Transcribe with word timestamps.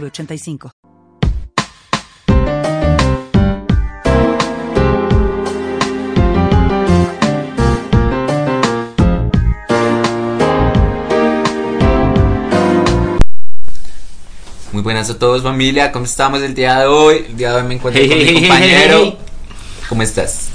906985. 0.00 0.70
Muy 14.72 14.82
buenas 14.82 15.08
a 15.08 15.18
todos 15.18 15.42
familia, 15.42 15.92
¿cómo 15.92 16.04
estamos 16.04 16.42
el 16.42 16.54
día 16.54 16.80
de 16.80 16.86
hoy? 16.86 17.26
El 17.28 17.36
día 17.36 17.50
de 17.52 17.62
hoy 17.62 17.68
me 17.68 17.74
encuentro 17.74 18.02
Hey, 18.02 18.08
con 18.08 18.18
hey, 18.18 18.24
mi 18.24 18.30
hey, 18.30 18.34
hey, 18.42 18.48
compañero. 18.48 18.98
hey. 19.04 19.18
¿Cómo 19.88 20.02
estás? 20.02 20.48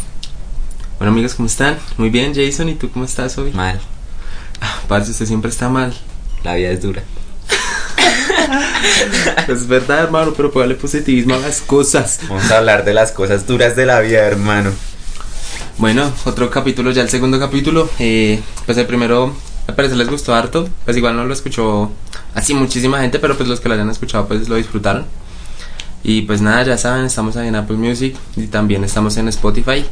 Bueno 0.98 1.14
amigos, 1.14 1.36
¿cómo 1.36 1.48
están? 1.48 1.78
Muy 1.98 2.10
bien, 2.10 2.34
Jason, 2.36 2.68
¿y 2.68 2.76
tú 2.76 2.92
cómo 2.92 3.06
estás 3.06 3.38
hoy? 3.38 3.52
Mal, 3.54 3.80
Ah, 4.62 4.82
parce, 4.90 5.12
usted 5.12 5.26
siempre 5.26 5.50
está 5.50 5.70
mal. 5.70 5.96
la 6.44 6.56
vida 6.56 6.70
es 6.72 6.82
dura. 6.82 7.02
Es 9.48 9.68
verdad, 9.68 10.04
hermano, 10.04 10.34
pero 10.36 10.52
póngale 10.52 10.76
positivismo 10.76 11.36
a 11.36 11.40
las 11.40 11.62
cosas. 11.62 12.20
Vamos 12.28 12.50
a 12.52 12.58
hablar 12.58 12.86
de 12.86 12.94
las 12.94 13.12
cosas 13.12 13.48
duras 13.48 13.76
de 13.76 13.86
la 13.86 14.00
vida, 14.00 14.20
hermano. 14.20 14.72
Bueno, 15.78 16.12
otro 16.26 16.50
capítulo, 16.50 16.92
ya 16.92 17.02
el 17.02 17.10
segundo 17.10 17.40
capítulo. 17.40 17.90
Eh, 18.00 18.42
pues 18.66 18.78
el 18.78 18.86
primero, 18.86 19.34
al 19.68 19.76
parecer 19.76 19.98
les 19.98 20.10
gustó 20.10 20.36
harto. 20.36 20.70
Pues 20.86 20.98
igual 20.98 21.16
no 21.16 21.26
lo 21.26 21.34
escuchó 21.34 21.92
así 22.36 22.54
muchísima 22.54 23.00
gente, 23.00 23.20
pero 23.20 23.38
pues 23.38 23.48
los 23.48 23.60
que 23.60 23.70
lo 23.70 23.76
hayan 23.76 23.90
escuchado 23.90 24.28
pues 24.28 24.50
lo 24.50 24.56
disfrutaron. 24.56 25.06
Y 26.04 26.24
pues 26.24 26.42
nada, 26.42 26.64
ya 26.64 26.78
saben, 26.78 27.06
estamos 27.06 27.36
ahí 27.38 27.48
en 27.48 27.56
Apple 27.56 27.78
Music 27.78 28.16
y 28.36 28.48
también 28.48 28.84
estamos 28.84 29.18
en 29.18 29.28
Spotify. 29.28 29.86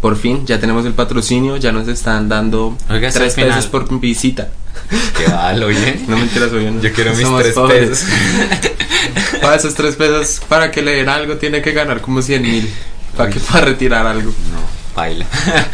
Por 0.00 0.16
fin, 0.16 0.46
ya 0.46 0.60
tenemos 0.60 0.86
el 0.86 0.92
patrocinio, 0.92 1.56
ya 1.56 1.72
nos 1.72 1.88
están 1.88 2.28
dando 2.28 2.76
Oiga, 2.88 3.10
tres 3.10 3.34
pesos 3.34 3.66
por 3.66 3.88
visita. 3.98 4.48
Qué 5.16 5.28
mal, 5.28 5.62
oye. 5.62 6.00
No 6.08 6.16
mentiras, 6.16 6.50
no. 6.52 6.80
Yo 6.80 6.92
quiero 6.92 7.10
mis 7.12 7.22
Somos 7.22 7.42
tres 7.42 7.54
pobres. 7.54 7.88
pesos. 7.90 8.04
Para 9.40 9.56
esos 9.56 9.74
tres 9.74 9.94
pesos, 9.96 10.40
para 10.48 10.70
que 10.70 10.82
le 10.82 10.92
den 10.96 11.08
algo, 11.08 11.36
tiene 11.36 11.62
que 11.62 11.72
ganar 11.72 12.00
como 12.00 12.20
100 12.22 12.42
mil. 12.42 12.74
Para 13.16 13.30
que 13.30 13.38
para 13.40 13.66
retirar 13.66 14.06
algo. 14.06 14.30
No, 14.30 14.58
baila. 14.94 15.24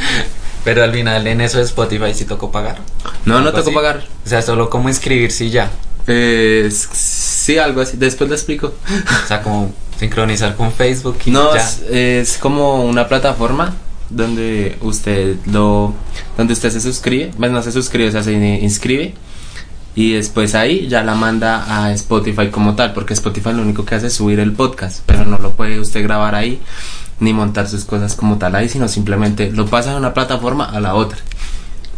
Pero 0.64 0.82
al 0.84 0.92
final 0.92 1.26
en 1.26 1.40
eso 1.40 1.58
de 1.58 1.64
Spotify 1.64 2.12
sí 2.14 2.24
tocó 2.24 2.50
pagar. 2.50 2.78
No, 3.24 3.40
no 3.40 3.50
tocó 3.52 3.68
así. 3.68 3.74
pagar. 3.74 4.04
O 4.24 4.28
sea, 4.28 4.42
solo 4.42 4.68
como 4.70 4.88
inscribirse 4.88 5.46
y 5.46 5.50
ya. 5.50 5.70
Pues, 6.06 6.88
sí, 6.92 7.58
algo 7.58 7.80
así. 7.80 7.96
Después 7.96 8.28
le 8.30 8.36
explico. 8.36 8.74
O 9.24 9.26
sea, 9.26 9.42
como 9.42 9.74
sincronizar 9.98 10.54
con 10.56 10.72
Facebook 10.72 11.18
y 11.26 11.30
No, 11.30 11.54
ya. 11.54 11.60
es, 11.62 11.80
es 11.90 12.38
como 12.38 12.84
una 12.84 13.08
plataforma 13.08 13.74
donde 14.10 14.76
usted 14.80 15.36
lo. 15.46 15.94
donde 16.36 16.52
usted 16.52 16.70
se 16.70 16.80
suscribe. 16.80 17.32
Pues 17.36 17.50
no 17.50 17.62
se 17.62 17.72
suscribe, 17.72 18.08
o 18.08 18.12
sea, 18.12 18.22
se 18.22 18.32
inscribe. 18.32 19.14
Y 19.96 20.12
después 20.12 20.54
ahí 20.54 20.88
ya 20.88 21.04
la 21.04 21.14
manda 21.14 21.64
a 21.68 21.92
Spotify 21.92 22.48
como 22.48 22.74
tal, 22.74 22.92
porque 22.94 23.14
Spotify 23.14 23.52
lo 23.52 23.62
único 23.62 23.84
que 23.84 23.94
hace 23.94 24.08
es 24.08 24.14
subir 24.14 24.40
el 24.40 24.52
podcast, 24.52 25.02
pero 25.06 25.24
no 25.24 25.38
lo 25.38 25.52
puede 25.52 25.78
usted 25.78 26.02
grabar 26.02 26.34
ahí 26.34 26.60
ni 27.20 27.32
montar 27.32 27.68
sus 27.68 27.84
cosas 27.84 28.14
como 28.14 28.38
tal 28.38 28.56
ahí, 28.56 28.68
sino 28.68 28.88
simplemente 28.88 29.52
lo 29.52 29.66
pasa 29.66 29.90
de 29.90 29.96
una 29.96 30.12
plataforma 30.12 30.64
a 30.64 30.80
la 30.80 30.94
otra. 30.94 31.18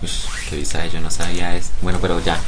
Uy, 0.03 0.09
qué 0.51 0.57
visa, 0.57 0.87
yo 0.87 1.01
no 1.01 1.11
sabía 1.11 1.57
eso. 1.57 1.71
Bueno, 1.81 1.99
pero 2.01 2.23
ya. 2.23 2.39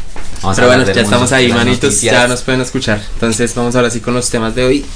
Vamos 0.42 0.56
Pero 0.56 0.68
bueno, 0.68 0.84
ya 0.84 1.00
estamos 1.00 1.32
ahí, 1.32 1.48
manitos, 1.50 1.84
noticias. 1.84 2.12
ya 2.12 2.28
nos 2.28 2.42
pueden 2.42 2.60
escuchar. 2.60 3.00
Entonces 3.14 3.54
vamos 3.54 3.74
ahora 3.74 3.90
sí 3.90 4.00
con 4.00 4.14
los 4.14 4.28
temas 4.28 4.54
de 4.54 4.64
hoy. 4.64 4.86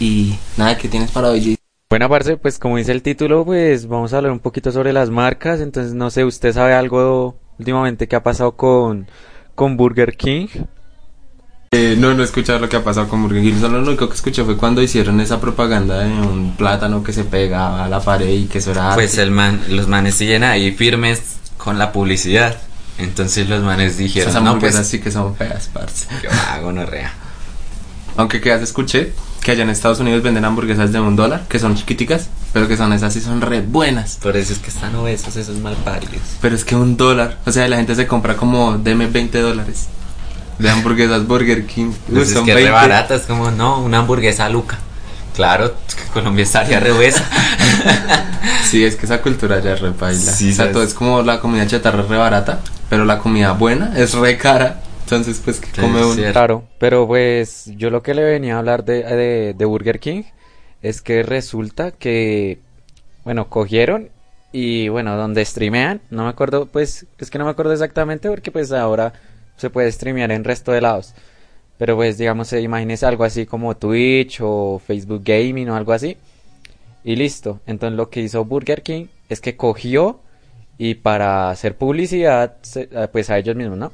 Y 0.00 0.34
nada, 0.56 0.78
¿qué 0.78 0.88
tienes 0.88 1.10
para 1.10 1.28
hoy? 1.28 1.57
Bueno, 1.90 2.10
parce, 2.10 2.36
pues 2.36 2.58
como 2.58 2.76
dice 2.76 2.92
el 2.92 3.02
título, 3.02 3.46
pues 3.46 3.88
vamos 3.88 4.12
a 4.12 4.18
hablar 4.18 4.32
un 4.32 4.40
poquito 4.40 4.70
sobre 4.70 4.92
las 4.92 5.08
marcas. 5.08 5.60
Entonces, 5.60 5.94
no 5.94 6.10
sé, 6.10 6.22
¿usted 6.24 6.52
sabe 6.52 6.74
algo 6.74 7.38
últimamente 7.58 8.06
que 8.08 8.14
ha 8.16 8.22
pasado 8.22 8.52
con, 8.56 9.08
con 9.54 9.78
Burger 9.78 10.14
King? 10.14 10.48
Eh, 11.70 11.96
no, 11.98 12.12
no 12.12 12.20
he 12.22 12.26
escuchado 12.26 12.58
lo 12.58 12.68
que 12.68 12.76
ha 12.76 12.84
pasado 12.84 13.08
con 13.08 13.22
Burger 13.22 13.42
King. 13.42 13.58
Solo 13.58 13.80
lo 13.80 13.88
único 13.88 14.06
que 14.06 14.14
escuché 14.16 14.44
fue 14.44 14.58
cuando 14.58 14.82
hicieron 14.82 15.18
esa 15.22 15.40
propaganda 15.40 16.00
de 16.00 16.10
un 16.12 16.54
plátano 16.58 17.02
que 17.02 17.14
se 17.14 17.24
pegaba 17.24 17.86
a 17.86 17.88
la 17.88 18.00
pared 18.00 18.28
y 18.34 18.44
que 18.48 18.58
eso 18.58 18.72
era 18.72 18.94
Pues 18.94 19.12
arte. 19.12 19.22
el 19.22 19.30
man, 19.30 19.58
los 19.70 19.88
manes 19.88 20.14
siguen 20.14 20.44
ahí 20.44 20.72
firmes 20.72 21.38
con 21.56 21.78
la 21.78 21.92
publicidad. 21.92 22.54
Entonces 22.98 23.48
los 23.48 23.62
manes 23.62 23.96
dijeron, 23.96 24.28
Esas 24.28 24.42
no, 24.42 24.58
pues, 24.58 24.74
sí 24.86 25.00
que 25.00 25.10
son 25.10 25.34
feas, 25.36 25.70
parce. 25.72 26.06
yo 26.22 26.28
hago 26.50 26.70
no 26.70 26.84
rea. 26.84 27.14
Aunque 28.18 28.42
que 28.42 28.50
ya 28.50 28.58
se 28.58 28.64
escuché 28.64 29.14
que 29.48 29.52
allá 29.52 29.62
en 29.62 29.70
Estados 29.70 29.98
Unidos 29.98 30.22
venden 30.22 30.44
hamburguesas 30.44 30.92
de 30.92 31.00
un 31.00 31.16
dólar, 31.16 31.46
que 31.48 31.58
son 31.58 31.74
chiquiticas, 31.74 32.28
pero 32.52 32.68
que 32.68 32.76
son 32.76 32.92
esas 32.92 33.14
sí 33.14 33.22
son 33.22 33.40
re 33.40 33.62
buenas. 33.62 34.18
Por 34.22 34.36
eso 34.36 34.52
es 34.52 34.58
que 34.58 34.68
están 34.68 34.94
obesos 34.94 35.36
esos 35.36 35.56
malparidos. 35.56 36.20
Pero 36.42 36.54
es 36.54 36.66
que 36.66 36.76
un 36.76 36.98
dólar, 36.98 37.38
o 37.46 37.50
sea, 37.50 37.66
la 37.66 37.76
gente 37.76 37.94
se 37.94 38.06
compra 38.06 38.36
como, 38.36 38.76
deme 38.76 39.06
20 39.06 39.40
dólares 39.40 39.86
de 40.58 40.68
hamburguesas 40.68 41.26
Burger 41.26 41.64
King. 41.64 41.92
Pues 42.12 42.28
es 42.28 42.34
son 42.34 42.44
que 42.44 42.50
es 42.50 42.56
re 42.56 42.64
20. 42.64 42.78
barata, 42.78 43.14
es 43.14 43.22
como, 43.22 43.50
no, 43.50 43.80
una 43.80 44.00
hamburguesa 44.00 44.50
Luca. 44.50 44.76
Claro, 45.34 45.72
que 45.96 46.12
Colombia 46.12 46.42
estaría 46.42 46.78
re 46.78 46.90
obesa. 46.90 47.24
Sí, 48.64 48.84
es 48.84 48.96
que 48.96 49.06
esa 49.06 49.22
cultura 49.22 49.60
ya 49.60 49.72
es 49.72 49.80
re 49.80 49.92
paila. 49.92 50.30
Sí, 50.30 50.50
o 50.50 50.54
sea, 50.54 50.70
todo 50.72 50.82
es 50.82 50.92
como 50.92 51.22
la 51.22 51.40
comida 51.40 51.66
chatarra 51.66 52.02
es 52.02 52.08
re 52.08 52.18
barata, 52.18 52.60
pero 52.90 53.06
la 53.06 53.18
comida 53.18 53.52
buena 53.52 53.92
es 53.96 54.12
re 54.12 54.36
cara. 54.36 54.82
Entonces, 55.08 55.40
pues, 55.42 55.58
que 55.58 55.80
come 55.80 56.00
es 56.00 56.06
uno? 56.06 56.32
Claro, 56.32 56.64
pero 56.78 57.06
pues 57.06 57.72
yo 57.76 57.88
lo 57.88 58.02
que 58.02 58.12
le 58.12 58.22
venía 58.24 58.56
a 58.56 58.58
hablar 58.58 58.84
de, 58.84 59.02
de, 59.02 59.54
de 59.54 59.64
Burger 59.64 60.00
King 60.00 60.24
es 60.82 61.00
que 61.00 61.22
resulta 61.22 61.92
que, 61.92 62.58
bueno, 63.24 63.48
cogieron 63.48 64.10
y 64.52 64.90
bueno, 64.90 65.16
donde 65.16 65.42
streamean, 65.46 66.02
no 66.10 66.24
me 66.24 66.28
acuerdo, 66.28 66.66
pues 66.66 67.06
es 67.18 67.30
que 67.30 67.38
no 67.38 67.46
me 67.46 67.50
acuerdo 67.50 67.72
exactamente 67.72 68.28
porque 68.28 68.50
pues 68.50 68.70
ahora 68.70 69.14
se 69.56 69.70
puede 69.70 69.90
streamear 69.90 70.30
en 70.30 70.44
resto 70.44 70.72
de 70.72 70.82
lados. 70.82 71.14
Pero 71.78 71.96
pues 71.96 72.18
digamos, 72.18 72.52
eh, 72.52 72.60
imagínese 72.60 73.06
algo 73.06 73.24
así 73.24 73.46
como 73.46 73.78
Twitch 73.78 74.40
o 74.42 74.78
Facebook 74.84 75.22
Gaming 75.24 75.70
o 75.70 75.76
algo 75.76 75.94
así. 75.94 76.18
Y 77.02 77.16
listo. 77.16 77.60
Entonces 77.66 77.96
lo 77.96 78.10
que 78.10 78.20
hizo 78.20 78.44
Burger 78.44 78.82
King 78.82 79.06
es 79.30 79.40
que 79.40 79.56
cogió 79.56 80.20
y 80.76 80.96
para 80.96 81.48
hacer 81.48 81.76
publicidad, 81.76 82.56
eh, 82.74 83.08
pues 83.10 83.30
a 83.30 83.38
ellos 83.38 83.56
mismos, 83.56 83.78
¿no? 83.78 83.92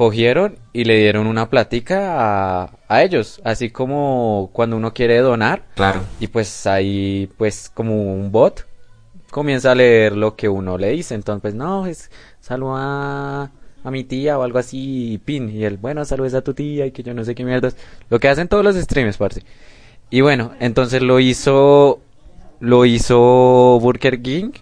Cogieron 0.00 0.58
y 0.72 0.84
le 0.84 0.96
dieron 0.96 1.26
una 1.26 1.50
platica 1.50 2.62
a, 2.62 2.70
a 2.88 3.02
ellos, 3.02 3.38
así 3.44 3.68
como 3.68 4.48
cuando 4.54 4.78
uno 4.78 4.94
quiere 4.94 5.18
donar 5.18 5.64
Claro. 5.74 6.00
y 6.18 6.28
pues 6.28 6.66
ahí 6.66 7.28
pues 7.36 7.70
como 7.74 8.14
un 8.14 8.32
bot 8.32 8.66
comienza 9.30 9.72
a 9.72 9.74
leer 9.74 10.16
lo 10.16 10.36
que 10.36 10.48
uno 10.48 10.78
le 10.78 10.88
dice, 10.92 11.14
entonces 11.14 11.42
pues 11.42 11.54
no, 11.54 11.84
es 11.84 12.10
saluda 12.40 13.50
a 13.84 13.90
mi 13.90 14.04
tía 14.04 14.38
o 14.38 14.42
algo 14.42 14.58
así 14.58 15.12
y 15.12 15.18
pin 15.18 15.50
y 15.50 15.64
él, 15.64 15.76
bueno, 15.76 16.02
saludes 16.06 16.32
a 16.32 16.40
tu 16.40 16.54
tía 16.54 16.86
y 16.86 16.92
que 16.92 17.02
yo 17.02 17.12
no 17.12 17.22
sé 17.22 17.34
qué 17.34 17.44
mierdas, 17.44 17.76
lo 18.08 18.18
que 18.18 18.28
hacen 18.28 18.48
todos 18.48 18.64
los 18.64 18.76
streamers, 18.76 19.18
parce. 19.18 19.42
Y 20.08 20.22
bueno, 20.22 20.52
entonces 20.60 21.02
lo 21.02 21.20
hizo 21.20 22.00
lo 22.58 22.86
hizo 22.86 23.78
Burger 23.82 24.22
King 24.22 24.52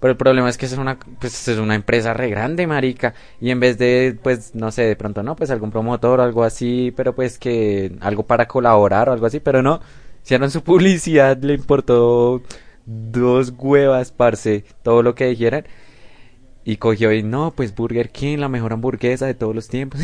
pero 0.00 0.12
el 0.12 0.16
problema 0.16 0.48
es 0.48 0.56
que 0.56 0.66
es 0.66 0.72
una, 0.74 0.98
pues 0.98 1.48
es 1.48 1.58
una 1.58 1.74
empresa 1.74 2.14
re 2.14 2.30
grande, 2.30 2.66
marica. 2.66 3.14
Y 3.40 3.50
en 3.50 3.58
vez 3.58 3.78
de, 3.78 4.16
pues, 4.22 4.54
no 4.54 4.70
sé, 4.70 4.82
de 4.82 4.96
pronto 4.96 5.22
no, 5.22 5.34
pues 5.34 5.50
algún 5.50 5.70
promotor 5.70 6.20
o 6.20 6.22
algo 6.22 6.44
así, 6.44 6.92
pero 6.96 7.14
pues 7.14 7.38
que 7.38 7.96
algo 8.00 8.24
para 8.24 8.46
colaborar 8.46 9.08
o 9.08 9.12
algo 9.12 9.26
así, 9.26 9.40
pero 9.40 9.62
no. 9.62 9.80
Hicieron 10.24 10.50
su 10.50 10.62
publicidad, 10.64 11.38
le 11.42 11.54
importó 11.54 12.42
dos 12.86 13.52
huevas, 13.58 14.12
parce, 14.12 14.64
todo 14.82 15.02
lo 15.02 15.14
que 15.14 15.26
dijeran. 15.26 15.64
Y 16.64 16.76
cogió 16.76 17.12
y 17.12 17.22
no, 17.22 17.52
pues 17.56 17.74
Burger 17.74 18.10
King, 18.10 18.38
la 18.38 18.48
mejor 18.48 18.74
hamburguesa 18.74 19.26
de 19.26 19.34
todos 19.34 19.54
los 19.54 19.68
tiempos. 19.68 20.00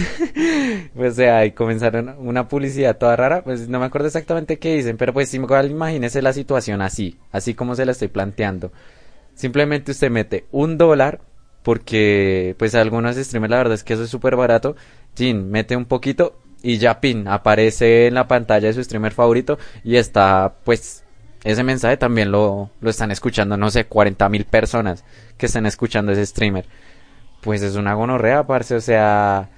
pues, 0.97 1.13
o 1.13 1.15
sea, 1.15 1.45
y 1.45 1.53
comenzaron 1.53 2.17
una 2.19 2.49
publicidad 2.49 2.97
toda 2.97 3.17
rara, 3.17 3.45
pues 3.45 3.69
no 3.69 3.79
me 3.79 3.87
acuerdo 3.87 4.07
exactamente 4.09 4.59
qué 4.59 4.75
dicen, 4.77 4.97
pero 4.97 5.13
pues 5.13 5.33
igual 5.35 5.71
imagínese 5.71 6.23
la 6.23 6.33
situación 6.33 6.81
así, 6.81 7.19
así 7.33 7.55
como 7.55 7.75
se 7.75 7.85
la 7.85 7.93
estoy 7.93 8.09
planteando. 8.09 8.73
Simplemente 9.35 9.93
usted 9.93 10.11
mete 10.11 10.47
un 10.53 10.79
dólar, 10.79 11.21
porque 11.63 12.55
pues 12.59 12.75
algunos 12.75 13.17
streamers 13.17 13.51
la 13.51 13.57
verdad 13.57 13.75
es 13.75 13.85
que 13.85 13.95
eso 13.95 14.05
es 14.05 14.11
súper 14.11 14.37
barato. 14.37 14.77
Jin, 15.17 15.51
mete 15.51 15.77
un 15.77 15.87
poquito 15.87 16.39
y 16.63 16.79
ya 16.79 17.01
pin, 17.01 17.29
aparece 17.29 18.07
en 18.07 18.15
la 18.15 18.27
pantalla 18.29 18.69
de 18.69 18.75
su 18.75 18.83
streamer 18.83 19.13
favorito 19.13 19.59
y 19.83 19.97
está 19.97 20.55
pues 20.65 21.05
ese 21.45 21.63
mensaje 21.63 21.99
también 21.99 22.31
lo, 22.31 22.71
lo 22.81 22.91
están 22.91 23.11
escuchando, 23.11 23.57
no 23.57 23.71
sé, 23.71 23.85
40 23.85 24.29
mil 24.31 24.47
personas 24.47 25.05
que 25.37 25.47
están 25.47 25.67
escuchando 25.67 26.13
ese 26.13 26.25
streamer. 26.25 26.67
Pues 27.43 27.63
es 27.63 27.77
una 27.77 27.93
gonorrea, 27.93 28.47
parce, 28.47 28.75
o 28.75 28.81
sea, 28.81 29.51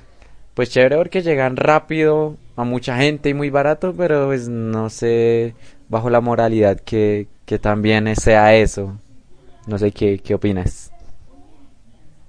pues 0.54 0.70
chévere 0.70 0.96
porque 0.96 1.22
llegan 1.22 1.56
rápido 1.56 2.36
a 2.56 2.64
mucha 2.64 2.96
gente 2.96 3.28
y 3.28 3.34
muy 3.34 3.50
barato, 3.50 3.94
pero 3.96 4.26
pues 4.26 4.48
no 4.48 4.90
sé 4.90 5.54
bajo 5.88 6.10
la 6.10 6.20
moralidad 6.20 6.80
que, 6.80 7.28
que 7.44 7.60
también 7.60 8.14
sea 8.16 8.54
eso. 8.56 8.98
No 9.66 9.78
sé 9.78 9.90
qué, 9.92 10.20
qué 10.22 10.34
opinas. 10.34 10.90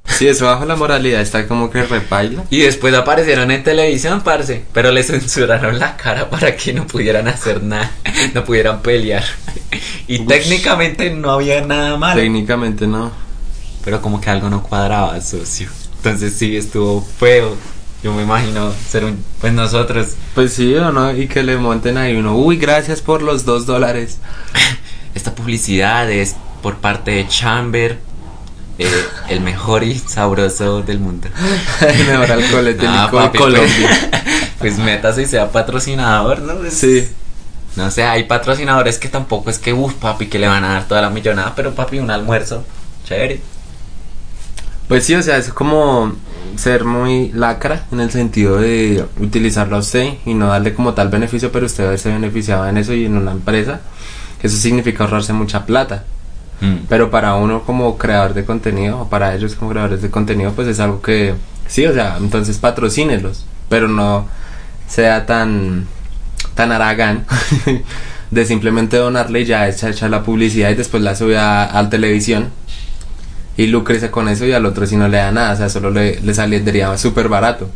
Sí, 0.08 0.28
eso 0.28 0.46
bajo 0.46 0.66
la 0.66 0.76
moralidad 0.76 1.22
está 1.22 1.48
como 1.48 1.70
que 1.70 1.84
repaila. 1.84 2.46
Y 2.50 2.62
después 2.62 2.94
aparecieron 2.96 3.52
en 3.52 3.64
televisión, 3.64 4.22
parce. 4.22 4.64
Pero 4.74 4.92
le 4.92 5.04
censuraron 5.04 5.78
la 5.78 5.96
cara 5.96 6.30
para 6.30 6.56
que 6.56 6.74
no 6.74 6.88
pudieran 6.88 7.28
hacer 7.28 7.62
nada. 7.62 7.92
No 8.34 8.44
pudieran 8.44 8.82
pelear. 8.82 9.24
Y 10.08 10.22
Ush. 10.22 10.28
técnicamente 10.28 11.10
no 11.12 11.32
había 11.32 11.62
nada 11.62 11.98
malo. 11.98 12.20
Técnicamente 12.20 12.88
no. 12.88 13.12
Pero 13.84 14.02
como 14.02 14.22
que 14.22 14.30
algo 14.30 14.50
no 14.50 14.64
cuadraba, 14.64 15.20
socio. 15.22 15.68
Entonces 15.98 16.34
sí, 16.34 16.56
estuvo 16.56 17.02
feo. 17.02 17.56
Yo 18.02 18.14
me 18.14 18.24
imagino 18.24 18.72
ser 18.72 19.04
un... 19.04 19.24
Pues 19.42 19.52
nosotros... 19.54 20.16
Pues 20.34 20.54
sí 20.54 20.74
o 20.76 20.92
no, 20.92 21.14
y 21.16 21.28
que 21.28 21.44
le 21.44 21.58
monten 21.58 21.98
ahí 21.98 22.16
uno, 22.16 22.36
uy, 22.38 22.58
gracias 22.58 23.02
por 23.02 23.22
los 23.22 23.44
dos 23.44 23.66
dólares. 23.66 24.20
Esta 25.16 25.36
publicidad 25.36 26.10
es 26.10 26.36
por 26.62 26.78
parte 26.78 27.12
de 27.12 27.28
Chamber. 27.28 28.00
eh, 28.80 29.06
el 29.30 29.42
mejor 29.42 29.84
y 29.84 29.98
sabroso 29.98 30.82
del 30.84 31.00
mundo. 31.00 31.28
El 31.82 32.06
mejor 32.06 32.32
alcohol 32.32 32.68
etílico 32.68 32.94
Ah, 32.96 33.06
de 33.08 33.18
papi, 33.18 33.38
Colombia. 33.38 34.12
Pues, 34.60 34.74
pues 34.74 34.78
métase 34.86 35.22
y 35.24 35.26
sea 35.28 35.52
patrocinador, 35.52 36.40
¿no? 36.42 36.56
Pues, 36.56 36.74
Sí. 36.74 37.08
No 37.76 37.92
sé, 37.92 38.04
hay 38.04 38.24
patrocinadores 38.24 38.98
que 38.98 39.08
tampoco 39.08 39.52
es 39.52 39.60
que, 39.60 39.72
uff, 39.74 39.94
papi, 39.96 40.28
que 40.28 40.40
le 40.40 40.48
van 40.48 40.64
a 40.64 40.74
dar 40.74 40.88
toda 40.88 41.02
la 41.02 41.12
millonada, 41.12 41.54
pero 41.56 41.76
papi, 41.76 42.00
un 42.00 42.10
almuerzo, 42.10 42.64
chévere. 43.08 43.40
Pues 44.88 45.06
sí, 45.06 45.14
o 45.16 45.22
sea, 45.22 45.38
es 45.38 45.50
como 45.50 46.16
ser 46.56 46.86
muy 46.86 47.30
lacra 47.34 47.84
en 47.92 48.00
el 48.00 48.10
sentido 48.10 48.58
de 48.58 49.06
utilizarlo 49.20 49.76
a 49.76 49.80
usted 49.80 50.14
y 50.26 50.34
no 50.34 50.48
darle 50.48 50.74
como 50.74 50.94
tal 50.96 51.10
beneficio, 51.10 51.52
pero 51.52 51.66
usted 51.68 51.88
verse 51.88 52.10
beneficiado 52.12 52.68
en 52.68 52.78
eso 52.78 52.94
y 52.94 53.06
en 53.06 53.16
una 53.18 53.32
empresa. 53.32 53.82
Eso 54.42 54.58
significa 54.58 55.04
ahorrarse 55.04 55.34
mucha 55.34 55.66
plata. 55.68 56.04
Mm. 56.62 56.86
Pero 56.90 57.12
para 57.12 57.36
uno 57.36 57.64
como 57.64 57.98
creador 57.98 58.34
de 58.34 58.46
contenido, 58.46 59.02
o 59.02 59.10
para 59.10 59.36
ellos 59.36 59.56
como 59.56 59.72
creadores 59.72 60.02
de 60.02 60.10
contenido, 60.10 60.54
pues 60.54 60.68
es 60.68 60.80
algo 60.80 61.02
que 61.02 61.36
sí, 61.68 61.86
o 61.86 61.94
sea, 61.94 62.18
entonces 62.20 62.58
patrocínelos, 62.58 63.46
pero 63.70 63.88
no 63.88 64.28
sea 64.88 65.26
tan 65.26 65.88
tan 66.56 66.72
aragán 66.72 67.26
de 68.32 68.46
simplemente 68.46 68.98
donarle 68.98 69.42
y 69.42 69.46
ya 69.46 69.68
echa, 69.68 69.90
echa 69.90 70.10
la 70.10 70.24
publicidad 70.24 70.72
y 70.72 70.76
después 70.76 71.04
la 71.04 71.16
sube 71.16 71.38
a, 71.38 71.78
a 71.78 71.90
televisión 71.90 72.50
y 73.58 73.68
lucrece 73.68 74.12
con 74.12 74.28
eso 74.30 74.46
y 74.46 74.54
al 74.54 74.66
otro 74.66 74.86
si 74.86 74.96
no 74.96 75.08
le 75.08 75.18
da 75.18 75.32
nada, 75.32 75.54
o 75.54 75.58
sea, 75.58 75.70
solo 75.70 75.90
le, 75.92 76.20
le 76.22 76.34
saldría 76.34 76.96
súper 76.98 77.28
barato. 77.28 77.70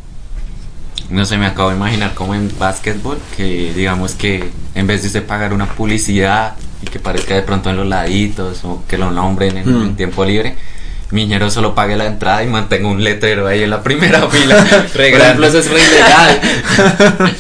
No 1.09 1.25
sé, 1.25 1.37
me 1.37 1.45
acabo 1.45 1.69
de 1.69 1.75
imaginar 1.75 2.13
como 2.13 2.33
en 2.35 2.49
básquetbol, 2.57 3.17
que 3.35 3.73
digamos 3.75 4.13
que 4.13 4.49
en 4.75 4.87
vez 4.87 5.01
de 5.01 5.07
usted 5.07 5.25
pagar 5.25 5.53
una 5.53 5.65
publicidad 5.65 6.55
y 6.81 6.85
que 6.87 6.99
parezca 6.99 7.35
de 7.35 7.41
pronto 7.43 7.69
en 7.69 7.77
los 7.77 7.87
laditos 7.87 8.63
o 8.63 8.83
que 8.87 8.97
lo 8.97 9.11
nombren 9.11 9.57
en, 9.57 9.69
Mm. 9.79 9.83
en 9.83 9.95
tiempo 9.95 10.25
libre, 10.25 10.55
Miñero 11.11 11.49
solo 11.51 11.75
pague 11.75 11.97
la 11.97 12.05
entrada 12.05 12.41
y 12.43 12.47
mantenga 12.47 12.87
un 12.87 13.03
letrero 13.03 13.45
ahí 13.47 13.63
en 13.63 13.69
la 13.69 13.83
primera 13.83 14.27
fila. 14.29 14.65
Por 14.93 15.01
ejemplo, 15.01 15.45
eso 15.47 15.59
es 15.59 15.69
re 15.69 15.79
ilegal. 15.83 16.41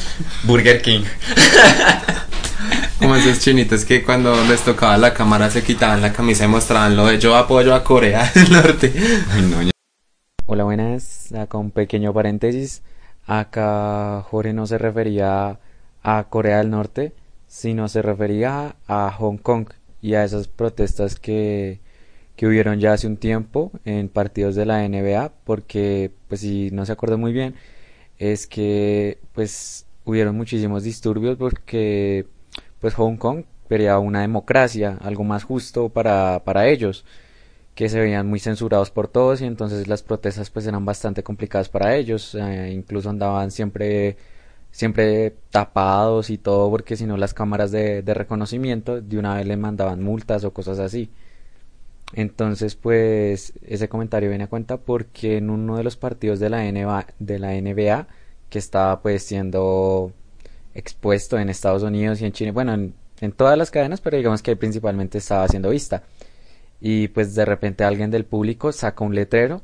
Burger 0.43 0.81
King. 0.81 1.03
Como 2.99 3.15
esos 3.15 3.39
chinitos 3.39 3.83
que 3.85 4.03
cuando 4.03 4.35
les 4.45 4.61
tocaba 4.61 4.97
la 4.97 5.13
cámara 5.13 5.49
se 5.49 5.63
quitaban 5.63 6.01
la 6.01 6.13
camisa 6.13 6.45
y 6.45 6.47
mostraban 6.47 6.95
lo 6.95 7.07
de 7.07 7.17
yo 7.19 7.35
apoyo 7.35 7.73
a 7.73 7.83
Corea 7.83 8.29
del 8.35 8.51
Norte. 8.51 8.93
Ay, 9.31 9.41
no, 9.43 9.61
ya- 9.63 9.71
Hola, 10.45 10.63
buenas. 10.65 11.29
Acá 11.33 11.57
un 11.57 11.71
pequeño 11.71 12.13
paréntesis. 12.13 12.81
Acá 13.25 14.21
Jorge 14.29 14.53
no 14.53 14.67
se 14.67 14.77
refería 14.77 15.57
a 16.03 16.23
Corea 16.29 16.57
del 16.57 16.69
Norte, 16.69 17.13
sino 17.51 17.89
se 17.89 18.01
refería 18.01 18.77
a 18.87 19.11
Hong 19.11 19.35
Kong 19.35 19.67
y 20.01 20.13
a 20.13 20.23
esas 20.23 20.47
protestas 20.47 21.19
que, 21.19 21.81
que 22.37 22.47
hubieron 22.47 22.79
ya 22.79 22.93
hace 22.93 23.07
un 23.07 23.17
tiempo 23.17 23.73
en 23.83 24.07
partidos 24.07 24.55
de 24.55 24.65
la 24.65 24.87
NBA, 24.87 25.33
porque, 25.43 26.11
pues 26.29 26.39
si 26.41 26.71
no 26.71 26.85
se 26.85 26.93
acuerda 26.93 27.17
muy 27.17 27.33
bien, 27.33 27.55
es 28.19 28.47
que 28.47 29.19
pues 29.33 29.85
hubieron 30.05 30.37
muchísimos 30.37 30.83
disturbios 30.83 31.37
porque 31.37 32.25
pues 32.79 32.93
Hong 32.93 33.17
Kong 33.17 33.43
quería 33.67 33.99
una 33.99 34.21
democracia, 34.21 34.97
algo 35.01 35.25
más 35.25 35.43
justo 35.43 35.89
para, 35.89 36.43
para 36.45 36.69
ellos 36.69 37.03
que 37.75 37.89
se 37.89 37.99
veían 37.99 38.27
muy 38.27 38.39
censurados 38.39 38.91
por 38.91 39.09
todos 39.09 39.41
y 39.41 39.45
entonces 39.45 39.89
las 39.89 40.03
protestas 40.03 40.49
pues 40.49 40.67
eran 40.67 40.85
bastante 40.85 41.21
complicadas 41.21 41.67
para 41.67 41.97
ellos, 41.97 42.33
eh, 42.33 42.71
incluso 42.73 43.09
andaban 43.09 43.51
siempre 43.51 44.15
siempre 44.71 45.35
tapados 45.51 46.29
y 46.29 46.37
todo 46.37 46.69
porque 46.69 46.95
si 46.97 47.05
no 47.05 47.17
las 47.17 47.33
cámaras 47.33 47.71
de, 47.71 48.01
de 48.01 48.13
reconocimiento 48.13 49.01
de 49.01 49.17
una 49.19 49.35
vez 49.35 49.45
le 49.45 49.57
mandaban 49.57 50.03
multas 50.03 50.43
o 50.43 50.51
cosas 50.51 50.79
así. 50.79 51.09
Entonces 52.13 52.75
pues 52.75 53.53
ese 53.65 53.89
comentario 53.89 54.29
viene 54.29 54.45
a 54.45 54.47
cuenta 54.47 54.77
porque 54.77 55.37
en 55.37 55.49
uno 55.49 55.77
de 55.77 55.83
los 55.83 55.97
partidos 55.97 56.39
de 56.39 56.49
la 56.49 56.63
NBA, 56.69 57.07
de 57.19 57.39
la 57.39 57.53
NBA 57.53 58.07
que 58.49 58.59
estaba 58.59 59.01
pues 59.01 59.23
siendo 59.23 60.11
expuesto 60.73 61.37
en 61.39 61.49
Estados 61.49 61.83
Unidos 61.83 62.21
y 62.21 62.25
en 62.25 62.31
China, 62.33 62.51
bueno, 62.51 62.73
en, 62.73 62.93
en 63.21 63.31
todas 63.31 63.57
las 63.57 63.71
cadenas, 63.71 64.01
pero 64.01 64.17
digamos 64.17 64.41
que 64.41 64.55
principalmente 64.55 65.17
estaba 65.19 65.47
siendo 65.47 65.69
vista 65.69 66.03
y 66.81 67.07
pues 67.09 67.35
de 67.35 67.45
repente 67.45 67.83
alguien 67.83 68.09
del 68.09 68.25
público 68.25 68.71
saca 68.71 69.03
un 69.05 69.13
letrero 69.15 69.61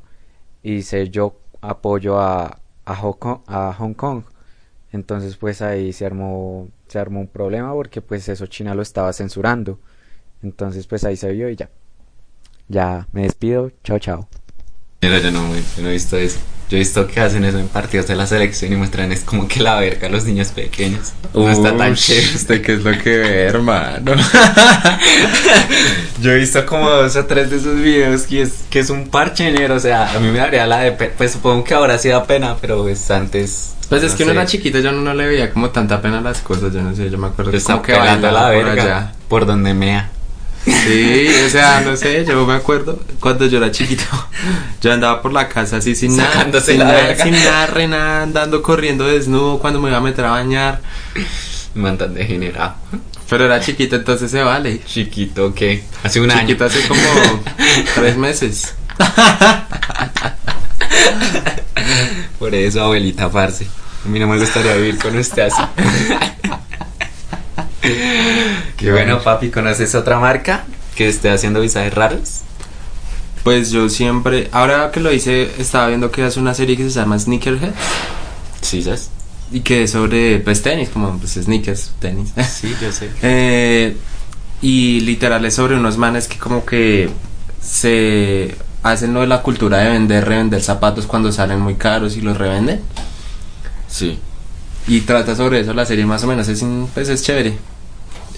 y 0.62 0.76
dice 0.76 1.10
yo 1.10 1.36
apoyo 1.60 2.20
a, 2.20 2.60
a, 2.84 2.96
Hong 2.96 3.14
Kong, 3.14 3.40
a 3.48 3.74
Hong 3.74 3.94
Kong. 3.94 4.22
Entonces 4.98 5.36
pues 5.36 5.62
ahí 5.62 5.92
se 5.92 6.04
armó, 6.04 6.68
se 6.88 6.98
armó 6.98 7.20
un 7.20 7.28
problema 7.28 7.72
porque 7.72 8.02
pues 8.02 8.28
eso 8.28 8.46
China 8.46 8.74
lo 8.74 8.82
estaba 8.82 9.12
censurando. 9.12 9.78
Entonces 10.42 10.88
pues 10.88 11.04
ahí 11.04 11.16
se 11.16 11.30
vio 11.30 11.48
y 11.48 11.54
ya. 11.54 11.70
Ya 12.66 13.06
me 13.12 13.22
despido, 13.22 13.70
chao 13.84 14.00
chao. 14.00 14.28
Mira, 15.00 15.20
yo 15.20 15.30
no, 15.30 15.54
yo 15.54 15.82
no 15.82 15.88
he 15.88 15.92
visto 15.92 16.16
eso. 16.16 16.40
Yo 16.68 16.76
he 16.76 16.80
visto 16.80 17.06
que 17.06 17.20
hacen 17.20 17.44
eso 17.44 17.60
en 17.60 17.68
partidos 17.68 18.08
de 18.08 18.16
la 18.16 18.26
selección 18.26 18.72
y 18.72 18.76
muestran 18.76 19.12
es 19.12 19.20
como 19.20 19.46
que 19.46 19.60
la 19.60 19.78
verga 19.78 20.08
a 20.08 20.10
los 20.10 20.24
niños 20.24 20.48
pequeños. 20.48 21.12
No 21.32 21.48
está 21.48 21.76
tan 21.76 21.94
chévere. 21.94 22.34
¿Usted 22.34 22.60
qué 22.60 22.72
es 22.74 22.82
lo 22.82 22.90
que 22.98 23.16
ve, 23.16 23.42
hermano? 23.44 24.16
Yo 26.20 26.32
he 26.32 26.38
visto 26.38 26.66
como 26.66 26.90
dos 26.90 27.14
o 27.14 27.24
tres 27.26 27.50
de 27.50 27.58
esos 27.58 27.80
videos 27.80 28.22
que 28.22 28.42
es, 28.42 28.64
que 28.68 28.80
es 28.80 28.90
un 28.90 29.08
parche 29.08 29.50
negro, 29.52 29.76
o 29.76 29.80
sea, 29.80 30.10
a 30.10 30.18
mí 30.18 30.32
me 30.32 30.38
daría 30.38 30.66
la 30.66 30.80
de 30.80 30.92
pues 30.92 31.32
supongo 31.32 31.62
que 31.62 31.74
ahora 31.74 31.96
sí 31.96 32.08
da 32.08 32.24
pena, 32.24 32.56
pero 32.60 32.82
pues 32.82 33.08
antes 33.10 33.76
Pues 33.88 34.02
es 34.02 34.12
no 34.12 34.16
que 34.18 34.22
uno 34.24 34.32
sé, 34.32 34.38
era 34.38 34.46
chiquito, 34.46 34.78
yo 34.80 34.92
no 34.92 35.14
le 35.14 35.26
veía 35.26 35.50
como 35.52 35.70
tanta 35.70 36.00
pena 36.02 36.18
a 36.18 36.20
las 36.20 36.40
cosas, 36.40 36.72
yo 36.72 36.82
no 36.82 36.94
sé, 36.94 37.10
yo 37.10 37.16
me 37.18 37.28
acuerdo 37.28 37.52
Está 37.52 37.72
como 37.74 37.82
que 37.84 37.92
bailaba 37.92 38.32
la 38.32 38.54
por 38.54 38.64
verga 38.64 38.82
allá. 38.82 39.12
por 39.28 39.46
donde 39.46 39.72
mea. 39.74 40.10
Sí, 40.64 41.26
o 41.46 41.48
sea, 41.48 41.80
no 41.86 41.96
sé, 41.96 42.26
yo 42.26 42.44
me 42.46 42.52
acuerdo 42.54 43.00
cuando 43.20 43.46
yo 43.46 43.56
era 43.58 43.70
chiquito, 43.70 44.04
yo 44.82 44.92
andaba 44.92 45.22
por 45.22 45.32
la 45.32 45.48
casa 45.48 45.78
así 45.78 45.94
sin 45.94 46.16
nada, 46.16 46.60
sin 46.60 46.78
la 46.80 46.84
nada, 46.84 47.16
sin 47.16 47.32
nada, 47.32 47.66
re 47.66 47.88
nada, 47.88 48.22
andando 48.24 48.60
corriendo 48.62 49.06
desnudo 49.06 49.58
cuando 49.58 49.80
me 49.80 49.88
iba 49.88 49.96
a 49.98 50.02
meter 50.02 50.26
a 50.26 50.30
bañar, 50.32 50.80
Man 51.74 51.96
tan 51.96 52.12
degenerado. 52.12 52.74
pero 53.30 53.44
era 53.46 53.60
chiquito 53.60 53.96
entonces 53.96 54.30
se 54.30 54.42
vale. 54.42 54.80
Chiquito 54.84 55.54
que 55.54 55.84
hace 56.02 56.20
un 56.20 56.30
Chiquito 56.30 56.64
año. 56.64 56.74
hace 56.74 56.88
como 56.88 57.00
tres 57.94 58.16
meses. 58.16 58.74
Por 62.38 62.54
eso, 62.54 62.82
abuelita, 62.82 63.30
parce. 63.30 63.66
A 64.04 64.08
mí 64.08 64.18
no 64.18 64.26
me 64.28 64.38
gustaría 64.38 64.74
vivir 64.74 64.98
con 64.98 65.16
usted 65.16 65.42
así. 65.42 65.62
Qué 68.76 68.92
bueno, 68.92 69.20
papi. 69.22 69.50
¿Conoces 69.50 69.94
otra 69.94 70.18
marca 70.18 70.64
que 70.94 71.08
esté 71.08 71.30
haciendo 71.30 71.60
visajes 71.60 71.92
raros? 71.94 72.40
Pues 73.44 73.70
yo 73.70 73.88
siempre, 73.88 74.48
ahora 74.52 74.90
que 74.92 75.00
lo 75.00 75.12
hice, 75.12 75.50
estaba 75.58 75.88
viendo 75.88 76.10
que 76.10 76.22
hace 76.22 76.38
una 76.38 76.54
serie 76.54 76.76
que 76.76 76.84
se 76.90 76.98
llama 77.00 77.18
Sneakerhead 77.18 77.72
Sí, 78.60 78.82
¿sabes? 78.82 79.10
y 79.50 79.60
que 79.60 79.84
es 79.84 79.92
sobre 79.92 80.40
pues 80.40 80.60
tenis, 80.62 80.90
como 80.90 81.16
pues 81.18 81.32
sneakers, 81.32 81.92
tenis. 82.00 82.32
Sí, 82.50 82.74
yo 82.80 82.92
sé. 82.92 83.10
Eh, 83.22 83.96
y 84.60 85.00
literal 85.00 85.44
es 85.46 85.54
sobre 85.54 85.76
unos 85.76 85.96
manes 85.96 86.28
que 86.28 86.36
como 86.36 86.66
que 86.66 87.08
se 87.62 88.54
hacen 88.88 89.14
lo 89.14 89.20
de 89.20 89.26
la 89.26 89.42
cultura 89.42 89.78
de 89.78 89.90
vender, 89.90 90.24
revender 90.26 90.62
zapatos 90.62 91.06
cuando 91.06 91.30
salen 91.32 91.60
muy 91.60 91.74
caros 91.76 92.16
y 92.16 92.20
los 92.20 92.36
revenden. 92.36 92.80
Sí. 93.88 94.18
Y 94.86 95.02
trata 95.02 95.36
sobre 95.36 95.60
eso 95.60 95.74
la 95.74 95.84
serie 95.86 96.06
más 96.06 96.22
o 96.24 96.26
menos, 96.26 96.48
es, 96.48 96.64
pues 96.94 97.08
es 97.08 97.22
chévere. 97.22 97.58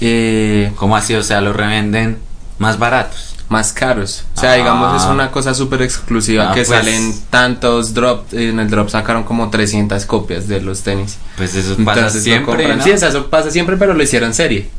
Eh, 0.00 0.72
¿Cómo 0.76 0.96
así? 0.96 1.14
O 1.14 1.22
sea, 1.22 1.40
los 1.40 1.54
revenden 1.56 2.18
más 2.58 2.78
baratos. 2.78 3.26
más 3.50 3.72
caros. 3.72 4.22
O 4.36 4.40
sea, 4.40 4.52
Ah. 4.52 4.54
digamos, 4.54 5.02
es 5.02 5.08
una 5.08 5.32
cosa 5.32 5.54
súper 5.54 5.82
exclusiva 5.82 6.50
Ah, 6.50 6.54
que 6.54 6.62
pues. 6.62 6.68
salen 6.68 7.12
tantos 7.30 7.94
drop. 7.94 8.32
En 8.32 8.60
el 8.60 8.70
drop 8.70 8.88
sacaron 8.90 9.24
como 9.24 9.50
300 9.50 10.04
copias 10.06 10.46
de 10.46 10.60
los 10.60 10.82
tenis. 10.82 11.18
Pues 11.36 11.56
eso 11.56 11.74
pasa 11.84 11.98
Entonces 11.98 12.22
siempre. 12.22 12.76
¿no? 12.76 12.84
Sí, 12.84 12.90
eso 12.92 13.26
pasa 13.28 13.50
siempre, 13.50 13.76
pero 13.76 13.92
lo 13.92 14.00
hicieron 14.04 14.34
serie. 14.34 14.70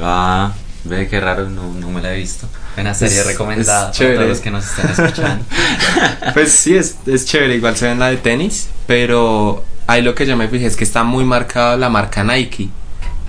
Ah, 0.00 0.52
ve 0.84 1.08
qué 1.08 1.18
raro, 1.18 1.48
no, 1.50 1.72
no 1.74 1.90
me 1.90 2.00
la 2.00 2.14
he 2.14 2.18
visto. 2.18 2.46
Una 2.76 2.94
serie 2.94 3.20
Es- 3.20 3.26
recomendada 3.26 3.90
es 3.90 3.98
para 3.98 4.14
todos 4.14 4.28
los 4.28 4.40
que 4.40 4.50
nos 4.50 4.64
estén 4.64 4.90
escuchando. 4.90 5.44
Pues 6.34 6.52
sí, 6.52 6.76
es, 6.76 6.96
es 7.06 7.26
chévere, 7.26 7.56
igual 7.56 7.76
se 7.76 7.86
ven 7.86 7.98
la 7.98 8.08
de 8.10 8.16
tenis, 8.16 8.68
pero 8.86 9.62
ahí 9.86 10.00
lo 10.02 10.14
que 10.14 10.24
yo 10.26 10.36
me 10.36 10.48
fijé 10.48 10.66
es 10.66 10.76
que 10.76 10.84
está 10.84 11.02
muy 11.04 11.24
marcado 11.24 11.76
la 11.76 11.88
marca 11.90 12.24
Nike. 12.24 12.68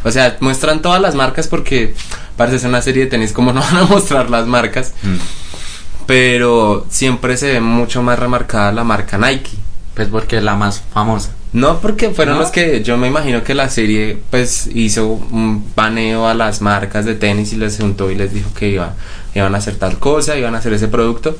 O 0.05 0.11
sea, 0.11 0.37
muestran 0.39 0.81
todas 0.81 1.01
las 1.01 1.15
marcas 1.15 1.47
porque 1.47 1.93
parece 2.37 2.59
ser 2.59 2.69
una 2.69 2.81
serie 2.81 3.05
de 3.05 3.09
tenis 3.09 3.31
como 3.33 3.51
no 3.53 3.61
van 3.61 3.77
a 3.77 3.83
mostrar 3.85 4.29
las 4.29 4.47
marcas. 4.47 4.93
Mm. 5.03 5.15
Pero 6.05 6.85
siempre 6.89 7.37
se 7.37 7.53
ve 7.53 7.61
mucho 7.61 8.03
más 8.03 8.19
remarcada 8.19 8.71
la 8.71 8.83
marca 8.83 9.17
Nike. 9.17 9.51
Pues 9.95 10.07
porque 10.07 10.37
es 10.37 10.43
la 10.43 10.55
más 10.55 10.81
famosa. 10.93 11.31
No, 11.53 11.79
porque 11.79 12.09
fueron 12.09 12.35
¿No? 12.35 12.41
los 12.41 12.49
que 12.49 12.81
yo 12.83 12.97
me 12.97 13.07
imagino 13.07 13.43
que 13.43 13.53
la 13.53 13.69
serie 13.69 14.17
pues 14.31 14.67
hizo 14.73 15.05
un 15.07 15.71
baneo 15.75 16.27
a 16.27 16.33
las 16.33 16.61
marcas 16.61 17.05
de 17.05 17.13
tenis 17.13 17.53
y 17.53 17.57
les 17.57 17.77
juntó 17.77 18.09
y 18.09 18.15
les 18.15 18.33
dijo 18.33 18.49
que 18.55 18.69
iba, 18.69 18.95
iban 19.35 19.53
a 19.55 19.57
hacer 19.57 19.75
tal 19.75 19.99
cosa, 19.99 20.37
iban 20.37 20.55
a 20.55 20.59
hacer 20.59 20.73
ese 20.73 20.87
producto. 20.87 21.37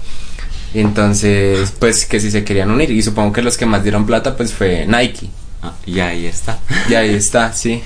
Y 0.73 0.79
entonces, 0.79 1.71
pues 1.79 2.05
que 2.05 2.19
si 2.19 2.31
se 2.31 2.43
querían 2.43 2.71
unir. 2.71 2.89
Y 2.91 3.01
supongo 3.03 3.31
que 3.33 3.41
los 3.41 3.57
que 3.57 3.65
más 3.65 3.83
dieron 3.83 4.05
plata 4.05 4.35
pues 4.35 4.53
fue 4.53 4.85
Nike. 4.87 5.29
Ah, 5.61 5.73
y 5.85 5.99
ahí 5.99 6.25
está. 6.25 6.59
Y 6.89 6.95
ahí 6.95 7.13
está, 7.13 7.53
sí. 7.53 7.81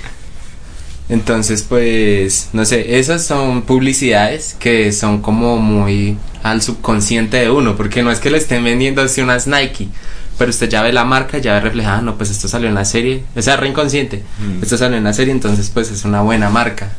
Entonces, 1.08 1.62
pues, 1.66 2.50
no 2.52 2.64
sé, 2.66 2.98
esas 2.98 3.24
son 3.24 3.62
publicidades 3.62 4.54
que 4.58 4.92
son 4.92 5.22
como 5.22 5.56
muy 5.56 6.18
al 6.42 6.60
subconsciente 6.60 7.38
de 7.38 7.50
uno, 7.50 7.76
porque 7.76 8.02
no 8.02 8.10
es 8.10 8.18
que 8.20 8.30
le 8.30 8.36
estén 8.38 8.62
vendiendo 8.62 9.00
así 9.02 9.22
unas 9.22 9.46
Nike, 9.46 9.88
pero 10.36 10.50
usted 10.50 10.68
ya 10.68 10.82
ve 10.82 10.92
la 10.92 11.04
marca, 11.04 11.38
ya 11.38 11.54
ve 11.54 11.60
reflejada, 11.60 12.02
no, 12.02 12.16
pues 12.18 12.30
esto 12.30 12.46
salió 12.46 12.68
en 12.68 12.74
la 12.74 12.84
serie, 12.84 13.24
o 13.34 13.40
sea, 13.40 13.56
re 13.56 13.68
inconsciente, 13.68 14.22
Mm. 14.38 14.62
esto 14.62 14.76
salió 14.76 14.98
en 14.98 15.04
la 15.04 15.14
serie, 15.14 15.32
entonces 15.32 15.70
pues 15.72 15.90
es 15.90 16.04
una 16.04 16.20
buena 16.20 16.50
marca. 16.50 16.90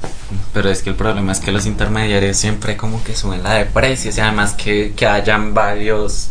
Pero 0.53 0.69
es 0.69 0.83
que 0.83 0.91
el 0.91 0.95
problema 0.95 1.31
es 1.31 1.39
que 1.39 1.51
los 1.51 1.65
intermediarios 1.65 2.37
siempre 2.37 2.77
como 2.77 3.03
que 3.03 3.15
suben 3.15 3.43
la 3.43 3.55
de 3.55 3.65
precios 3.65 4.17
y 4.17 4.21
además 4.21 4.53
que, 4.53 4.93
que 4.95 5.07
hayan 5.07 5.53
varios 5.53 6.29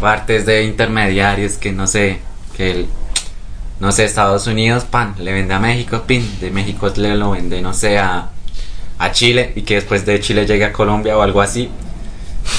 partes 0.00 0.46
de 0.46 0.64
intermediarios 0.64 1.54
que 1.54 1.72
no 1.72 1.86
sé, 1.86 2.20
que 2.56 2.70
el, 2.70 2.88
no 3.80 3.92
sé, 3.92 4.04
Estados 4.04 4.46
Unidos, 4.46 4.84
pan, 4.84 5.14
le 5.18 5.32
vende 5.32 5.54
a 5.54 5.58
México, 5.58 6.04
pin, 6.06 6.38
de 6.40 6.50
México 6.50 6.92
le 6.96 7.16
lo 7.16 7.32
vende, 7.32 7.60
no 7.60 7.72
sé, 7.72 7.98
a, 7.98 8.30
a 8.98 9.12
Chile 9.12 9.52
y 9.56 9.62
que 9.62 9.76
después 9.76 10.04
de 10.06 10.20
Chile 10.20 10.46
llegue 10.46 10.64
a 10.64 10.72
Colombia 10.72 11.16
o 11.16 11.22
algo 11.22 11.40
así. 11.40 11.70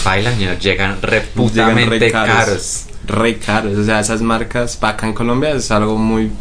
Bailan, 0.03 0.37
llegan 0.59 1.01
reputamente 1.01 1.99
re 1.99 2.11
caros. 2.11 2.85
Re 3.05 3.39
caros, 3.39 3.77
o 3.77 3.83
sea, 3.83 3.99
esas 3.99 4.21
marcas 4.21 4.77
para 4.77 4.93
acá 4.93 5.07
en 5.07 5.13
Colombia 5.13 5.51
es 5.51 5.71
algo 5.71 5.97
muy 5.97 6.31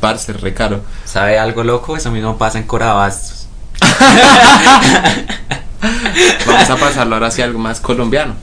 parce, 0.00 0.32
re 0.32 0.54
caro. 0.54 0.82
¿Sabe 1.04 1.38
algo 1.38 1.64
loco? 1.64 1.96
Eso 1.96 2.10
mismo 2.10 2.36
pasa 2.36 2.58
en 2.58 2.64
Corabastos. 2.64 3.37
Vamos 6.46 6.70
a 6.70 6.76
pasarlo 6.76 7.14
ahora 7.16 7.28
hacia 7.28 7.44
algo 7.44 7.58
más 7.58 7.80
colombiano. 7.80 8.34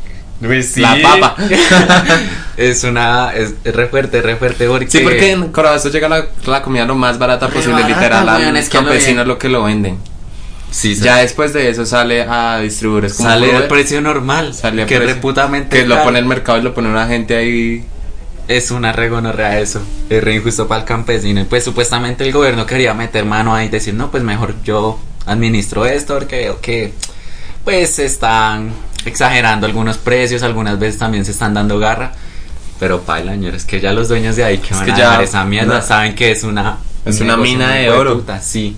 Pues 0.41 0.77
La 0.77 0.97
papa. 1.01 1.35
es 2.57 2.83
una. 2.83 3.31
Es, 3.33 3.53
es 3.63 3.75
re 3.75 3.87
fuerte, 3.87 4.21
re 4.21 4.35
fuerte 4.35 4.67
porque. 4.67 4.87
Sí, 4.89 4.99
porque 4.99 5.31
en 5.31 5.51
Corabastos 5.51 5.91
llega 5.93 6.09
la, 6.09 6.25
la 6.45 6.61
comida 6.61 6.85
lo 6.85 6.95
más 6.95 7.17
barata 7.17 7.47
Re 7.47 7.53
posible, 7.53 7.81
barata, 7.81 8.01
literal, 8.01 8.29
al 8.29 8.57
es 8.57 8.69
que 8.69 9.25
lo 9.25 9.37
que 9.37 9.49
lo 9.49 9.63
venden. 9.63 9.97
Sí, 10.71 10.95
Ya 10.95 11.17
después 11.17 11.53
de 11.53 11.69
eso 11.69 11.85
sale 11.85 12.23
a 12.23 12.59
distribuidores 12.59 13.13
como 13.13 13.29
sale 13.29 13.55
al 13.55 13.67
precio 13.67 14.01
normal. 14.01 14.53
sale 14.53 14.83
a 14.83 14.85
que 14.85 14.97
precio- 14.97 15.15
reputamente. 15.15 15.77
que 15.77 15.85
lo 15.87 16.03
pone 16.03 16.19
el 16.19 16.25
mercado 16.25 16.59
y 16.59 16.63
lo 16.63 16.73
pone 16.73 16.89
una 16.89 17.07
gente 17.07 17.35
ahí. 17.37 17.85
Es 18.49 18.71
una 18.71 18.91
regonorrea 18.91 19.59
eso. 19.59 19.81
Es 20.09 20.23
re 20.23 20.35
injusto 20.35 20.67
para 20.67 20.81
el 20.81 20.85
campesino. 20.85 21.39
Y 21.41 21.45
Pues 21.45 21.63
supuestamente 21.63 22.25
el 22.25 22.33
gobierno 22.33 22.65
quería 22.65 22.93
meter 22.93 23.23
mano 23.25 23.55
ahí 23.55 23.67
y 23.67 23.69
decir, 23.69 23.93
no, 23.93 24.11
pues 24.11 24.21
mejor 24.21 24.53
yo 24.63 24.99
administro 25.25 25.85
esto 25.85 26.15
porque 26.15 26.37
veo 26.37 26.61
que. 26.61 26.93
Pues 27.63 27.97
están 27.99 28.71
exagerando 29.05 29.65
algunos 29.65 29.97
precios, 29.97 30.43
algunas 30.43 30.77
veces 30.77 30.99
también 30.99 31.25
se 31.25 31.31
están 31.31 31.53
dando 31.53 31.79
garra. 31.79 32.11
Pero 32.79 33.01
paila, 33.01 33.31
señor, 33.31 33.55
es 33.55 33.65
que 33.65 33.79
ya 33.81 33.91
los 33.93 34.07
dueños 34.09 34.35
de 34.35 34.43
ahí 34.43 34.57
que 34.59 34.67
Es 34.73 34.77
van 34.77 34.85
que 34.85 34.91
a 34.91 34.97
ya- 34.97 35.09
dejar 35.09 35.23
esa 35.23 35.43
mierda 35.45 35.75
na- 35.75 35.81
saben 35.81 36.13
que 36.13 36.31
es 36.31 36.43
una. 36.43 36.77
Es 37.05 37.19
un 37.21 37.27
una 37.27 37.37
mina 37.37 37.71
de 37.71 37.89
oro. 37.89 38.15
puta, 38.15 38.39
sí. 38.41 38.75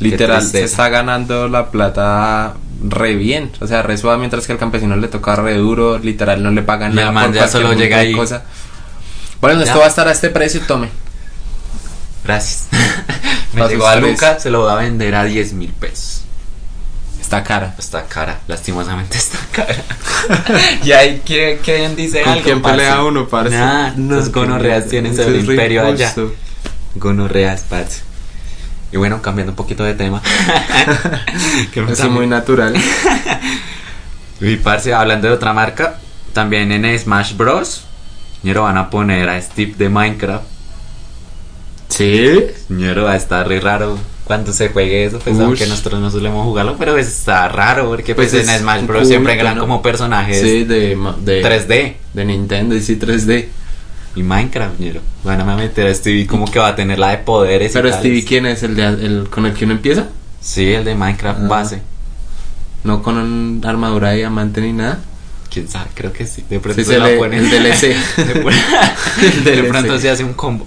Literal, 0.00 0.42
se 0.42 0.62
está 0.62 0.88
ganando 0.88 1.48
la 1.48 1.70
plata 1.70 2.54
re 2.88 3.16
bien. 3.16 3.50
O 3.60 3.66
sea, 3.66 3.82
re 3.82 3.98
suave, 3.98 4.18
mientras 4.18 4.46
que 4.46 4.52
al 4.52 4.58
campesino 4.58 4.94
le 4.96 5.08
toca 5.08 5.34
re 5.36 5.54
duro. 5.56 5.98
Literal, 5.98 6.40
no 6.42 6.50
le 6.52 6.62
pagan 6.62 6.94
nada. 6.94 7.10
man 7.10 7.26
por 7.26 7.34
ya 7.34 7.48
solo 7.48 7.72
llega 7.74 7.98
ahí. 7.98 8.12
Cosa. 8.12 8.44
Bueno, 9.40 9.58
Ya. 9.60 9.66
esto 9.66 9.78
va 9.80 9.86
a 9.86 9.88
estar 9.88 10.06
a 10.08 10.12
este 10.12 10.30
precio, 10.30 10.60
tome. 10.66 10.88
Gracias. 12.24 12.68
Me 13.58 13.68
llegó 13.68 13.86
a. 13.86 13.96
Luca, 13.96 14.38
se 14.38 14.50
lo 14.50 14.62
voy 14.62 14.72
a 14.72 14.76
vender 14.76 15.14
a 15.14 15.24
10 15.24 15.52
mil 15.54 15.72
pesos. 15.72 16.22
Está 17.20 17.44
cara. 17.44 17.74
Está 17.78 18.04
cara, 18.04 18.40
lastimosamente 18.48 19.18
está 19.18 19.38
cara. 19.52 19.84
y 20.84 20.92
ahí, 20.92 21.20
¿quién, 21.24 21.58
quién 21.58 21.94
dice 21.94 22.22
¿Con 22.22 22.32
algo? 22.32 22.44
quién 22.44 22.62
parce? 22.62 22.78
pelea 22.78 23.02
uno, 23.02 23.28
parce? 23.28 23.54
Nah, 23.54 23.92
los 23.96 24.30
qué 24.30 24.40
gonorreas 24.40 24.86
tienen 24.86 25.14
sobre 25.14 25.38
el 25.38 25.44
imperio 25.44 25.84
allá. 25.84 26.14
Gonorreas, 26.94 27.64
parce. 27.68 28.00
Y 28.90 28.96
bueno, 28.96 29.20
cambiando 29.20 29.52
un 29.52 29.56
poquito 29.56 29.84
de 29.84 29.92
tema. 29.92 30.22
que 31.72 31.80
es 31.80 32.04
muy 32.08 32.26
natural. 32.26 32.74
Y 34.40 34.56
parce, 34.56 34.94
hablando 34.94 35.28
de 35.28 35.34
otra 35.34 35.52
marca, 35.52 35.98
también 36.32 36.72
en 36.72 36.98
Smash 36.98 37.36
Bros. 37.36 37.84
Ñero 38.42 38.62
van 38.62 38.78
a 38.78 38.88
poner 38.88 39.28
a 39.28 39.40
Steve 39.42 39.74
de 39.76 39.88
Minecraft. 39.88 40.44
¿Sí? 41.88 42.38
Ñero 42.68 43.04
va 43.04 43.12
a 43.12 43.16
estar 43.16 43.46
re 43.48 43.60
raro 43.60 43.98
cuando 44.24 44.52
se 44.52 44.68
juegue 44.68 45.04
eso, 45.06 45.18
pues 45.20 45.36
Ush. 45.36 45.42
aunque 45.42 45.66
nosotros 45.66 46.00
no 46.00 46.10
solemos 46.10 46.44
jugarlo, 46.44 46.76
pero 46.78 46.92
pues 46.92 47.06
está 47.06 47.48
raro 47.48 47.88
porque 47.88 48.14
pues, 48.14 48.30
Pues 48.30 48.46
en 48.48 48.58
Smash 48.60 48.86
Bros 48.86 49.08
siempre 49.08 49.32
eran 49.40 49.54
¿no? 49.56 49.62
como 49.62 49.80
personajes 49.80 50.40
Sí, 50.40 50.64
de, 50.64 50.96
de 51.24 51.42
3D. 51.42 51.94
De 52.12 52.24
Nintendo, 52.26 52.74
y 52.74 52.82
sí, 52.82 52.96
3D. 52.98 53.46
Y 54.16 54.22
Minecraft, 54.22 54.78
ñero. 54.80 55.00
Van 55.24 55.40
a 55.40 55.56
meter 55.56 55.86
a 55.86 55.94
Stevie 55.94 56.26
como 56.26 56.50
que 56.50 56.58
va 56.58 56.68
a 56.68 56.76
tener 56.76 56.98
la 56.98 57.10
de 57.10 57.18
poderes. 57.18 57.70
y 57.70 57.74
Pero 57.74 57.88
tales. 57.88 58.00
Stevie, 58.00 58.24
¿quién 58.24 58.46
es? 58.46 58.62
¿El, 58.62 58.74
de, 58.76 58.84
el 58.86 59.28
con 59.30 59.46
el 59.46 59.54
que 59.54 59.64
uno 59.64 59.74
empieza? 59.74 60.08
Sí, 60.40 60.72
el 60.72 60.84
de 60.84 60.94
Minecraft 60.94 61.40
Ah. 61.44 61.48
base. 61.48 61.82
No 62.84 63.02
con 63.02 63.16
un 63.16 63.62
armadura 63.64 64.10
de 64.10 64.18
diamante 64.18 64.60
ni 64.60 64.72
nada. 64.72 65.00
Quién 65.52 65.68
sabe, 65.68 65.88
creo 65.94 66.12
que 66.12 66.26
sí. 66.26 66.44
De 66.50 66.60
pronto 66.60 66.80
Sí, 66.80 66.86
se 66.86 66.92
se 66.94 66.98
la 66.98 67.06
le- 67.08 67.16
ponen. 67.16 67.44
el 67.44 67.50
DLC. 67.50 67.80
de, 68.16 68.32
El 69.22 69.44
de 69.44 69.52
DLC. 69.56 69.68
pronto 69.68 69.98
se 69.98 70.10
hace 70.10 70.22
un 70.24 70.34
combo. 70.34 70.66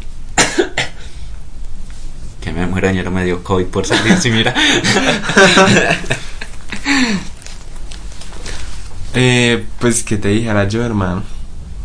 Que 2.41 2.51
me 2.51 2.65
muera, 2.67 2.91
ñero, 2.91 3.11
me 3.11 3.23
dio 3.23 3.43
COVID 3.43 3.65
por 3.67 3.85
salir. 3.85 4.17
Si 4.17 4.29
mira. 4.31 4.53
Eh, 9.13 9.65
pues 9.79 10.03
que 10.03 10.17
te 10.17 10.29
dijera 10.29 10.67
yo, 10.67 10.83
hermano. 10.85 11.23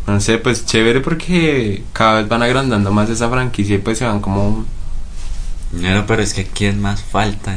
No 0.06 0.20
sé, 0.20 0.38
pues 0.38 0.64
chévere 0.64 1.00
porque 1.00 1.82
cada 1.92 2.20
vez 2.20 2.28
van 2.28 2.42
agrandando 2.42 2.92
más 2.92 3.10
esa 3.10 3.28
franquicia 3.28 3.75
y 3.75 3.78
pues 3.78 3.98
se 3.98 4.04
van 4.04 4.20
como 4.20 4.64
ñero, 5.72 6.04
pero 6.06 6.22
es 6.22 6.32
que 6.32 6.44
¿quién 6.46 6.80
más 6.80 7.02
falta? 7.02 7.56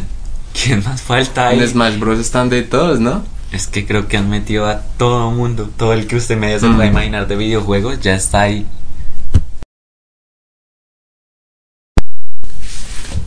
¿Quién 0.59 0.83
más 0.83 1.01
falta 1.03 1.49
ahí? 1.49 1.59
en 1.59 1.67
Smash 1.69 1.99
Bros 1.99 2.19
están 2.19 2.49
de 2.49 2.63
todos, 2.63 2.99
¿no? 2.99 3.23
Es 3.51 3.67
que 3.67 3.85
creo 3.85 4.07
que 4.07 4.17
han 4.17 4.29
metido 4.29 4.65
a 4.67 4.81
todo 4.97 5.29
mundo. 5.29 5.69
Todo 5.77 5.93
el 5.93 6.07
que 6.07 6.15
usted 6.15 6.37
medio 6.37 6.59
se 6.59 6.67
pueda 6.67 6.85
Mm. 6.89 6.91
imaginar 6.91 7.27
de 7.27 7.35
videojuegos 7.35 7.99
ya 7.99 8.15
está 8.15 8.41
ahí. 8.41 8.65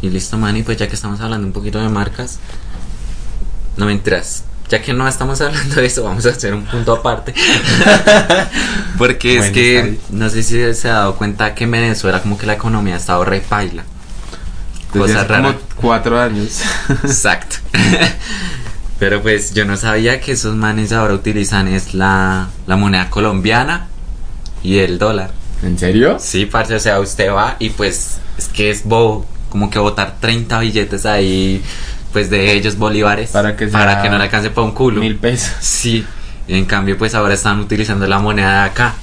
Y 0.03 0.11
listo, 0.11 0.37
Manny, 0.37 0.63
pues 0.63 0.77
ya 0.79 0.89
que 0.89 0.95
estamos 0.97 1.21
hablando 1.21 1.47
un 1.47 1.53
poquito 1.53 1.79
de 1.81 1.89
marcas, 1.89 2.39
no 3.77 3.87
mentiras. 3.87 4.45
Ya 4.69 4.81
que 4.83 4.93
no 4.93 5.07
estamos 5.07 5.41
hablando 5.43 5.75
de 5.77 5.87
eso, 5.87 6.03
vamos 6.05 6.27
a 6.27 6.31
hacer 6.31 6.55
un 6.55 6.65
punto 6.65 6.93
aparte. 6.95 7.35
Porque 8.99 9.35
es 9.35 9.39
Bueno, 9.39 9.55
que 9.55 9.99
no 10.11 10.29
sé 10.29 10.43
si 10.43 10.75
se 10.75 10.89
ha 10.91 10.95
dado 10.95 11.17
cuenta 11.17 11.55
que 11.55 11.65
en 11.65 11.71
Venezuela 11.71 12.21
como 12.21 12.37
que 12.39 12.47
la 12.47 12.55
economía 12.55 12.95
ha 12.95 12.99
estado 12.99 13.25
re 13.25 13.41
paila. 13.41 13.85
Desde 14.93 14.99
Cosa 15.07 15.21
hace 15.21 15.29
rara. 15.29 15.43
como 15.55 15.59
cuatro 15.77 16.21
años. 16.21 16.61
Exacto. 17.05 17.57
Pero 18.99 19.23
pues 19.23 19.53
yo 19.55 19.65
no 19.65 19.77
sabía 19.77 20.21
que 20.21 20.33
esos 20.33 20.55
manes 20.55 20.93
ahora 20.93 21.15
utilizan 21.15 21.67
es 21.69 21.95
la, 21.95 22.49
la 22.67 22.77
moneda 22.77 23.09
colombiana 23.11 23.89
y 24.63 24.79
el 24.79 24.99
dólar. 24.99 25.31
¿En 25.63 25.79
serio? 25.79 26.19
Sí, 26.21 26.47
parce, 26.47 26.75
o 26.75 26.81
sea, 26.81 27.01
usted 27.01 27.31
va 27.33 27.57
y 27.59 27.71
pues 27.71 28.19
es 28.37 28.49
que 28.49 28.71
es 28.71 28.85
bobo, 28.85 29.27
como 29.53 29.69
que 29.69 29.79
botar 29.79 30.17
30 30.19 30.61
billetes 30.61 31.05
ahí, 31.05 31.63
pues 32.11 32.31
de 32.31 32.53
ellos 32.53 32.79
bolívares, 32.79 33.29
Para 33.29 33.55
que 33.55 33.67
para 33.67 34.01
que 34.01 34.09
no 34.09 34.17
le 34.17 34.25
alcance 34.25 34.49
para 34.49 34.67
un 34.67 34.73
culo. 34.73 34.99
Mil 34.99 35.17
pesos. 35.17 35.53
Sí, 35.61 36.07
y 36.49 36.55
en 36.57 36.65
cambio 36.65 36.97
pues 36.97 37.15
ahora 37.15 37.35
están 37.35 37.61
utilizando 37.61 38.07
la 38.07 38.19
moneda 38.19 38.63
de 38.63 38.71
acá. 38.71 38.95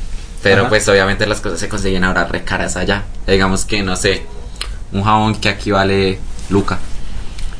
Pero 0.42 0.62
Ajá. 0.62 0.70
pues 0.70 0.90
obviamente 0.90 1.28
las 1.28 1.40
cosas 1.40 1.60
se 1.60 1.70
consiguen 1.70 2.04
ahora 2.04 2.26
re 2.26 2.44
caras 2.44 2.78
allá. 2.78 3.04
Digamos 3.28 3.64
que, 3.66 3.84
no 3.84 3.96
sé, 3.96 4.24
un 4.92 5.04
jabón 5.04 5.36
que 5.36 5.50
aquí 5.50 5.70
vale 5.70 6.18
Luca, 6.50 6.80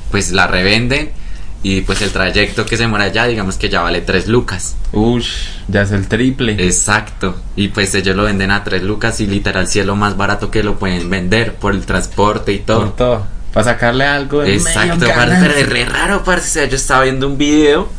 pues 0.10 0.32
la 0.32 0.48
revenden 0.48 1.12
y 1.62 1.82
pues 1.82 2.02
el 2.02 2.12
trayecto 2.12 2.66
que 2.66 2.78
se 2.78 2.88
muere 2.88 3.06
allá, 3.06 3.26
digamos 3.26 3.58
que 3.58 3.70
ya 3.70 3.82
vale 3.82 4.02
3 4.02 4.28
lucas. 4.28 4.76
Ush, 4.94 5.30
ya 5.68 5.82
es 5.82 5.92
el 5.92 6.08
triple. 6.08 6.54
Exacto. 6.54 7.36
Y 7.56 7.68
pues 7.70 7.94
ellos 7.96 8.16
lo 8.16 8.24
venden 8.24 8.52
a 8.52 8.64
3 8.64 8.84
lucas 8.84 9.20
y 9.20 9.28
literal 9.28 9.68
si 9.68 9.80
es 9.80 9.86
lo 9.86 9.96
más 9.96 10.16
barato 10.16 10.50
que 10.50 10.64
lo 10.64 10.80
pueden 10.80 11.10
vender 11.10 11.56
por 11.56 11.74
el 11.74 11.86
transporte 11.86 12.54
y 12.54 12.60
todo. 12.60 12.80
Por 12.80 12.96
todo. 12.96 13.28
Para 13.54 13.66
sacarle 13.66 14.06
algo 14.06 14.42
de 14.42 14.54
Exacto, 14.54 15.06
parce, 15.08 15.38
pero 15.42 15.54
es 15.56 15.68
re 15.68 15.86
raro, 15.86 16.24
parce. 16.24 16.48
O 16.48 16.52
sea, 16.52 16.66
yo 16.66 16.76
estaba 16.76 17.04
viendo 17.04 17.28
un 17.28 17.38
video 17.38 17.90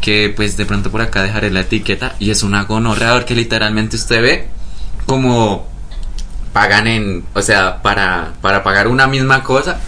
que 0.00 0.32
pues 0.34 0.56
de 0.56 0.66
pronto 0.66 0.90
por 0.90 1.02
acá 1.02 1.22
dejaré 1.22 1.50
la 1.50 1.60
etiqueta 1.60 2.14
y 2.18 2.30
es 2.30 2.42
una 2.42 2.64
gonorrea 2.64 3.24
que 3.24 3.34
literalmente 3.34 3.96
usted 3.96 4.22
ve 4.22 4.48
como 5.04 5.68
pagan 6.52 6.86
en, 6.86 7.24
o 7.34 7.42
sea, 7.42 7.82
para, 7.82 8.32
para 8.40 8.62
pagar 8.62 8.88
una 8.88 9.06
misma 9.06 9.42
cosa, 9.42 9.78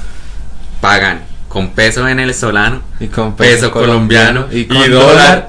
pagan 0.80 1.27
con 1.48 1.70
peso 1.70 2.04
venezolano, 2.04 2.82
Y 3.00 3.06
con 3.06 3.34
peso, 3.34 3.70
colombiano, 3.70 4.46
y, 4.50 4.66
con 4.66 4.90
dólar. 4.90 5.46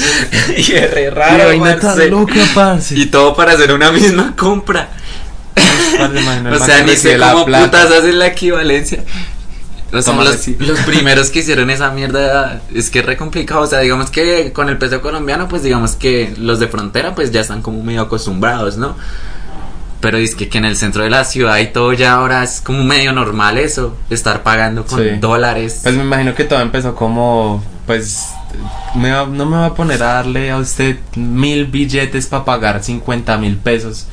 y 0.56 0.72
es 0.72 1.14
raro, 1.14 1.46
vaina 1.46 1.76
tan 1.78 1.90
parce. 1.90 2.08
loca, 2.08 2.40
parce. 2.54 2.94
Y 2.94 3.06
todo 3.06 3.34
para 3.34 3.52
hacer 3.52 3.72
una 3.72 3.90
misma 3.90 4.34
compra. 4.36 4.88
O 6.00 6.64
sea, 6.64 6.82
ni 6.82 6.96
sé 6.96 7.18
cómo 7.18 7.44
plata. 7.44 7.64
putas 7.64 7.98
hacen 7.98 8.18
la 8.18 8.28
equivalencia. 8.28 9.04
¿Cómo 10.04 10.22
los, 10.22 10.48
los 10.58 10.78
primeros 10.86 11.30
que 11.30 11.40
hicieron 11.40 11.68
esa 11.68 11.90
mierda 11.90 12.62
es 12.72 12.90
que 12.90 13.00
es 13.00 13.06
re 13.06 13.16
complicado. 13.16 13.60
O 13.62 13.66
sea, 13.66 13.80
digamos 13.80 14.10
que 14.10 14.52
con 14.52 14.68
el 14.68 14.78
peso 14.78 15.00
colombiano, 15.00 15.48
pues 15.48 15.62
digamos 15.62 15.96
que 15.96 16.32
los 16.38 16.60
de 16.60 16.68
frontera, 16.68 17.14
pues 17.14 17.32
ya 17.32 17.40
están 17.40 17.60
como 17.60 17.82
medio 17.82 18.02
acostumbrados, 18.02 18.76
¿no? 18.76 18.96
Pero 20.00 20.16
es 20.16 20.34
que, 20.34 20.48
que 20.48 20.58
en 20.58 20.64
el 20.64 20.76
centro 20.76 21.02
de 21.04 21.10
la 21.10 21.24
ciudad 21.24 21.58
y 21.58 21.66
todo 21.66 21.92
ya 21.92 22.14
ahora 22.14 22.42
es 22.42 22.60
como 22.62 22.82
medio 22.84 23.12
normal 23.12 23.58
eso, 23.58 23.96
estar 24.08 24.42
pagando 24.42 24.86
con 24.86 24.98
Sí. 25.00 25.10
dólares. 25.20 25.80
Pues 25.82 25.94
me 25.94 26.02
imagino 26.02 26.34
que 26.34 26.44
todo 26.44 26.60
empezó 26.60 26.94
como, 26.94 27.62
pues, 27.86 28.28
me 28.94 29.10
va- 29.12 29.26
no 29.26 29.44
me 29.46 29.56
va 29.58 29.66
a 29.66 29.74
poner 29.74 30.02
a 30.02 30.14
darle 30.14 30.50
a 30.50 30.56
usted 30.56 30.96
mil 31.16 31.66
billetes 31.66 32.26
para 32.26 32.44
pagar 32.44 32.82
50 32.82 33.36
mil 33.36 33.56
pesos 33.58 34.06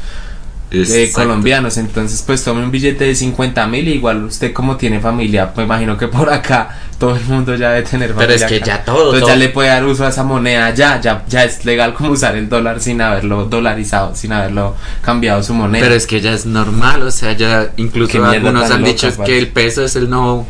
eh, 0.72 1.12
colombianos. 1.14 1.78
Entonces, 1.78 2.22
pues 2.26 2.44
tome 2.44 2.64
un 2.64 2.72
billete 2.72 3.06
de 3.06 3.16
50 3.16 3.68
mil. 3.68 3.88
Igual 3.88 4.26
usted, 4.26 4.54
como 4.54 4.78
tiene 4.78 5.00
familia, 5.00 5.52
me 5.56 5.64
imagino 5.64 5.98
que 5.98 6.08
por 6.08 6.30
acá 6.30 6.78
todo 7.00 7.16
el 7.16 7.24
mundo 7.26 7.56
ya 7.56 7.72
debe 7.72 7.88
tener 7.88 8.14
familia. 8.14 8.28
Pero 8.28 8.34
es 8.34 8.44
que 8.46 8.58
acá. 8.58 8.66
ya 8.66 8.86
todo, 8.86 8.98
Entonces 8.98 9.22
todo. 9.22 9.30
ya 9.30 9.36
le 9.36 9.50
puede 9.50 9.70
dar 9.70 9.86
uso 9.86 10.06
a 10.06 10.10
esa 10.10 10.24
moneda. 10.24 10.74
Ya, 10.74 11.00
ya, 11.00 11.24
ya 11.28 11.44
es 11.44 11.64
legal 11.66 11.94
como 11.94 12.12
usar 12.12 12.36
el 12.36 12.50
dólar 12.50 12.82
sin 12.82 13.02
haberlo 13.02 13.46
dolarizado, 13.46 14.16
sin 14.16 14.34
haberlo 14.34 14.76
cambiado 15.02 15.42
su 15.44 15.54
moneda. 15.54 15.84
Pero 15.84 15.96
es 15.96 16.08
que 16.08 16.22
ya 16.22 16.34
es 16.34 16.46
normal, 16.46 17.04
o 17.04 17.12
sea, 17.12 17.34
ya 17.34 17.72
incluso 17.78 18.24
algunos 18.24 18.70
han 18.70 18.84
dicho 18.84 19.10
que 19.24 19.38
el 19.38 19.48
peso 19.50 19.84
es 19.84 19.96
el 19.96 20.10
nuevo 20.10 20.46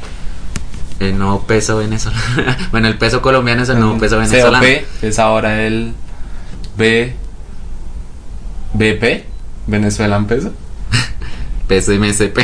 el 1.00 1.16
nuevo 1.16 1.44
peso 1.46 1.78
venezolano. 1.78 2.24
bueno, 2.72 2.88
el 2.88 2.98
peso 2.98 3.22
colombiano 3.22 3.62
es 3.62 3.70
el 3.70 3.80
nuevo 3.80 4.00
peso 4.00 4.18
venezolano. 4.18 4.66
COP 4.66 5.04
es 5.04 5.20
ahora 5.20 5.64
el 5.64 5.94
B 6.76 7.14
BP 8.74 9.37
Venezuelan 9.68 10.26
peso. 10.26 10.52
Peso 11.68 11.92
MSP. 11.94 12.40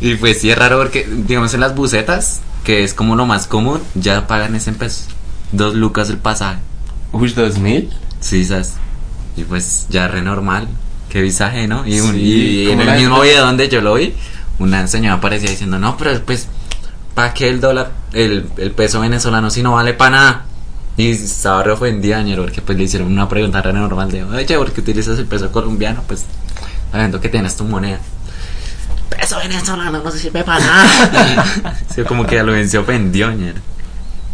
y 0.00 0.14
pues 0.16 0.40
sí 0.40 0.50
es 0.50 0.58
raro 0.58 0.78
porque, 0.78 1.06
digamos, 1.26 1.52
en 1.54 1.60
las 1.60 1.74
bucetas, 1.74 2.40
que 2.64 2.84
es 2.84 2.94
como 2.94 3.16
lo 3.16 3.26
más 3.26 3.46
común, 3.46 3.80
ya 3.94 4.26
pagan 4.26 4.54
ese 4.54 4.70
en 4.70 4.76
pesos. 4.76 5.06
Dos 5.52 5.74
lucas 5.74 6.08
el 6.10 6.18
pasaje. 6.18 6.58
Uy, 7.12 7.30
2000. 7.30 7.90
Sí, 8.20 8.44
¿sabes? 8.44 8.74
Y 9.36 9.44
pues 9.44 9.86
ya 9.90 10.08
re 10.08 10.22
normal. 10.22 10.68
Qué 11.10 11.22
visaje, 11.22 11.66
¿no? 11.66 11.86
Y, 11.86 12.00
un- 12.00 12.12
Sí, 12.14 12.20
y 12.20 12.70
en 12.70 12.80
el 12.80 12.98
mismo 12.98 13.20
video 13.20 13.44
donde 13.44 13.68
yo 13.68 13.80
lo 13.80 13.94
vi, 13.94 14.14
una 14.58 14.86
señora 14.86 15.16
aparecía 15.16 15.50
diciendo, 15.50 15.78
no, 15.78 15.96
pero 15.96 16.18
pues, 16.24 16.46
¿para 17.14 17.34
qué 17.34 17.48
el 17.48 17.60
dólar, 17.60 17.90
el, 18.12 18.48
el 18.58 18.70
peso 18.72 19.00
venezolano 19.00 19.50
si 19.50 19.62
no 19.62 19.72
vale 19.72 19.92
para 19.92 20.10
nada? 20.10 20.44
Y 20.96 21.10
estaba 21.12 21.62
re 21.62 21.72
ofendida, 21.72 22.22
ñero, 22.22 22.42
porque 22.44 22.60
pues 22.60 22.76
le 22.76 22.84
hicieron 22.84 23.10
una 23.10 23.28
pregunta 23.28 23.62
re 23.62 23.72
normal 23.72 24.10
de, 24.10 24.24
oye, 24.24 24.56
¿por 24.58 24.72
qué 24.72 24.80
utilizas 24.80 25.18
el 25.18 25.26
peso 25.26 25.50
colombiano? 25.50 26.02
Pues, 26.06 26.24
sabiendo 26.92 27.20
que 27.20 27.28
tienes 27.28 27.56
tu 27.56 27.64
moneda. 27.64 27.98
Peso 29.08 29.38
venezolano 29.38 30.02
no 30.02 30.10
sirve 30.10 30.44
para 30.44 30.60
nada. 30.60 31.74
sí, 31.94 32.02
como 32.02 32.26
que 32.26 32.38
a 32.38 32.42
lo 32.42 32.52
bien 32.52 32.68
se 32.68 32.78
ofendió, 32.78 33.30
ñero. 33.32 33.60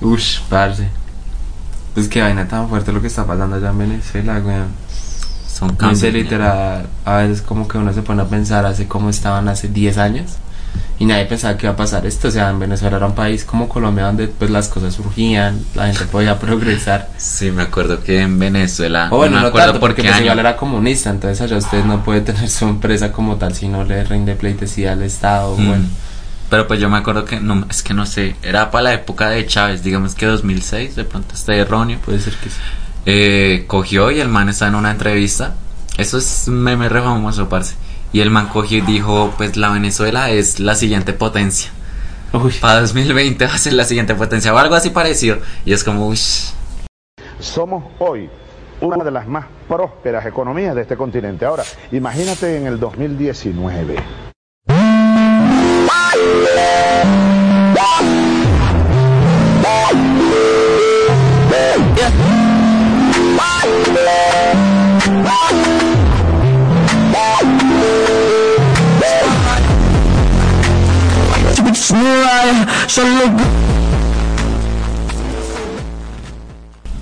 Ush, 0.01 0.41
parce. 0.49 0.89
Pues 1.95 2.09
qué 2.09 2.21
vaina 2.21 2.47
tan 2.49 2.69
fuerte 2.69 2.93
lo 2.93 3.01
que 3.01 3.07
está 3.07 3.25
pasando 3.27 3.57
allá 3.57 3.71
en 3.71 3.79
Venezuela, 3.79 4.39
weón. 4.45 4.69
Son 5.49 5.77
No 5.77 5.77
cambios. 5.77 6.01
sé, 6.01 6.13
ñero. 6.13 6.19
literal, 6.25 6.87
a 7.05 7.17
veces 7.19 7.43
como 7.43 7.69
que 7.69 7.79
uno 7.79 7.93
se 7.93 8.03
pone 8.03 8.23
a 8.23 8.27
pensar 8.27 8.67
hace 8.67 8.87
cómo 8.89 9.09
estaban 9.09 9.49
hace 9.49 9.69
10 9.69 9.99
años 9.99 10.33
y 10.99 11.04
nadie 11.04 11.26
pensaba 11.26 11.56
que 11.56 11.66
iba 11.66 11.75
a 11.75 11.76
pasar 11.76 12.06
esto. 12.06 12.28
O 12.28 12.30
sea, 12.30 12.50
en 12.50 12.59
Venezuela 12.59 12.97
era 12.97 13.06
un 13.06 13.14
país 13.14 13.44
como 13.44 13.68
Colombia 13.68 14.05
donde 14.05 14.29
pues 14.29 14.51
las 14.51 14.68
cosas 14.68 14.94
surgían, 14.94 15.64
la 15.74 15.87
gente 15.87 16.05
podía 16.11 16.38
progresar. 16.38 17.09
Sí, 17.16 17.51
me 17.51 17.62
acuerdo 17.62 18.03
que 18.03 18.20
en 18.20 18.38
Venezuela. 18.38 19.09
O 19.11 19.18
bueno, 19.18 19.37
no 19.37 19.42
me 19.42 19.48
acuerdo 19.48 19.66
tanto, 19.68 19.81
por 19.81 19.90
porque 19.90 20.03
qué 20.03 20.09
pues 20.09 20.38
era 20.38 20.57
comunista, 20.57 21.11
entonces 21.11 21.40
allá 21.40 21.57
usted 21.57 21.85
no 21.85 22.03
puede 22.03 22.20
tener 22.22 22.48
su 22.48 22.66
empresa 22.66 23.12
como 23.12 23.37
tal 23.37 23.55
si 23.55 23.68
no 23.68 23.85
le 23.85 24.05
rinde 24.05 24.35
pleitesía 24.35 24.92
al 24.92 25.03
Estado. 25.03 25.57
Mm. 25.57 25.66
Bueno, 25.66 25.85
Pero 26.51 26.66
pues 26.66 26.81
yo 26.81 26.88
me 26.88 26.98
acuerdo 26.98 27.24
que, 27.24 27.40
no, 27.40 27.66
es 27.68 27.83
que 27.83 27.94
no 27.94 28.07
sé, 28.07 28.37
era 28.42 28.70
para 28.70 28.85
la 28.85 28.94
época 28.94 29.29
de 29.31 29.46
Chávez, 29.46 29.83
digamos 29.83 30.14
que 30.14 30.27
2006, 30.27 30.96
de 30.96 31.05
pronto 31.05 31.35
esté 31.35 31.59
erróneo. 31.59 31.98
puede 32.05 32.20
ser 32.20 32.35
que 32.35 32.51
sí. 32.51 32.57
Eh, 33.09 33.64
cogió 33.68 34.11
y 34.11 34.18
el 34.18 34.29
man 34.29 34.48
está 34.48 34.66
en 34.66 34.74
una 34.74 34.90
entrevista. 34.90 35.55
Eso 35.96 36.18
es 36.18 36.44
un 36.48 36.57
meme 36.57 36.88
re 36.88 37.01
famoso, 37.01 37.48
parce. 37.48 37.74
Y 38.12 38.21
el 38.21 38.31
man 38.31 38.49
cogió 38.49 38.79
y 38.79 38.81
dijo, 38.83 39.35
pues 39.37 39.57
la 39.57 39.71
Venezuela 39.71 40.31
es 40.31 40.61
la 40.61 40.75
siguiente 40.75 41.12
potencia. 41.12 41.71
Uy, 42.33 42.53
Para 42.61 42.81
2020 42.81 43.47
va 43.47 43.55
a 43.55 43.59
ser 43.59 43.73
la 43.75 43.85
siguiente 43.85 44.14
potencia 44.14 44.53
o 44.55 44.59
algo 44.59 44.75
así 44.75 44.90
parecido. 44.90 45.38
Y 45.64 45.73
es 45.73 45.85
como, 45.85 46.07
uy, 46.09 46.19
Somos 47.38 47.85
hoy 47.99 48.29
una 48.81 49.03
de 49.03 49.11
las 49.11 49.27
más 49.27 49.47
prósperas 49.69 50.27
economías 50.27 50.75
de 50.75 50.83
este 50.83 50.97
continente. 50.97 51.45
Ahora, 51.45 51.64
imagínate 51.92 52.57
en 52.57 52.66
el 52.66 52.79
2019. 52.79 53.97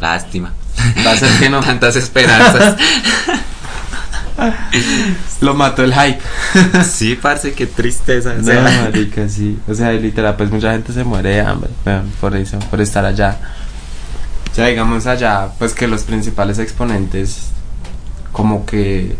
Lástima. 0.00 0.52
va 1.06 1.12
a 1.12 1.16
ser 1.16 1.38
que 1.38 1.48
no. 1.48 1.60
Tantas 1.64 1.96
esperanzas. 1.96 2.76
Lo 5.40 5.54
mató 5.54 5.84
el 5.84 5.94
hype. 5.94 6.20
sí, 6.84 7.16
parce, 7.20 7.52
qué 7.52 7.66
tristeza. 7.66 8.30
o 8.30 8.34
No, 8.38 8.44
sea. 8.44 8.62
marica, 8.84 9.28
sí. 9.28 9.58
O 9.68 9.74
sea, 9.74 9.92
literal, 9.92 10.36
pues 10.36 10.50
mucha 10.50 10.72
gente 10.72 10.92
se 10.92 11.04
muere 11.04 11.30
de 11.30 11.40
hambre 11.40 11.70
por 12.20 12.36
eso, 12.36 12.58
por 12.70 12.80
estar 12.80 13.04
allá. 13.04 13.36
O 14.50 14.54
sea, 14.54 14.66
digamos 14.66 15.06
allá, 15.06 15.48
pues 15.58 15.72
que 15.74 15.88
los 15.88 16.02
principales 16.02 16.58
exponentes, 16.58 17.48
como 18.32 18.66
que, 18.66 19.16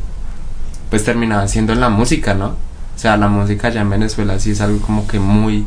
pues 0.91 1.05
terminaban 1.05 1.49
siendo 1.49 1.73
en 1.73 1.81
la 1.81 1.89
música, 1.89 2.35
¿no? 2.35 2.57
O 2.95 2.99
sea, 2.99 3.17
la 3.17 3.29
música 3.29 3.69
allá 3.69 3.81
en 3.83 3.91
Venezuela 3.91 4.39
sí 4.39 4.53
es 4.53 4.61
algo 4.61 4.79
como 4.81 5.07
que 5.07 5.19
muy 5.19 5.67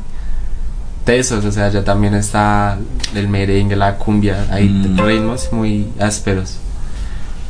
tesos, 1.06 1.46
o 1.46 1.52
sea, 1.52 1.66
allá 1.66 1.84
también 1.84 2.16
está 2.16 2.78
el 3.16 3.28
merengue, 3.28 3.76
la 3.76 3.96
cumbia, 3.96 4.46
hay 4.52 4.68
Mm. 4.70 4.98
ritmos 5.00 5.50
muy 5.52 5.88
ásperos. 6.00 6.58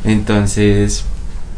Entonces, 0.03 1.03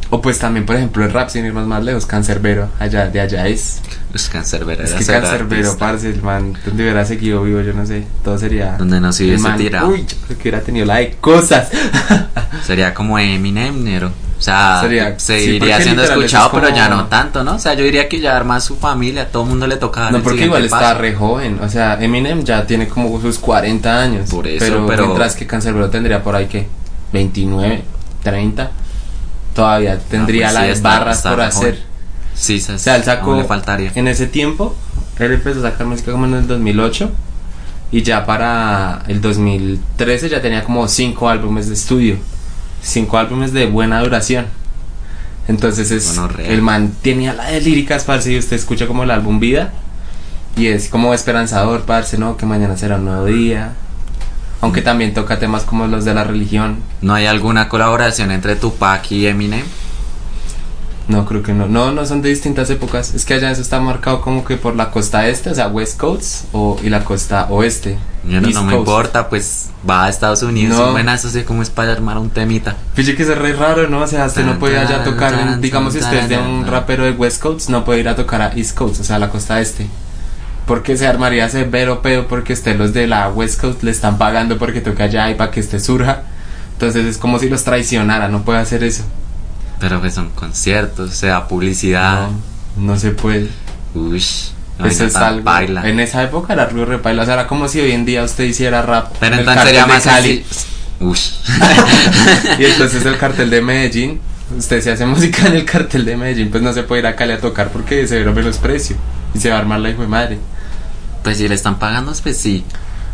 o 0.10 0.22
pues 0.22 0.40
también, 0.40 0.66
por 0.66 0.76
ejemplo, 0.76 1.04
el 1.06 1.12
rap, 1.12 1.30
sin 1.30 1.46
irnos 1.46 1.68
más 1.68 1.84
lejos, 1.84 2.06
Cancerbero, 2.06 2.70
allá, 2.80 3.08
de 3.10 3.20
allá 3.22 3.48
es. 3.48 3.80
Es 4.14 4.28
cancerbero. 4.30 4.84
Es 4.84 4.94
que 4.94 5.06
Cancerbero, 5.06 5.78
parce, 5.78 6.10
el 6.10 6.22
man, 6.24 6.54
donde 6.66 6.84
hubiera 6.84 7.06
seguido 7.06 7.44
vivo, 7.44 7.62
yo 7.62 7.74
no 7.74 7.86
sé, 7.86 8.06
todo 8.24 8.38
sería. 8.40 8.76
Donde 8.78 9.00
no 9.00 9.12
se 9.14 9.26
hubiese 9.26 9.50
tirado. 9.52 9.90
Uy, 9.90 10.06
yo 10.08 10.18
creo 10.26 10.38
que 10.38 10.50
hubiera 10.50 10.62
tenido 10.62 10.86
la 10.86 10.96
de 10.98 11.12
cosas. 11.22 11.70
Sería 12.66 12.94
como 12.94 13.20
Eminem, 13.20 13.84
Nero. 13.84 14.12
O 14.40 14.42
sea, 14.42 14.80
Sería- 14.82 15.20
sí, 15.20 15.26
seguiría 15.26 15.60
porque 15.76 15.84
siendo 15.84 16.04
escuchado, 16.04 16.46
es 16.48 16.52
pero 16.64 16.70
ya 16.76 16.88
no 16.88 17.06
tanto, 17.08 17.44
¿no? 17.44 17.56
O 17.56 17.60
sea, 17.60 17.74
yo 17.74 17.84
diría 17.84 18.08
que 18.08 18.22
ya 18.22 18.38
arma 18.38 18.62
su 18.62 18.78
familia, 18.78 19.30
todo 19.30 19.44
el 19.44 19.50
mundo 19.50 19.68
le 19.68 19.76
tocaba. 19.76 20.12
no, 20.12 20.24
porque 20.24 20.46
igual 20.46 20.64
está 20.64 20.80
paso. 20.80 21.00
re 21.02 21.14
joven, 21.14 21.60
o 21.62 21.68
sea, 21.68 21.98
Eminem 22.02 22.44
ya 22.46 22.66
tiene 22.66 22.88
como 22.88 23.20
sus 23.22 23.38
40 23.38 24.02
años. 24.02 24.30
Por 24.30 24.48
eso, 24.48 24.58
pero, 24.66 24.88
pero- 24.88 25.06
mientras 25.08 25.36
que 25.36 25.46
Cancerbero 25.46 25.90
tendría 25.90 26.24
por 26.24 26.36
ahí 26.38 26.46
que 26.46 26.68
29, 27.12 27.84
30, 28.24 28.72
todavía 29.54 30.00
tendría 30.00 30.46
pues 30.48 30.54
las 30.54 30.66
sí, 30.66 30.72
está- 30.72 30.90
barras 31.00 31.18
está 31.18 31.30
por 31.32 31.42
hacer. 31.42 31.62
joven. 31.74 31.80
Sí, 32.34 32.60
se, 32.62 32.74
O 32.74 32.78
sea, 32.80 32.96
él 32.96 33.04
sacó 33.04 33.36
le 33.36 33.44
faltaría. 33.44 33.92
en 33.96 34.08
ese 34.08 34.26
tiempo, 34.28 34.74
él 35.20 35.34
empezó 35.34 35.60
a 35.60 35.72
sacar 35.72 35.86
música 35.86 36.14
como 36.14 36.26
en 36.26 36.36
el 36.36 36.48
2008 36.48 37.12
y 37.92 38.04
ya 38.04 38.26
para 38.26 39.04
el 39.10 39.20
2013 39.20 40.30
ya 40.30 40.42
tenía 40.42 40.64
como 40.64 40.88
5 40.88 41.28
álbumes 41.28 41.68
de 41.68 41.74
estudio, 41.74 42.18
5 42.82 43.18
álbumes 43.18 43.54
de 43.54 43.66
buena 43.68 44.02
duración. 44.02 44.46
Entonces 45.48 45.90
es 45.90 46.16
Gonorrea. 46.16 46.48
el 46.48 46.62
man 46.62 46.94
tenía 47.02 47.34
la 47.34 47.50
de 47.50 47.60
líricas, 47.62 48.04
parce, 48.04 48.32
y 48.32 48.38
usted 48.38 48.56
escucha 48.56 48.86
como 48.86 49.04
el 49.04 49.12
álbum 49.12 49.40
Vida 49.40 49.72
y 50.56 50.68
es 50.68 50.90
como 50.90 51.14
esperanzador, 51.14 51.84
parce, 51.84 52.18
¿no? 52.18 52.38
Que 52.38 52.46
mañana 52.46 52.78
será 52.78 52.98
un 52.98 53.06
nuevo 53.06 53.26
día. 53.26 53.74
Aunque 54.62 54.82
también 54.82 55.14
toca 55.14 55.40
temas 55.40 55.64
como 55.64 55.88
los 55.88 56.04
de 56.04 56.14
la 56.14 56.26
religión. 56.26 56.80
¿No 57.02 57.14
hay 57.14 57.26
alguna 57.26 57.70
colaboración 57.70 58.30
entre 58.32 58.58
Tupac 58.58 59.10
y 59.12 59.26
Eminem? 59.26 59.64
No, 61.10 61.26
creo 61.26 61.42
que 61.44 61.54
no. 61.54 61.68
No, 61.68 61.92
no 61.92 62.06
son 62.06 62.22
de 62.22 62.30
distintas 62.30 62.70
épocas. 62.70 63.14
Es 63.16 63.26
que 63.26 63.34
allá 63.34 63.50
eso 63.52 63.62
está 63.62 63.80
marcado 63.82 64.22
como 64.22 64.46
que 64.46 64.56
por 64.58 64.76
la 64.76 64.92
costa 64.92 65.28
este, 65.28 65.50
o 65.50 65.56
sea, 65.56 65.68
West 65.68 65.98
Coast, 66.00 66.46
o, 66.54 66.80
y 66.84 66.90
la 66.90 67.04
costa 67.04 67.48
oeste. 67.50 67.98
Yo 68.24 68.40
no, 68.40 68.64
me 68.64 68.76
importa, 68.76 69.28
pues 69.28 69.70
va 69.90 70.06
a 70.06 70.10
Estados 70.10 70.44
Unidos. 70.44 70.78
No. 70.78 70.86
No. 70.88 70.92
Buenas, 70.92 71.22
sé 71.22 71.44
cómo 71.46 71.62
es 71.64 71.70
para 71.70 71.92
armar 71.94 72.18
un 72.20 72.30
temita. 72.30 72.76
Fíjate 72.94 73.16
que 73.18 73.24
eso 73.24 73.34
es 73.34 73.38
re 73.40 73.54
raro, 73.54 73.90
¿no? 73.90 74.02
O 74.02 74.08
sea, 74.08 74.26
usted 74.26 74.46
no 74.46 74.60
puede 74.60 74.78
allá 74.78 75.04
tocar, 75.04 75.34
en- 75.34 75.62
digamos, 75.62 75.94
si 75.94 76.00
usted 76.00 76.18
es 76.20 76.30
de 76.30 76.38
un 76.38 76.68
rapero 76.68 77.04
de 77.06 77.12
West 77.12 77.42
Coast, 77.42 77.70
no 77.70 77.84
puede 77.84 78.02
ir 78.02 78.08
a 78.10 78.16
tocar 78.16 78.42
a 78.42 78.54
East 78.54 78.78
Coast, 78.78 79.02
o 79.02 79.04
sea, 79.04 79.16
a 79.16 79.20
la 79.20 79.30
costa 79.30 79.60
este. 79.60 79.88
Porque 80.68 80.96
se 80.96 81.08
armaría 81.08 81.50
severo 81.50 82.04
pedo 82.04 82.28
porque 82.28 82.54
usted 82.54 82.78
los 82.78 82.94
de 82.94 83.08
la 83.08 83.30
West 83.30 83.60
Coast 83.60 83.82
le 83.82 83.90
están 83.90 84.20
pagando 84.20 84.60
porque 84.60 84.82
toque 84.82 85.02
allá 85.02 85.32
y 85.32 85.34
para 85.36 85.50
que 85.50 85.62
usted 85.62 85.80
surja. 85.80 86.22
Entonces 86.74 87.06
es 87.06 87.18
como 87.18 87.40
si 87.40 87.50
los 87.50 87.64
traicionara, 87.64 88.28
no 88.28 88.44
puede 88.44 88.60
hacer 88.60 88.84
eso. 88.84 89.04
Pero 89.80 90.00
pues 90.00 90.14
son 90.14 90.30
conciertos, 90.32 91.10
o 91.10 91.14
sea, 91.14 91.48
publicidad. 91.48 92.30
No, 92.78 92.94
no 92.94 93.00
se 93.00 93.12
puede. 93.12 93.50
Uy, 93.94 94.18
Eso 94.18 95.06
es 95.06 95.16
algo. 95.16 95.50
En 95.84 96.00
esa 96.00 96.24
época 96.24 96.54
era 96.54 96.64
algo 96.64 96.86
repaila. 96.86 97.24
O 97.24 97.26
sea, 97.26 97.36
era 97.36 97.48
como 97.48 97.68
si 97.68 97.80
hoy 97.80 97.92
en 97.92 98.06
día 98.06 98.24
usted 98.24 98.44
hiciera 98.44 98.82
rap. 98.82 99.14
Pero 99.20 99.36
en 99.36 99.40
entonces 99.40 99.64
sería 99.64 99.86
más 99.86 100.04
Cali. 100.04 100.46
Uy. 101.00 101.18
y 102.60 102.66
entonces 102.66 103.06
el 103.06 103.18
cartel 103.18 103.50
de 103.50 103.62
Medellín. 103.62 104.20
Usted 104.58 104.82
se 104.82 104.92
hace 104.92 105.06
música 105.06 105.46
en 105.46 105.54
el 105.58 105.66
cartel 105.66 106.06
de 106.06 106.18
Medellín, 106.18 106.50
pues 106.50 106.64
no 106.64 106.74
se 106.74 106.82
puede 106.82 107.02
ir 107.02 107.08
a 107.08 107.16
Cali 107.16 107.34
a 107.34 107.40
tocar 107.40 107.70
porque 107.70 108.08
se 108.08 108.24
ve 108.24 108.32
menos 108.32 108.58
precio. 108.58 108.96
Y 109.34 109.40
se 109.40 109.50
va 109.50 109.58
a 109.58 109.60
armar 109.60 109.80
la 109.80 109.92
hijo 109.92 110.02
de 110.02 110.08
madre. 110.08 110.40
Pues 111.24 111.38
si 111.38 111.48
le 111.48 111.56
están 111.56 111.78
pagando, 111.78 112.14
pues 112.24 112.38
sí. 112.38 112.66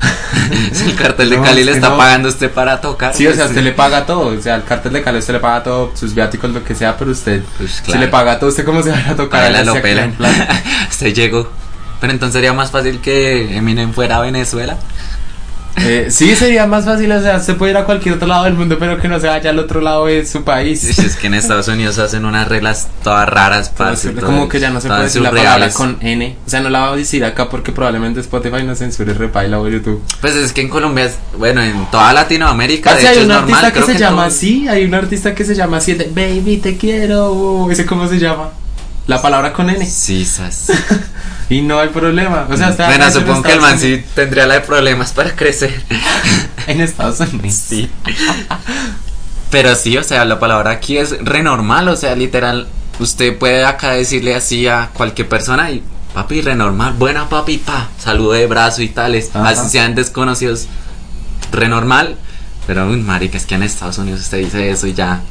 si 0.74 0.86
el 0.86 0.96
cartel 0.96 1.30
de 1.30 1.38
No, 1.38 1.44
Cali 1.44 1.64
le 1.64 1.72
está 1.74 1.90
no. 1.90 1.98
pagando 1.98 2.28
a 2.28 2.32
usted 2.32 2.52
para 2.52 2.80
tocar. 2.82 3.14
Sí, 3.14 3.26
o 3.26 3.30
pues 3.30 3.38
sea, 3.38 3.46
usted 3.48 3.62
le 3.64 3.72
paga 3.72 4.06
todo. 4.06 4.28
O 4.38 4.42
sea, 4.42 4.56
el 4.56 4.64
cartel 4.64 4.94
de 4.94 5.02
Cali 5.04 5.18
usted 5.20 5.34
le 5.34 5.40
paga 5.40 5.64
todo, 5.64 5.92
sus 5.96 6.14
viáticos, 6.14 6.50
lo 6.52 6.64
que 6.64 6.76
sea, 6.76 6.98
pero 6.98 7.12
usted. 7.12 7.44
Pues 7.58 7.72
Si 7.72 7.82
claro. 7.84 8.00
le 8.02 8.08
paga 8.08 8.40
todo, 8.40 8.50
¿usted 8.50 8.66
cómo 8.66 8.82
se 8.84 8.92
va 8.92 8.98
a 8.98 9.12
a 9.12 9.16
tocar? 9.16 9.66
Lo 9.66 9.74
si 9.74 9.80
pelan. 9.80 10.06
en 10.06 10.14
plan- 10.14 10.48
Usted 10.90 11.14
llegó. 11.14 11.52
Pero 12.02 12.12
entonces 12.14 12.34
sería 12.34 12.54
más 12.54 12.72
fácil 12.72 13.00
que 13.00 13.56
Eminem 13.58 13.94
fuera 13.94 14.18
a 14.18 14.22
Venezuela. 14.22 14.78
Eh, 15.78 16.08
sí, 16.10 16.36
sería 16.38 16.66
más 16.68 16.86
fácil, 16.86 17.12
o 17.12 17.22
sea, 17.22 17.40
se 17.42 17.54
puede 17.54 17.72
ir 17.74 17.78
a 17.78 17.84
cualquier 17.84 18.16
otro 18.16 18.28
lado 18.28 18.46
del 18.46 18.54
mundo, 18.54 18.78
pero 18.80 18.98
que 18.98 19.08
no 19.10 19.20
se 19.20 19.28
vaya 19.28 19.50
al 19.50 19.60
otro 19.60 19.82
lado 19.82 20.06
de 20.06 20.26
su 20.26 20.44
país. 20.44 20.84
Es 20.98 21.16
que 21.18 21.28
en 21.28 21.34
Estados 21.34 21.68
Unidos 21.68 21.98
hacen 22.00 22.24
unas 22.24 22.48
reglas 22.48 22.88
todas 23.04 23.28
raras, 23.28 23.70
Como, 23.76 23.90
parce, 23.90 24.10
todas- 24.12 24.24
como 24.24 24.48
que 24.48 24.60
ya 24.62 24.70
no 24.70 24.80
se 24.80 24.88
puede 24.88 25.04
decir 25.04 25.22
la 25.22 25.32
palabra 25.32 25.70
con 25.72 25.98
N. 26.02 26.38
O 26.46 26.50
sea, 26.50 26.62
no 26.62 26.70
la 26.70 26.86
voy 26.86 26.94
a 26.94 26.96
decir 26.98 27.26
acá 27.26 27.50
porque 27.50 27.72
probablemente 27.74 28.22
Spotify 28.22 28.64
no 28.64 28.74
censure 28.76 29.14
repaila 29.14 29.60
o 29.60 29.68
YouTube. 29.68 30.02
Pues 30.22 30.36
es 30.36 30.54
que 30.54 30.62
en 30.62 30.70
Colombia, 30.70 31.06
es, 31.06 31.18
bueno, 31.38 31.62
en 31.62 31.86
toda 31.92 32.14
Latinoamérica, 32.14 32.92
Casi 32.92 33.04
de 33.04 33.08
hay 33.10 33.16
hecho 33.18 33.26
un 33.26 33.32
es 33.32 33.38
artista 33.38 33.62
normal. 33.62 33.74
que 33.74 33.80
creo 33.84 33.94
se 33.96 34.00
llama 34.00 34.16
todo- 34.24 34.28
así, 34.36 34.68
hay 34.70 34.86
un 34.86 34.94
artista 34.96 35.36
que 35.36 35.44
se 35.44 35.56
llama 35.56 35.78
así, 35.78 35.94
de, 35.94 36.06
Baby 36.06 36.58
te 36.58 36.78
quiero, 36.78 37.70
ese 37.70 37.86
cómo 37.86 38.08
se 38.08 38.18
llama, 38.18 38.50
la 39.08 39.22
palabra 39.22 39.52
con 39.52 39.70
N. 39.70 39.86
Sí, 39.86 40.24
sas. 40.26 40.68
Y 41.50 41.62
no 41.62 41.80
hay 41.80 41.90
problema, 41.90 42.48
o 42.50 42.58
sea, 42.58 42.70
está 42.70 42.88
bueno, 42.88 43.12
supongo 43.12 43.44
que 43.44 43.54
el 43.54 43.62
man 43.62 43.80
sí 43.80 44.04
tendría 44.16 44.48
la 44.48 44.56
de 44.56 44.62
problemas 44.62 45.12
para 45.14 45.36
crecer. 45.36 45.82
En 46.68 46.82
Estados 46.82 47.20
Unidos. 47.20 47.54
Sí. 47.54 47.88
Pero 49.52 49.76
sí, 49.76 49.96
o 49.98 50.04
sea, 50.04 50.26
la 50.26 50.40
palabra 50.40 50.72
aquí 50.72 50.98
es 50.98 51.16
renormal, 51.24 51.88
o 51.90 51.96
sea, 51.96 52.16
literal, 52.16 52.68
usted 53.00 53.38
puede 53.38 53.64
acá 53.64 53.92
decirle 53.92 54.34
así 54.34 54.68
a 54.68 54.90
cualquier 54.94 55.30
persona 55.30 55.70
y 55.70 55.84
papi, 56.16 56.42
renormal, 56.42 56.94
buena 56.94 57.30
papi, 57.30 57.60
pa, 57.60 57.90
saludo 58.00 58.32
de 58.32 58.48
brazo 58.48 58.82
y 58.82 58.90
tales, 58.90 59.30
Ajá. 59.36 59.50
así 59.50 59.70
sean 59.70 59.94
desconocidos, 59.94 60.68
renormal, 61.52 62.18
pero 62.66 62.88
uy, 62.88 62.98
marica, 62.98 63.38
es 63.38 63.46
que 63.46 63.56
en 63.56 63.64
Estados 63.64 64.00
Unidos 64.00 64.22
usted 64.22 64.40
dice 64.40 64.72
eso 64.72 64.88
y 64.88 64.94
ya, 64.94 65.22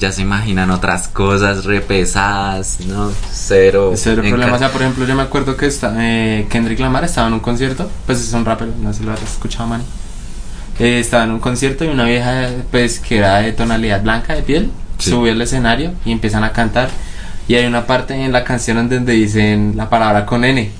ya 0.00 0.10
se 0.10 0.22
imaginan 0.22 0.70
otras 0.70 1.08
cosas 1.08 1.64
re 1.64 1.82
pesadas, 1.82 2.78
¿no? 2.86 3.12
Cero. 3.30 3.92
Cero 3.94 4.22
problema, 4.26 4.54
o 4.54 4.58
sea, 4.58 4.72
por 4.72 4.80
ejemplo, 4.80 5.04
yo 5.06 5.14
me 5.14 5.22
acuerdo 5.22 5.56
que 5.56 5.66
está, 5.66 5.94
eh, 5.98 6.46
Kendrick 6.48 6.80
Lamar 6.80 7.04
estaba 7.04 7.28
en 7.28 7.34
un 7.34 7.40
concierto, 7.40 7.90
pues 8.06 8.18
es 8.20 8.32
un 8.32 8.44
rapero, 8.44 8.72
no 8.80 8.92
sé 8.92 9.00
si 9.00 9.04
lo 9.04 9.12
has 9.12 9.22
escuchado, 9.22 9.68
man. 9.68 9.82
Eh, 10.78 10.98
estaba 10.98 11.24
en 11.24 11.32
un 11.32 11.40
concierto 11.40 11.84
y 11.84 11.88
una 11.88 12.04
vieja, 12.04 12.48
pues, 12.70 12.98
que 12.98 13.18
era 13.18 13.40
de 13.40 13.52
tonalidad 13.52 14.02
blanca 14.02 14.34
de 14.34 14.42
piel, 14.42 14.70
Sí. 14.98 15.10
subió 15.10 15.32
al 15.32 15.40
escenario 15.42 15.92
y 16.04 16.12
empiezan 16.12 16.44
a 16.44 16.52
cantar. 16.52 16.88
Y 17.48 17.54
hay 17.54 17.66
una 17.66 17.86
parte 17.86 18.14
en 18.14 18.32
la 18.32 18.44
canción 18.44 18.88
donde 18.88 19.12
dicen 19.12 19.74
la 19.76 19.90
palabra 19.90 20.24
con 20.24 20.44
N. 20.44 20.70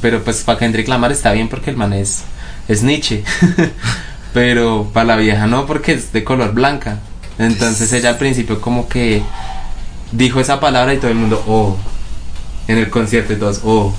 Pero 0.00 0.22
pues 0.22 0.42
para 0.44 0.58
Kendrick 0.58 0.86
Lamar 0.88 1.10
está 1.10 1.32
bien 1.32 1.48
porque 1.48 1.70
el 1.70 1.76
man 1.76 1.92
es, 1.92 2.22
es 2.68 2.82
Nietzsche. 2.82 3.24
pero 4.32 4.90
para 4.92 5.06
la 5.06 5.16
vieja 5.16 5.46
no 5.46 5.66
porque 5.66 5.92
es 5.92 6.12
de 6.12 6.24
color 6.24 6.52
blanca. 6.52 6.98
Entonces 7.38 7.92
ella 7.92 8.10
al 8.10 8.18
principio 8.18 8.60
como 8.60 8.88
que 8.88 9.22
dijo 10.12 10.40
esa 10.40 10.58
palabra 10.60 10.94
y 10.94 10.98
todo 10.98 11.10
el 11.10 11.16
mundo, 11.16 11.42
oh. 11.46 11.76
En 12.66 12.78
el 12.78 12.90
concierto 12.90 13.32
y 13.32 13.36
todos, 13.36 13.60
oh. 13.64 13.94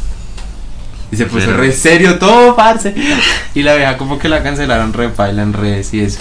Y 1.12 1.16
se 1.16 1.26
puso 1.26 1.48
Pero- 1.48 1.58
re 1.58 1.72
serio 1.72 2.20
todo, 2.20 2.56
parce. 2.56 2.94
Y 3.56 3.64
la 3.64 3.76
vieja 3.76 3.98
como 3.98 4.20
que 4.20 4.30
la 4.30 4.44
cancelaron 4.44 4.94
re 4.94 5.10
paila 5.10 5.42
en 5.42 5.54
redes 5.54 5.94
y 5.94 6.02
eso. 6.02 6.20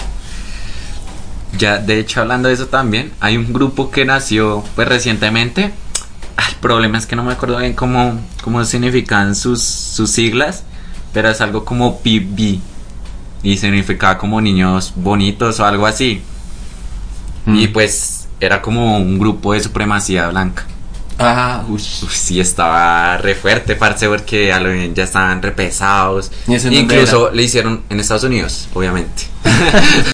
Ya, 1.57 1.77
de 1.77 1.99
hecho, 1.99 2.21
hablando 2.21 2.47
de 2.47 2.53
eso 2.55 2.67
también, 2.67 3.11
hay 3.19 3.37
un 3.37 3.51
grupo 3.53 3.91
que 3.91 4.05
nació 4.05 4.63
pues 4.75 4.87
recientemente. 4.87 5.65
El 5.65 6.55
problema 6.61 6.97
es 6.97 7.05
que 7.05 7.15
no 7.15 7.23
me 7.23 7.33
acuerdo 7.33 7.57
bien 7.57 7.73
cómo, 7.73 8.19
cómo 8.43 8.63
significan 8.65 9.35
sus, 9.35 9.61
sus 9.61 10.09
siglas, 10.09 10.63
pero 11.13 11.29
es 11.29 11.41
algo 11.41 11.65
como 11.65 11.99
PB. 11.99 12.59
Y 13.43 13.57
significaba 13.57 14.17
como 14.17 14.41
niños 14.41 14.93
bonitos 14.95 15.59
o 15.59 15.65
algo 15.65 15.85
así. 15.85 16.21
Y 17.47 17.67
Mm. 17.67 17.73
pues 17.73 18.27
era 18.39 18.61
como 18.61 18.97
un 18.97 19.17
grupo 19.19 19.53
de 19.53 19.59
supremacía 19.61 20.27
blanca. 20.29 20.65
Ah, 21.21 21.65
ush. 21.67 22.03
Uf, 22.03 22.13
sí, 22.15 22.39
estaba 22.39 23.17
re 23.17 23.35
fuerte, 23.35 23.75
parce, 23.75 24.07
porque 24.07 24.53
a 24.53 24.59
lo 24.61 24.71
bien 24.71 24.95
ya 24.95 25.03
estaban 25.03 25.41
re 25.41 25.51
pesados. 25.51 26.31
¿Y 26.47 26.53
ese 26.55 26.69
en 26.69 26.75
dónde 26.75 26.95
Incluso 26.95 27.27
era? 27.27 27.35
le 27.35 27.43
hicieron 27.43 27.83
en 27.89 27.99
Estados 27.99 28.23
Unidos, 28.23 28.69
obviamente. 28.73 29.23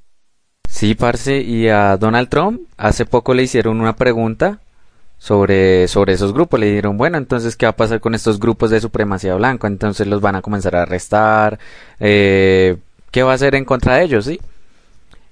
Sí, 0.69 0.93
parce, 0.93 1.39
y 1.39 1.69
a 1.69 1.95
Donald 1.95 2.27
Trump 2.27 2.59
hace 2.75 3.05
poco 3.05 3.33
le 3.33 3.43
hicieron 3.43 3.79
una 3.79 3.95
pregunta 3.95 4.59
sobre, 5.17 5.87
sobre 5.87 6.13
esos 6.13 6.33
grupos. 6.33 6.59
Le 6.59 6.65
dijeron, 6.67 6.97
bueno, 6.97 7.17
entonces, 7.17 7.55
¿qué 7.55 7.65
va 7.65 7.69
a 7.69 7.75
pasar 7.77 8.01
con 8.01 8.13
estos 8.13 8.39
grupos 8.41 8.71
de 8.71 8.81
supremacía 8.81 9.35
blanca? 9.35 9.67
Entonces 9.67 10.05
los 10.05 10.19
van 10.19 10.35
a 10.35 10.41
comenzar 10.41 10.75
a 10.75 10.81
arrestar. 10.81 11.59
Eh, 11.99 12.75
¿Qué 13.09 13.23
va 13.23 13.31
a 13.31 13.35
hacer 13.35 13.55
en 13.55 13.63
contra 13.63 13.95
de 13.95 14.03
ellos? 14.03 14.25
Sí. 14.25 14.41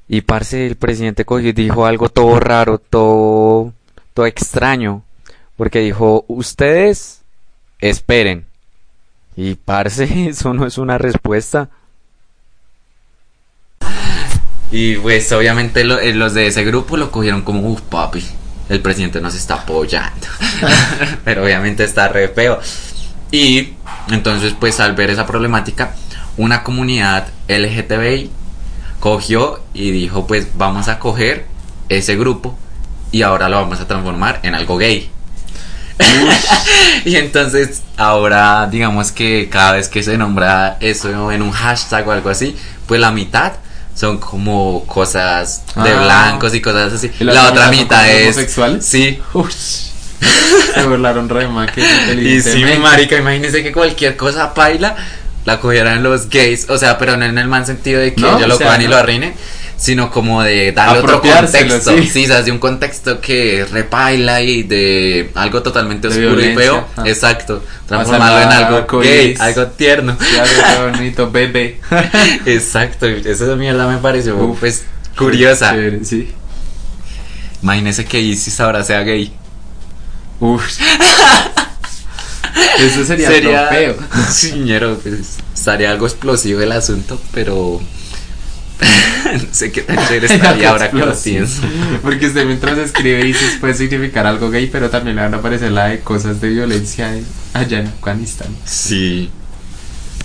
Y 0.07 0.21
parce, 0.21 0.67
el 0.67 0.75
presidente 0.75 1.25
cogió 1.25 1.49
y 1.49 1.53
dijo 1.53 1.85
algo 1.85 2.09
todo 2.09 2.39
raro, 2.39 2.77
todo, 2.77 3.73
todo 4.13 4.25
extraño. 4.25 5.03
Porque 5.57 5.79
dijo, 5.79 6.25
ustedes 6.27 7.21
esperen. 7.79 8.45
Y 9.35 9.55
parce, 9.55 10.27
eso 10.29 10.53
no 10.53 10.65
es 10.65 10.77
una 10.77 10.97
respuesta. 10.97 11.69
Y 14.71 14.95
pues 14.95 15.31
obviamente 15.31 15.81
eh, 15.81 16.13
los 16.15 16.33
de 16.33 16.47
ese 16.47 16.63
grupo 16.63 16.97
lo 16.97 17.11
cogieron 17.11 17.43
como, 17.43 17.61
uff, 17.69 17.81
papi, 17.81 18.25
el 18.69 18.81
presidente 18.81 19.21
nos 19.21 19.35
está 19.35 19.55
apoyando. 19.55 20.27
Pero 21.23 21.43
obviamente 21.43 21.83
está 21.83 22.07
re 22.07 22.29
feo. 22.29 22.59
Y 23.31 23.73
entonces 24.09 24.55
pues 24.59 24.79
al 24.79 24.93
ver 24.95 25.11
esa 25.11 25.27
problemática, 25.27 25.95
una 26.37 26.63
comunidad 26.63 27.27
LGTBI 27.47 28.31
cogió 29.03 29.59
y 29.73 29.91
dijo 29.91 30.25
pues 30.27 30.47
vamos 30.55 30.87
a 30.87 30.97
coger 30.97 31.45
ese 31.89 32.15
grupo 32.15 32.57
y 33.11 33.23
ahora 33.23 33.49
lo 33.49 33.57
vamos 33.57 33.81
a 33.81 33.85
transformar 33.85 34.39
en 34.43 34.55
algo 34.55 34.77
gay. 34.77 35.09
y 37.03 37.17
entonces 37.17 37.83
ahora 37.97 38.69
digamos 38.71 39.11
que 39.11 39.49
cada 39.49 39.73
vez 39.73 39.89
que 39.89 40.03
se 40.03 40.17
nombra 40.17 40.77
eso 40.79 41.33
en 41.33 41.41
un 41.41 41.51
hashtag 41.51 42.07
o 42.07 42.13
algo 42.13 42.29
así, 42.29 42.55
pues 42.87 43.01
la 43.01 43.11
mitad 43.11 43.51
son 43.93 44.19
como 44.19 44.85
cosas 44.85 45.63
de 45.75 45.91
Ah. 45.91 46.03
blancos 46.03 46.55
y 46.55 46.61
cosas 46.61 46.93
así. 46.93 47.11
¿Y 47.19 47.25
La, 47.25 47.33
la 47.33 47.49
otra 47.49 47.71
mitad 47.71 48.09
es 48.09 48.37
homosexuales? 48.37 48.85
Sí. 48.85 49.19
Ush. 49.33 49.91
Se 50.75 50.87
burlaron 50.87 51.27
re 51.27 51.45
que 51.75 51.81
Y 52.21 52.41
sí, 52.41 52.63
marica, 52.81 53.17
imagínese 53.17 53.61
que 53.63 53.73
cualquier 53.73 54.15
cosa 54.15 54.53
paila 54.53 54.95
la 55.45 55.59
cogieran 55.59 56.03
los 56.03 56.29
gays, 56.29 56.69
o 56.69 56.77
sea, 56.77 56.97
pero 56.97 57.17
no 57.17 57.25
en 57.25 57.37
el 57.37 57.47
mal 57.47 57.65
sentido 57.65 57.99
de 58.01 58.13
que 58.13 58.21
No, 58.21 58.39
lo 58.39 58.57
sea, 58.57 58.67
cojan 58.67 58.81
y 58.81 58.87
lo 58.87 58.95
arruinen, 58.97 59.33
sino 59.75 60.09
como 60.09 60.41
de 60.41 60.71
darle 60.71 60.99
otro 60.99 61.21
contexto. 61.21 61.91
sí. 61.97 62.07
Sí, 62.07 62.23
o 62.25 62.27
sea, 62.27 62.41
de 62.43 62.51
un 62.51 62.59
contexto 62.59 63.19
que 63.19 63.65
repaila 63.69 64.41
y 64.41 64.63
de 64.63 65.31
algo 65.35 65.61
totalmente 65.61 66.07
De 66.07 66.25
oscuro 66.25 66.41
y 66.45 66.55
feo. 66.55 66.87
ah. 66.95 67.03
Exacto. 67.05 67.61
Transformarlo 67.87 68.41
en 68.41 68.49
algo 68.49 68.99
gay, 69.01 69.35
algo 69.39 69.67
tierno. 69.67 70.17
Sí, 70.19 70.37
algo 70.37 70.91
bonito, 70.97 71.29
bebé. 71.31 71.79
Exacto. 72.45 73.05
Esa 73.07 73.55
mierda 73.57 73.87
me 73.87 73.97
pareció 73.97 74.37
Uf. 74.37 74.59
pues 74.59 74.85
curiosa. 75.17 75.71
Chévere, 75.71 76.05
sí. 76.05 76.31
Imagínese 77.61 78.05
que 78.05 78.19
Isis 78.21 78.59
ahora 78.61 78.83
sea 78.83 79.01
gay. 79.01 79.33
Uf. 80.39 80.63
Eso 82.79 83.03
sería, 83.05 83.27
Sería 83.29 83.67
feo. 83.67 83.95
Señero, 84.31 84.97
pues, 85.01 85.37
estaría 85.53 85.89
algo 85.91 86.05
explosivo 86.05 86.61
el 86.61 86.71
asunto, 86.71 87.19
pero 87.33 87.81
no 89.33 89.39
sé 89.51 89.71
qué 89.71 89.81
tan 89.81 89.97
chévere 90.07 90.33
estaría 90.33 90.69
ahora 90.69 90.91
que 90.91 90.97
lo 90.97 91.15
pienso. 91.15 91.61
Porque 92.01 92.27
usted 92.27 92.45
mientras 92.45 92.77
escribe 92.77 93.23
dice 93.23 93.45
puede 93.59 93.73
significar 93.73 94.27
algo 94.27 94.49
gay, 94.51 94.67
pero 94.71 94.89
también 94.89 95.15
le 95.15 95.21
van 95.23 95.33
a 95.33 95.37
aparecer 95.37 95.71
la 95.71 95.87
de 95.87 95.99
cosas 96.01 96.41
de 96.41 96.49
violencia 96.49 97.15
en- 97.15 97.25
allá 97.53 97.79
en 97.79 97.87
Afganistán. 97.87 98.47
Sí. 98.65 99.29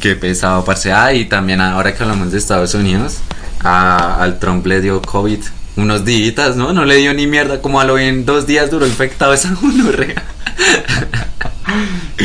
Qué 0.00 0.14
pesado, 0.14 0.64
parce. 0.64 0.92
Ah, 0.92 1.12
y 1.12 1.24
también 1.24 1.60
ahora 1.60 1.94
que 1.94 2.02
hablamos 2.02 2.30
de 2.32 2.38
Estados 2.38 2.74
Unidos, 2.74 3.16
a- 3.60 4.22
al 4.22 4.38
Trump 4.38 4.64
le 4.66 4.80
dio 4.80 5.00
COVID 5.02 5.40
unos 5.76 6.04
días, 6.04 6.56
¿no? 6.56 6.72
No 6.72 6.84
le 6.84 6.96
dio 6.96 7.14
ni 7.14 7.26
mierda, 7.26 7.60
como 7.62 7.80
a 7.80 7.84
lo 7.84 7.94
bien 7.94 8.24
dos 8.26 8.46
días 8.46 8.70
duró 8.70 8.86
infectado 8.86 9.32
esa 9.32 9.52
gonorrea. 9.54 10.22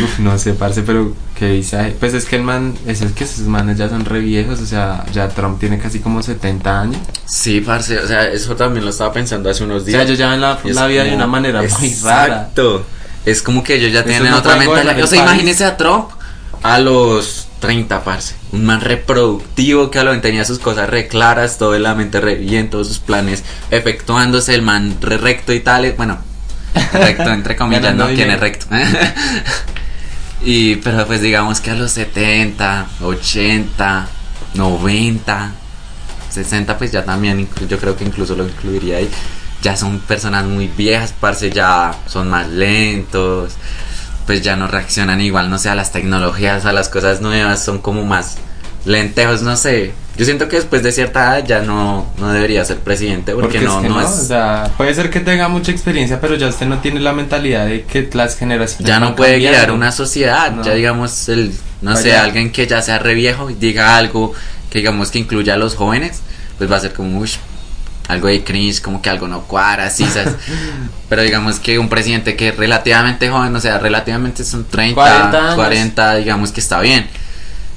Uf, 0.03 0.19
no 0.19 0.37
sé, 0.37 0.53
parce, 0.53 0.81
pero 0.81 1.15
qué 1.37 1.47
dice. 1.49 1.95
Pues 1.99 2.13
es 2.13 2.25
que 2.25 2.37
el 2.37 2.43
man, 2.43 2.73
es 2.87 3.01
el 3.01 3.13
que 3.13 3.25
esos 3.25 3.45
manes 3.45 3.77
ya 3.77 3.89
son 3.89 4.05
re 4.05 4.19
viejos, 4.19 4.59
o 4.59 4.65
sea, 4.65 5.05
ya 5.11 5.29
Trump 5.29 5.59
tiene 5.59 5.77
casi 5.77 5.99
como 5.99 6.23
70 6.23 6.81
años. 6.81 6.97
Sí, 7.25 7.61
parce, 7.61 7.99
o 7.99 8.07
sea, 8.07 8.29
eso 8.29 8.55
también 8.55 8.85
lo 8.85 8.91
estaba 8.91 9.13
pensando 9.13 9.49
hace 9.49 9.63
unos 9.63 9.83
O 9.83 9.85
días. 9.85 9.97
sea, 9.97 10.03
ellos 10.03 10.17
ya 10.17 10.29
ven 10.29 10.41
la, 10.41 10.87
vida 10.87 11.03
de 11.03 11.15
una 11.15 11.27
manera 11.27 11.61
muy 11.61 11.95
rara. 12.03 12.25
Exacto. 12.25 12.85
Es 13.25 13.41
como 13.41 13.63
que 13.63 13.75
ellos 13.75 13.91
ya 13.91 13.99
Eso 13.99 14.09
tienen 14.09 14.31
no 14.31 14.37
otra 14.37 14.55
mentalidad. 14.55 15.01
O 15.01 15.07
sea, 15.07 15.23
imagínese 15.23 15.65
a 15.65 15.77
Trump 15.77 16.09
a 16.61 16.79
los 16.79 17.47
30, 17.59 18.03
parce. 18.03 18.35
Un 18.51 18.65
man 18.65 18.81
reproductivo 18.81 19.91
que 19.91 19.99
a 19.99 20.03
lo 20.03 20.11
bien 20.11 20.21
tenía 20.21 20.45
sus 20.45 20.59
cosas 20.59 20.89
re 20.89 21.07
claras, 21.07 21.57
todo 21.57 21.75
en 21.75 21.83
la 21.83 21.95
mente 21.95 22.19
re 22.19 22.35
bien, 22.35 22.69
todos 22.69 22.87
sus 22.87 22.99
planes 22.99 23.43
efectuándose, 23.71 24.55
el 24.55 24.61
man 24.61 24.97
re 25.01 25.17
recto 25.17 25.53
y 25.53 25.59
tal. 25.59 25.91
Bueno, 25.93 26.17
recto 26.93 27.31
entre 27.31 27.55
comillas, 27.55 27.83
Ganando 27.83 28.09
no 28.09 28.15
tiene 28.15 28.37
recto. 28.37 28.65
y, 30.41 30.77
pero 30.77 31.05
pues 31.05 31.21
digamos 31.21 31.61
que 31.61 31.71
a 31.71 31.75
los 31.75 31.91
70, 31.91 32.87
80, 33.01 34.07
90, 34.55 35.51
60 36.29 36.77
pues 36.77 36.91
ya 36.91 37.03
también 37.03 37.47
yo 37.67 37.79
creo 37.79 37.95
que 37.95 38.03
incluso 38.03 38.35
lo 38.35 38.45
incluiría 38.45 38.97
ahí. 38.97 39.09
Ya 39.61 39.77
son 39.77 39.99
personas 39.99 40.45
muy 40.45 40.67
viejas 40.67 41.13
parce 41.17 41.49
ya 41.49 41.95
son 42.07 42.29
más 42.29 42.49
lentos 42.49 43.53
pues 44.25 44.41
ya 44.41 44.55
no 44.55 44.67
reaccionan 44.67 45.21
igual 45.21 45.49
no 45.49 45.57
sé 45.57 45.69
a 45.69 45.75
las 45.75 45.91
tecnologías 45.91 46.65
a 46.65 46.73
las 46.73 46.89
cosas 46.89 47.21
nuevas 47.21 47.63
son 47.63 47.79
como 47.79 48.05
más 48.05 48.37
lentejos 48.85 49.41
no 49.41 49.55
sé 49.57 49.93
yo 50.15 50.25
siento 50.25 50.47
que 50.47 50.57
después 50.57 50.83
de 50.83 50.91
cierta 50.91 51.37
edad 51.39 51.45
ya 51.47 51.61
no 51.61 52.05
no 52.19 52.31
debería 52.31 52.63
ser 52.65 52.77
presidente 52.77 53.33
porque, 53.33 53.59
Porque 53.59 53.65
no 53.65 53.77
es 53.77 53.81
que 53.83 53.89
no, 53.89 53.95
no, 53.95 54.01
es 54.01 54.07
o 54.07 54.25
sea, 54.25 54.71
puede 54.77 54.93
ser 54.93 55.09
que 55.09 55.19
tenga 55.21 55.47
mucha 55.47 55.71
experiencia, 55.71 56.21
pero 56.21 56.35
ya 56.35 56.47
usted 56.47 56.67
no 56.67 56.79
tiene 56.79 56.99
la 56.99 57.13
mentalidad 57.13 57.65
de 57.65 57.83
que 57.83 58.09
las 58.13 58.37
generaciones 58.37 58.87
ya 58.87 58.99
no 58.99 59.15
puede 59.15 59.33
cambiando. 59.33 59.57
guiar 59.57 59.71
una 59.71 59.91
sociedad 59.91 60.51
No. 60.51 60.63
ya 60.63 60.73
digamos 60.73 61.29
el 61.29 61.51
no 61.81 61.95
sé 61.97 62.15
alguien 62.15 62.51
que 62.51 62.67
ya 62.67 62.81
sea 62.81 62.99
re 62.99 63.13
viejo 63.15 63.49
y 63.49 63.55
diga 63.55 63.97
algo 63.97 64.33
que 64.69 64.79
digamos 64.79 65.09
que 65.11 65.19
incluya 65.19 65.55
a 65.55 65.57
los 65.57 65.75
jóvenes 65.75 66.21
pues 66.57 66.71
va 66.71 66.77
a 66.77 66.79
ser 66.79 66.93
como 66.93 67.19
ush, 67.19 67.37
algo 68.07 68.27
de 68.27 68.43
cringe 68.43 68.81
como 68.81 69.01
que 69.01 69.09
algo 69.09 69.27
no 69.27 69.41
cuadra 69.41 69.87
así 69.87 70.05
¿sabes? 70.05 70.35
pero 71.09 71.23
digamos 71.23 71.59
que 71.59 71.79
un 71.79 71.89
presidente 71.89 72.35
que 72.35 72.49
es 72.49 72.55
relativamente 72.57 73.29
joven 73.29 73.55
o 73.55 73.59
sea 73.59 73.79
relativamente 73.79 74.43
son 74.43 74.65
30 74.65 74.93
40 74.95 75.37
años. 75.39 75.55
40 75.55 76.15
digamos 76.17 76.51
que 76.51 76.59
está 76.61 76.79
bien 76.81 77.07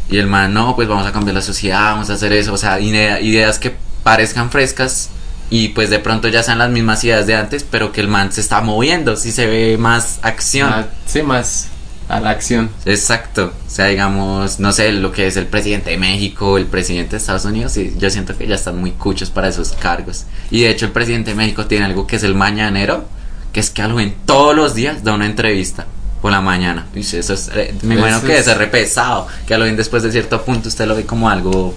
y 0.08 0.18
el 0.18 0.26
man 0.26 0.54
no 0.54 0.74
pues 0.76 0.88
vamos 0.88 1.06
a 1.06 1.12
cambiar 1.12 1.34
la 1.34 1.42
sociedad 1.42 1.92
vamos 1.92 2.10
a 2.10 2.14
hacer 2.14 2.32
eso 2.32 2.52
o 2.52 2.56
sea 2.56 2.78
idea- 2.80 3.20
ideas 3.20 3.58
que 3.58 3.74
parezcan 4.02 4.50
frescas 4.50 5.10
y 5.50 5.68
pues 5.68 5.90
de 5.90 5.98
pronto 5.98 6.28
ya 6.28 6.42
sean 6.42 6.58
las 6.58 6.70
mismas 6.70 7.02
ideas 7.04 7.26
de 7.26 7.34
antes 7.36 7.64
pero 7.68 7.92
que 7.92 8.00
el 8.00 8.08
man 8.08 8.32
se 8.32 8.40
está 8.40 8.60
moviendo 8.60 9.16
si 9.16 9.32
se 9.32 9.46
ve 9.46 9.76
más 9.78 10.18
acción 10.22 10.70
Ah, 10.72 10.86
sí, 11.06 11.22
más 11.22 11.68
a 12.08 12.20
la 12.20 12.30
acción. 12.30 12.70
Exacto, 12.84 13.52
o 13.66 13.68
sea, 13.70 13.86
digamos, 13.86 14.60
no 14.60 14.70
sé, 14.70 14.92
lo 14.92 15.10
que 15.10 15.26
es 15.26 15.36
el 15.36 15.46
presidente 15.46 15.90
de 15.90 15.98
México, 15.98 16.56
el 16.56 16.66
presidente 16.66 17.10
de 17.10 17.16
Estados 17.16 17.44
Unidos, 17.46 17.76
y 17.78 17.94
yo 17.98 18.10
siento 18.10 18.38
que 18.38 18.46
ya 18.46 18.54
están 18.54 18.78
muy 18.78 18.92
cuchos 18.92 19.30
para 19.30 19.48
esos 19.48 19.72
cargos. 19.72 20.24
Y 20.52 20.60
de 20.60 20.70
hecho 20.70 20.86
el 20.86 20.92
presidente 20.92 21.30
de 21.30 21.36
México 21.36 21.66
tiene 21.66 21.84
algo 21.84 22.06
que 22.06 22.14
es 22.14 22.22
el 22.22 22.36
mañanero, 22.36 23.08
que 23.52 23.58
es 23.58 23.70
que 23.70 23.82
a 23.82 23.88
lo 23.88 23.96
ven 23.96 24.14
todos 24.24 24.54
los 24.54 24.76
días 24.76 25.02
da 25.02 25.14
una 25.14 25.26
entrevista 25.26 25.86
por 26.26 26.32
la 26.32 26.40
mañana. 26.40 26.86
Y 26.92 27.02
eso 27.02 27.34
es, 27.34 27.48
eh, 27.54 27.72
me 27.82 27.94
imagino 27.94 28.20
que 28.20 28.36
es- 28.36 28.48
es 28.48 28.56
re 28.56 28.66
pesado, 28.66 29.28
que 29.46 29.54
a 29.54 29.58
lo 29.58 29.64
ven 29.64 29.76
después 29.76 30.02
de 30.02 30.10
cierto 30.10 30.42
punto 30.44 30.68
usted 30.68 30.84
lo 30.84 30.96
ve 30.96 31.06
como 31.06 31.30
algo 31.30 31.72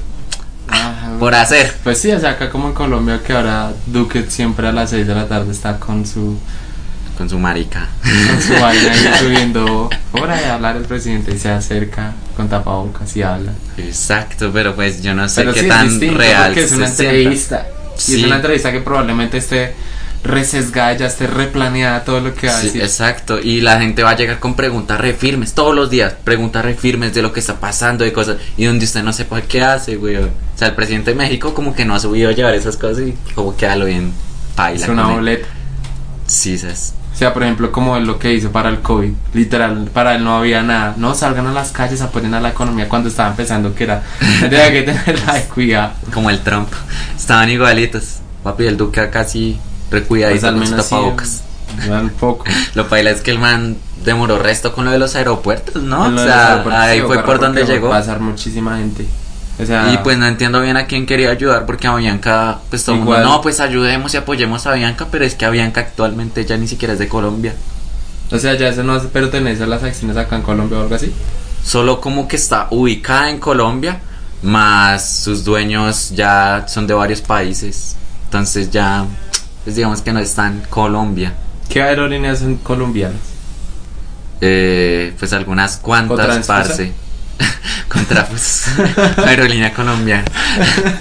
por 1.20 1.36
hacer. 1.36 1.72
Pues 1.84 2.00
sí, 2.02 2.12
o 2.12 2.20
sea, 2.20 2.32
acá 2.32 2.50
como 2.50 2.70
en 2.70 2.74
Colombia 2.74 3.22
que 3.24 3.34
ahora 3.34 3.72
Duque 3.86 4.26
siempre 4.30 4.68
a 4.68 4.72
las 4.72 4.90
6 4.90 5.06
de 5.06 5.14
la 5.14 5.28
tarde 5.28 5.52
está 5.52 5.78
con 5.78 6.04
su 6.04 6.40
Con 7.16 7.30
su 7.30 7.38
marica. 7.38 7.90
con 8.02 8.42
su 8.42 8.54
vaina 8.60 8.92
ahí 8.92 9.12
subiendo 9.20 9.88
hora 10.14 10.36
de 10.38 10.46
hablar 10.46 10.78
el 10.78 10.84
presidente 10.86 11.32
y 11.36 11.38
se 11.38 11.52
acerca 11.52 12.14
con 12.36 12.50
tapabocas 12.50 13.16
y 13.18 13.22
habla. 13.22 13.52
Exacto, 13.78 14.50
pero 14.52 14.74
pues 14.74 15.04
yo 15.04 15.14
no 15.14 15.30
sé 15.30 15.42
Pero 15.42 15.54
qué 15.54 15.60
sí 15.60 15.66
es 15.68 15.72
tan 15.72 15.90
distinto 15.90 16.18
real 16.18 16.46
porque 16.48 16.64
es 16.64 16.70
se 16.72 16.76
una 16.78 16.88
sienta. 16.88 17.14
entrevista. 17.16 17.68
Y 17.98 18.02
Sí. 18.02 18.20
es 18.22 18.26
una 18.26 18.38
entrevista 18.38 18.72
que 18.72 18.80
probablemente 18.80 19.38
esté 19.38 19.76
resesgada, 20.24 20.94
ya 20.94 21.08
esté 21.08 21.28
replaneada 21.28 22.04
todo 22.04 22.20
lo 22.20 22.34
que 22.34 22.48
va 22.48 22.54
a 22.54 22.60
Sí, 22.60 22.68
decir. 22.68 22.82
exacto, 22.82 23.40
y 23.40 23.62
la 23.62 23.80
gente 23.80 24.04
va 24.04 24.12
a 24.12 24.16
llegar 24.16 24.40
con 24.40 24.56
preguntas 24.56 25.00
re 25.00 25.14
firmes 25.14 25.54
todos 25.54 25.74
los 25.76 25.90
días, 25.90 26.14
preguntas 26.24 26.64
re 26.64 26.74
firmes 26.76 27.14
de 27.14 27.22
lo 27.22 27.32
que 27.34 27.40
está 27.40 27.60
pasando, 27.60 28.04
de 28.04 28.14
cosas, 28.14 28.38
y 28.58 28.66
donde 28.66 28.86
usted 28.86 29.04
no 29.04 29.14
sepa 29.14 29.42
qué 29.42 29.62
hace, 29.64 29.96
güey. 29.96 30.18
O 30.18 30.30
sea, 30.56 30.68
el 30.70 30.76
presidente 30.76 31.12
de 31.12 31.18
México 31.18 31.54
como 31.54 31.74
que 31.74 31.86
no 31.86 31.96
ha 31.96 32.00
subido 32.00 32.30
a 32.30 32.34
llevar 32.34 32.54
esas 32.56 32.76
cosas 32.78 33.00
y 33.08 33.18
como 33.34 33.56
que 33.56 33.66
a 33.68 33.76
lo 33.76 33.86
bien 33.86 34.12
paila. 34.56 34.84
Es 34.84 34.90
una 34.90 35.08
boleta. 35.08 35.48
Sí, 36.28 36.58
¿sabes? 36.58 36.94
O 37.14 37.18
sea, 37.20 37.34
por 37.34 37.44
ejemplo, 37.44 37.72
como 37.72 38.00
lo 38.00 38.18
que 38.18 38.34
hizo 38.34 38.52
para 38.52 38.70
el 38.70 38.80
COVID. 38.80 39.12
Literal, 39.34 39.90
para 39.94 40.16
él 40.16 40.24
no 40.24 40.38
había 40.38 40.62
nada. 40.64 40.94
No 40.96 41.14
salgan 41.16 41.48
a 41.48 41.52
las 41.52 41.72
calles, 41.72 42.02
apoyen 42.02 42.34
a 42.34 42.40
la 42.40 42.50
economía 42.50 42.88
cuando 42.88 43.10
estaba 43.10 43.30
empezando, 43.30 43.74
que 43.76 43.84
era. 43.86 44.04
Tenía 44.40 44.72
que 44.72 44.84
tenerla 44.84 45.34
de 45.34 45.42
cuidado. 45.44 45.92
Como 46.14 46.30
el 46.30 46.40
Trump. 46.42 46.70
Estaban 47.18 47.50
igualitos. 47.50 48.20
Papi, 48.44 48.68
el 48.68 48.78
Duque 48.78 49.10
casi 49.10 49.60
recuidadito 49.90 50.42
Pues 50.42 50.44
al 50.44 50.60
con 50.60 50.64
menos 50.70 50.86
sí, 50.86 50.90
tapabocas. 50.92 51.44
un 52.04 52.10
poco. 52.12 52.46
Lo 52.76 52.88
paila 52.88 53.12
es 53.12 53.22
que 53.22 53.32
el 53.32 53.40
man 53.40 53.78
demoró 54.04 54.40
resto 54.40 54.74
con 54.74 54.86
lo 54.86 54.92
de 54.92 55.00
los 55.00 55.16
aeropuertos, 55.16 55.84
¿no? 55.84 56.04
O 56.08 56.18
sea, 56.18 56.64
ahí 56.82 57.02
fue 57.02 57.22
por 57.24 57.40
donde 57.40 57.66
llegó. 57.66 57.90
Va 57.90 57.98
a 57.98 58.00
pasar 58.00 58.20
muchísima 58.22 58.78
gente. 58.78 59.06
O 59.62 59.66
sea, 59.66 59.92
Y 59.92 59.98
pues 59.98 60.18
no 60.18 60.26
entiendo 60.26 60.62
bien 60.62 60.78
a 60.78 60.86
quién 60.86 61.06
quería 61.06 61.32
ayudar 61.32 61.66
porque 61.66 61.86
a 61.88 61.96
Bianca, 61.96 62.60
pues 62.70 62.86
todo 62.86 62.96
mundo, 62.96 63.12
Igual. 63.12 63.24
no, 63.26 63.42
pues 63.42 63.60
ayudemos 63.60 64.14
y 64.14 64.18
apoyemos 64.18 64.66
a 64.68 64.74
Bianca, 64.74 65.08
pero 65.12 65.26
es 65.26 65.36
que 65.36 65.44
a 65.46 65.50
Bianca 65.50 65.82
actualmente 65.82 66.46
ya 66.46 66.56
ni 66.56 66.66
siquiera 66.68 66.94
es 66.94 67.00
de 67.00 67.10
Colombia. 67.10 67.54
o 68.32 68.38
sea, 68.40 68.54
ya 68.56 68.70
eso 68.70 68.84
no 68.84 68.94
hace 68.94 69.08
pertenecer 69.10 69.64
a 69.64 69.68
las 69.68 69.84
acciones 69.84 70.16
acá 70.16 70.38
en 70.38 70.44
Colombia 70.44 70.78
o 70.80 70.84
algo 70.84 70.96
así. 70.96 71.14
Solo 71.62 72.00
como 72.00 72.26
que 72.30 72.38
está 72.38 72.68
ubicada 72.72 73.30
en 73.30 73.38
Colombia, 73.40 74.00
más 74.42 75.10
sus 75.24 75.44
dueños 75.44 76.12
ya 76.16 76.64
son 76.70 76.88
de 76.88 76.94
varios 76.94 77.20
países. 77.20 77.98
Entonces 78.26 78.72
ya, 78.72 79.06
pues 79.64 79.76
digamos 79.76 80.02
que 80.02 80.14
no 80.14 80.20
está 80.20 80.48
en 80.48 80.62
Colombia. 80.70 81.34
¿Qué 81.70 81.82
aerolíneas 81.82 82.40
son 82.40 82.58
colombianas? 82.58 83.20
Eh, 84.42 85.14
pues 85.20 85.34
algunas 85.34 85.78
cuantas, 85.78 86.46
parce. 86.48 86.92
Contra 87.88 88.26
pues, 88.26 88.66
aerolínea 89.18 89.74
colombiana. 89.74 90.26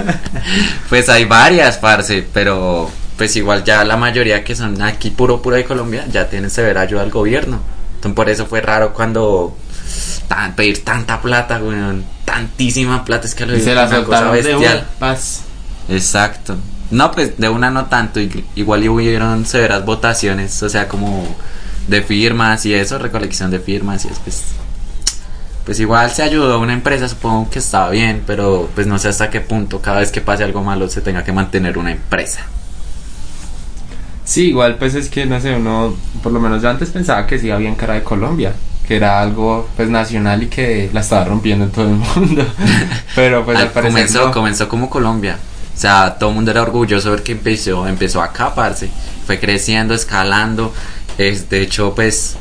pues 0.88 1.09
hay 1.09 1.25
varias, 1.25 1.79
parce, 1.79 2.27
pero 2.33 2.90
pues 3.16 3.35
igual 3.37 3.64
ya 3.64 3.85
la 3.85 3.97
mayoría 3.97 4.44
que 4.44 4.55
son 4.55 4.81
aquí 4.81 5.11
puro 5.11 5.42
puro 5.42 5.57
de 5.57 5.64
Colombia 5.64 6.07
ya 6.11 6.29
tienen 6.29 6.51
severa 6.51 6.83
ayuda 6.83 7.03
al 7.03 7.11
gobierno. 7.11 7.61
Entonces 7.97 8.14
por 8.14 8.29
eso 8.31 8.47
fue 8.47 8.61
raro 8.61 8.94
cuando 8.94 9.57
tan, 10.29 10.55
pedir 10.55 10.85
tanta 10.85 11.21
plata, 11.21 11.59
weón, 11.61 12.05
tantísima 12.25 13.05
plata 13.05 13.27
es 13.27 13.35
que 13.35 13.44
lo 13.44 13.57
Y 13.57 13.61
se 13.61 13.75
la 13.75 13.88
cosa 14.05 14.31
bestial. 14.31 14.87
paz. 14.99 15.42
Exacto. 15.88 16.57
No, 16.90 17.12
pues 17.12 17.37
de 17.38 17.48
una 17.48 17.70
no 17.70 17.87
tanto, 17.87 18.18
ig- 18.20 18.44
igual 18.57 18.88
hubieron 18.88 19.44
severas 19.46 19.85
votaciones, 19.85 20.62
o 20.62 20.68
sea, 20.68 20.88
como 20.88 21.27
de 21.87 22.03
firmas 22.03 22.64
y 22.66 22.74
eso, 22.74 22.98
recolección 22.98 23.51
de 23.51 23.61
firmas 23.61 24.05
y 24.05 24.09
es 24.09 24.18
pues 24.20 24.42
pues 25.64 25.81
igual 25.81 26.11
se 26.11 26.22
ayudó 26.22 26.55
a 26.55 26.59
una 26.59 26.72
empresa, 26.72 27.09
supongo 27.09 27.51
que 27.51 27.59
estaba 27.59 27.90
bien, 27.90 28.22
pero 28.27 28.70
pues 28.74 28.87
no 28.87 28.98
sé 28.98 29.09
hasta 29.09 29.29
qué 29.29 29.42
punto 29.42 29.83
cada 29.83 30.01
vez 30.01 30.11
que 30.11 30.22
pase 30.22 30.42
algo 30.44 30.62
malo 30.64 30.88
se 30.88 31.03
tenga 31.03 31.22
que 31.24 31.33
mantener 31.33 31.77
una 31.77 31.92
empresa. 31.92 32.40
Sí, 34.24 34.48
igual 34.48 34.77
pues 34.77 34.94
es 34.94 35.09
que 35.09 35.27
no 35.27 35.40
sé, 35.40 35.55
uno, 35.55 35.94
por 36.22 36.33
lo 36.33 36.40
menos 36.40 36.62
yo 36.62 36.68
antes 36.70 36.90
pensaba 36.90 37.27
que 37.27 37.38
sí 37.38 37.51
había 37.51 37.68
en 37.68 37.74
cara 37.74 37.94
de 37.94 38.03
Colombia, 38.03 38.53
que 38.87 38.96
era 38.96 39.20
algo 39.20 39.68
pues 39.77 39.88
nacional 39.88 40.42
y 40.42 40.46
que 40.48 40.88
la 40.92 41.01
estaba 41.01 41.24
rompiendo 41.24 41.64
en 41.66 41.70
todo 41.70 41.85
el 41.87 41.94
mundo. 42.16 42.46
Pero 43.14 43.44
pues 43.44 43.57
al 43.59 43.64
Al- 43.64 43.70
parecer 43.72 43.92
comenzó, 43.92 44.27
no. 44.27 44.33
comenzó 44.33 44.68
como 44.68 44.88
Colombia. 44.90 45.37
O 45.79 45.81
sea, 45.81 46.17
todo 46.19 46.31
el 46.31 46.35
mundo 46.35 46.51
era 46.51 46.62
orgulloso 46.62 47.09
de 47.11 47.14
ver 47.14 47.23
que 47.23 47.31
empezó, 47.31 47.87
empezó 47.87 48.21
a 48.21 48.33
caparse, 48.33 48.91
fue 49.29 49.38
creciendo, 49.38 49.95
escalando. 49.95 50.75
Es, 51.19 51.49
de 51.51 51.62
hecho, 51.62 51.95
pues, 51.95 52.35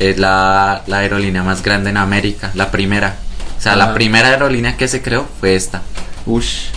es 0.00 0.18
la, 0.18 0.82
la 0.88 0.98
aerolínea 0.98 1.44
más 1.44 1.62
grande 1.62 1.90
en 1.90 1.96
América, 1.96 2.50
la 2.54 2.72
primera. 2.72 3.14
O 3.56 3.62
sea, 3.62 3.76
la 3.76 3.94
primera 3.94 4.30
aerolínea 4.30 4.76
que 4.76 4.88
se 4.88 5.00
creó 5.00 5.28
fue 5.38 5.54
esta, 5.54 5.82
Ush, 6.26 6.70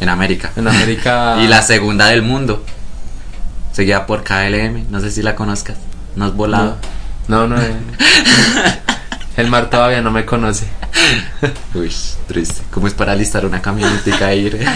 en 0.00 0.10
América. 0.10 0.52
en 0.54 0.68
América. 0.68 1.38
Y 1.42 1.48
la 1.48 1.62
segunda 1.62 2.06
del 2.06 2.22
mundo, 2.22 2.64
seguida 3.72 4.06
por 4.06 4.22
KLM, 4.22 4.92
no 4.92 5.00
sé 5.00 5.10
si 5.10 5.22
la 5.22 5.34
conozcas, 5.34 5.76
no 6.14 6.26
has 6.26 6.34
volado. 6.36 6.76
No, 7.26 7.48
no, 7.48 7.56
no. 7.56 7.62
eh. 7.62 7.72
El 9.36 9.48
mar 9.48 9.70
todavía 9.70 10.02
no 10.02 10.10
me 10.10 10.24
conoce. 10.24 10.66
Uy, 11.74 11.92
triste. 12.26 12.62
¿Cómo 12.70 12.86
es 12.88 12.94
para 12.94 13.12
alistar 13.12 13.46
una 13.46 13.62
camionetica 13.62 14.32
e 14.32 14.36
ir? 14.36 14.60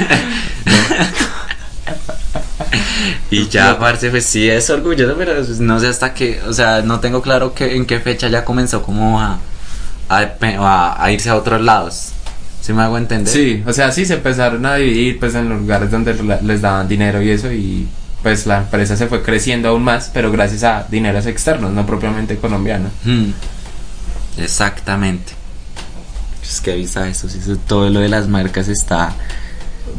y 3.31 3.49
ya, 3.49 3.79
parce, 3.79 4.11
pues 4.11 4.25
sí 4.27 4.49
es 4.49 4.71
orgulloso, 4.71 5.15
pero 5.19 5.35
pues, 5.35 5.61
no 5.61 5.79
sé 5.81 5.89
hasta 5.89 6.15
qué, 6.15 6.41
o 6.47 6.53
sea, 6.53 6.83
no 6.83 7.01
tengo 7.01 7.21
claro 7.23 7.53
que, 7.55 7.75
en 7.77 7.85
qué 7.87 8.01
fecha 8.01 8.29
ya 8.29 8.45
comenzó 8.45 8.83
como 8.83 9.21
a, 9.21 9.39
a, 10.09 10.29
a- 10.99 11.13
irse 11.13 11.29
a 11.31 11.37
otros 11.37 11.61
lados. 11.61 12.11
¿Sí 12.61 12.73
me 12.73 12.83
hago 12.83 12.97
entender? 12.97 13.31
Sí, 13.33 13.63
o 13.67 13.73
sea, 13.75 13.93
sí 13.93 14.07
se 14.07 14.15
empezaron 14.15 14.65
a 14.65 14.77
dividir 14.77 15.19
pues 15.21 15.35
en 15.35 15.51
los 15.51 15.61
lugares 15.61 15.91
donde 15.91 16.15
les 16.43 16.63
daban 16.63 16.89
dinero 16.89 17.21
y 17.21 17.29
eso 17.31 17.53
y 17.53 17.87
pues 18.23 18.47
la 18.47 18.59
empresa 18.59 18.97
se 18.97 19.07
fue 19.07 19.23
creciendo 19.23 19.69
aún 19.69 19.83
más, 19.85 20.11
pero 20.15 20.33
gracias 20.33 20.63
a 20.65 20.87
dineros 20.89 21.27
externos, 21.27 21.73
no 21.73 21.85
propiamente 21.85 22.39
colombianos. 22.39 22.91
Hmm. 23.05 23.33
Exactamente. 24.39 25.33
Es 26.43 26.61
que 26.61 26.73
avisa 26.73 27.09
eso, 27.09 27.29
sí, 27.29 27.39
eso, 27.39 27.57
todo 27.57 27.89
lo 27.91 28.01
de 28.01 28.09
las 28.09 28.29
marcas 28.29 28.69
está... 28.69 29.15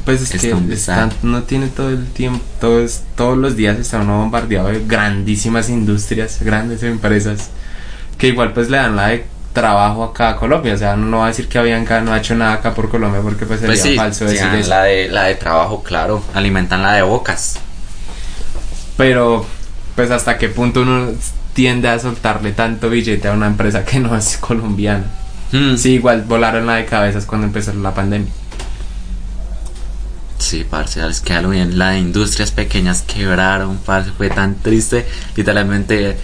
Pues 0.03 0.21
es 0.21 0.33
Es 0.33 0.41
que 0.41 0.53
desastre. 0.53 1.17
no 1.21 1.43
tiene 1.43 1.67
todo 1.67 1.89
el 1.89 2.07
tiempo, 2.07 2.43
todos, 2.59 3.01
todos 3.15 3.37
los 3.37 3.55
días 3.55 3.77
está 3.79 3.99
uno 3.99 4.19
bombardeado 4.19 4.67
de 4.69 4.83
grandísimas 4.85 5.69
industrias, 5.69 6.41
grandes 6.41 6.81
empresas, 6.83 7.49
que 8.17 8.27
igual 8.27 8.51
pues 8.53 8.69
le 8.69 8.77
dan 8.77 8.95
la 8.95 9.07
de 9.09 9.25
trabajo 9.53 10.03
acá 10.03 10.29
a 10.29 10.35
Colombia, 10.37 10.73
o 10.73 10.77
sea, 10.77 10.95
no 10.95 11.19
va 11.19 11.25
a 11.25 11.27
decir 11.29 11.47
que 11.47 11.57
Avianca 11.59 12.01
no 12.01 12.13
ha 12.13 12.17
hecho 12.17 12.35
nada 12.35 12.53
acá 12.53 12.73
por 12.73 12.89
Colombia 12.89 13.21
porque 13.21 13.45
pues 13.45 13.59
sería 13.59 13.73
Pues 13.75 13.83
sí, 13.83 13.95
falso 13.95 14.27
sí, 14.27 14.33
decir 14.33 14.47
ah, 14.51 14.57
eso. 14.59 14.69
la 14.69 14.83
de, 14.83 15.07
la 15.07 15.23
de 15.25 15.35
trabajo, 15.35 15.81
claro, 15.83 16.23
alimentan 16.33 16.81
la 16.81 16.93
de 16.93 17.03
bocas. 17.03 17.55
Pero, 18.97 19.45
pues, 19.95 20.09
hasta 20.11 20.37
qué 20.37 20.49
punto 20.49 20.81
uno 20.81 21.11
tiende 21.55 21.87
a 21.87 21.97
soltarle 21.97 22.51
tanto 22.51 22.89
billete 22.89 23.29
a 23.29 23.31
una 23.31 23.47
empresa 23.47 23.85
que 23.85 23.99
no 23.99 24.15
es 24.15 24.37
colombiana. 24.37 25.05
Hmm. 25.51 25.77
Sí, 25.77 25.93
igual 25.93 26.23
volaron 26.23 26.67
la 26.67 26.75
de 26.75 26.85
cabezas 26.85 27.25
cuando 27.25 27.47
empezó 27.47 27.73
la 27.73 27.93
pandemia. 27.93 28.31
Sí, 30.37 30.65
parce, 30.69 31.07
es 31.07 31.21
que 31.21 31.33
algo 31.33 31.51
bien. 31.51 31.79
Las 31.79 31.97
industrias 31.97 32.51
pequeñas 32.51 33.03
quebraron, 33.03 33.77
parce, 33.77 34.11
fue 34.11 34.29
tan 34.29 34.55
triste. 34.55 35.07
Literalmente, 35.37 36.17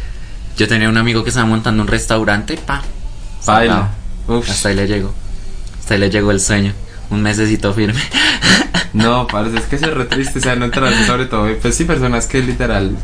yo 0.58 0.67
tenía 0.67 0.89
un 0.89 0.98
amigo 0.98 1.24
que 1.24 1.30
estaba 1.30 1.48
montando 1.48 1.82
un 1.82 1.88
restaurante, 1.88 2.58
pa. 2.58 2.82
Baila. 3.46 3.89
Hasta 4.50 4.70
ahí 4.70 4.76
le 4.76 4.86
llegó. 4.86 5.13
Hasta 5.80 5.94
ahí 5.94 6.00
le 6.02 6.10
llegó 6.10 6.32
el 6.32 6.41
sueño. 6.41 6.74
Un 7.10 7.24
mesecito 7.24 7.74
firme. 7.74 8.02
No, 8.94 9.28
parece 9.28 9.60
es 9.60 9.63
que 9.63 9.78
es 9.78 9.82
re 9.82 10.04
triste, 10.04 10.39
o 10.39 10.41
sea, 10.41 10.58
no 10.58 10.65
entrarse 10.65 11.06
sobre 11.06 11.26
todo, 11.26 11.48
pues 11.62 11.76
sí, 11.76 11.86
personas 11.86 12.28
que 12.28 12.41
literal 12.41 12.98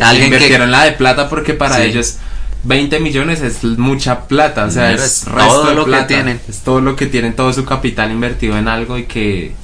Alguien 0.00 0.30
que- 0.30 0.36
invirtieron 0.36 0.70
la 0.70 0.84
de 0.84 0.92
plata 0.92 1.28
porque 1.28 1.54
para 1.54 1.76
Sí. 1.76 1.82
ellos 1.82 2.16
20 2.64 2.98
millones 3.00 3.40
es 3.40 3.62
mucha 3.62 4.26
plata, 4.26 4.64
o 4.64 4.70
sea, 4.70 4.92
es, 4.92 5.24
todo 5.24 5.74
lo 5.74 5.84
que 5.86 6.02
tienen. 6.02 6.40
Es 6.48 6.58
todo 6.60 6.80
lo 6.80 6.96
que 6.96 7.06
tienen, 7.06 7.34
todo 7.36 7.52
su 7.52 7.64
capital 7.64 8.10
invertido 8.10 8.56
en 8.58 8.68
algo 8.68 8.98
y 8.98 9.04
que 9.04 9.54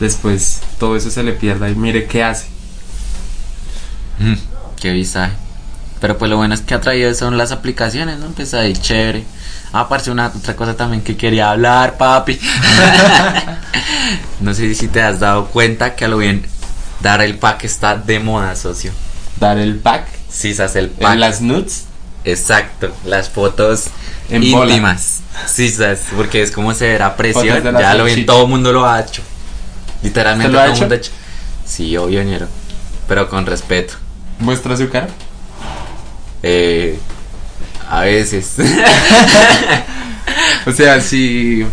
después 0.00 0.60
todo 0.78 0.96
eso 0.96 1.10
se 1.10 1.22
le 1.22 1.32
pierda 1.32 1.68
y 1.70 1.74
mire 1.74 2.06
qué 2.06 2.22
hace. 2.24 2.46
Mm, 4.18 4.34
Qué 4.80 4.92
visaje. 4.92 5.32
Pero 6.00 6.18
pues 6.18 6.30
lo 6.30 6.36
bueno 6.36 6.54
es 6.54 6.60
que 6.60 6.74
ha 6.74 6.80
traído 6.80 7.12
son 7.14 7.38
las 7.38 7.52
aplicaciones, 7.52 8.18
¿no? 8.18 8.26
Pues 8.28 8.52
ahí 8.54 8.74
chévere. 8.74 9.24
Ah, 9.72 9.80
aparte 9.80 10.10
una 10.10 10.26
otra 10.28 10.54
cosa 10.54 10.76
también 10.76 11.02
que 11.02 11.16
quería 11.16 11.50
hablar, 11.50 11.96
papi. 11.96 12.38
no 14.40 14.54
sé 14.54 14.74
si 14.74 14.88
te 14.88 15.02
has 15.02 15.20
dado 15.20 15.46
cuenta 15.46 15.94
que 15.94 16.04
a 16.04 16.08
lo 16.08 16.18
bien 16.18 16.46
dar 17.00 17.20
el 17.22 17.38
pack 17.38 17.64
está 17.64 17.96
de 17.96 18.20
moda, 18.20 18.54
socio. 18.56 18.92
Dar 19.40 19.58
el 19.58 19.76
pack 19.76 20.06
Sí, 20.30 20.54
se 20.54 20.62
hace 20.62 20.78
el 20.80 20.88
pack. 20.90 21.12
en 21.14 21.20
las 21.20 21.40
nudes. 21.40 21.84
Exacto, 22.24 22.90
las 23.04 23.28
fotos 23.30 23.84
En 24.30 24.50
bola. 24.50 24.70
íntimas. 24.72 25.20
Sí, 25.46 25.68
sabes, 25.70 26.00
porque 26.16 26.42
es 26.42 26.50
como 26.50 26.74
se 26.74 26.88
verá 26.88 27.16
presión. 27.16 27.62
Ya 27.78 27.94
lo 27.94 28.04
ven, 28.04 28.26
todo 28.26 28.42
el 28.44 28.48
mundo 28.48 28.72
lo 28.72 28.86
ha 28.88 29.00
hecho. 29.00 29.22
Literalmente 30.02 30.48
¿Usted 30.48 30.52
lo 30.54 30.60
ha 30.60 30.64
todo 30.64 30.74
el 30.74 30.80
mundo 30.80 30.94
ha 30.94 30.98
hecho. 30.98 31.10
Sí, 31.64 31.96
obvio, 31.96 32.22
ñero. 32.22 32.46
Pero 33.08 33.28
con 33.28 33.46
respeto. 33.46 33.94
Muestra 34.38 34.76
su 34.76 34.88
cara. 34.88 35.08
Eh, 36.42 36.98
a 37.88 38.00
veces. 38.00 38.56
O 40.66 40.72
sea, 40.72 41.00
si. 41.00 41.64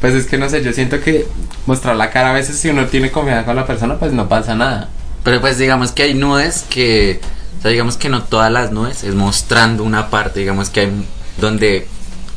Pues 0.00 0.14
es 0.14 0.26
que 0.26 0.38
no 0.38 0.48
sé, 0.48 0.62
yo 0.62 0.72
siento 0.72 1.00
que 1.00 1.26
mostrar 1.66 1.94
la 1.96 2.10
cara 2.10 2.30
a 2.30 2.32
veces 2.32 2.58
si 2.58 2.68
uno 2.68 2.86
tiene 2.86 3.10
confianza 3.10 3.44
con 3.44 3.56
la 3.56 3.66
persona, 3.66 3.96
pues 3.98 4.12
no 4.12 4.28
pasa 4.28 4.54
nada. 4.54 4.88
Pero 5.28 5.40
pues 5.40 5.58
digamos 5.58 5.92
que 5.92 6.04
hay 6.04 6.14
nudes 6.14 6.64
que, 6.70 7.20
o 7.58 7.62
sea, 7.62 7.70
digamos 7.70 7.96
que 7.96 8.08
no 8.08 8.22
todas 8.22 8.50
las 8.50 8.72
nudes 8.72 9.04
es 9.04 9.14
mostrando 9.14 9.82
una 9.84 10.08
parte, 10.10 10.40
digamos 10.40 10.70
que 10.70 10.80
hay 10.80 10.92
donde 11.38 11.86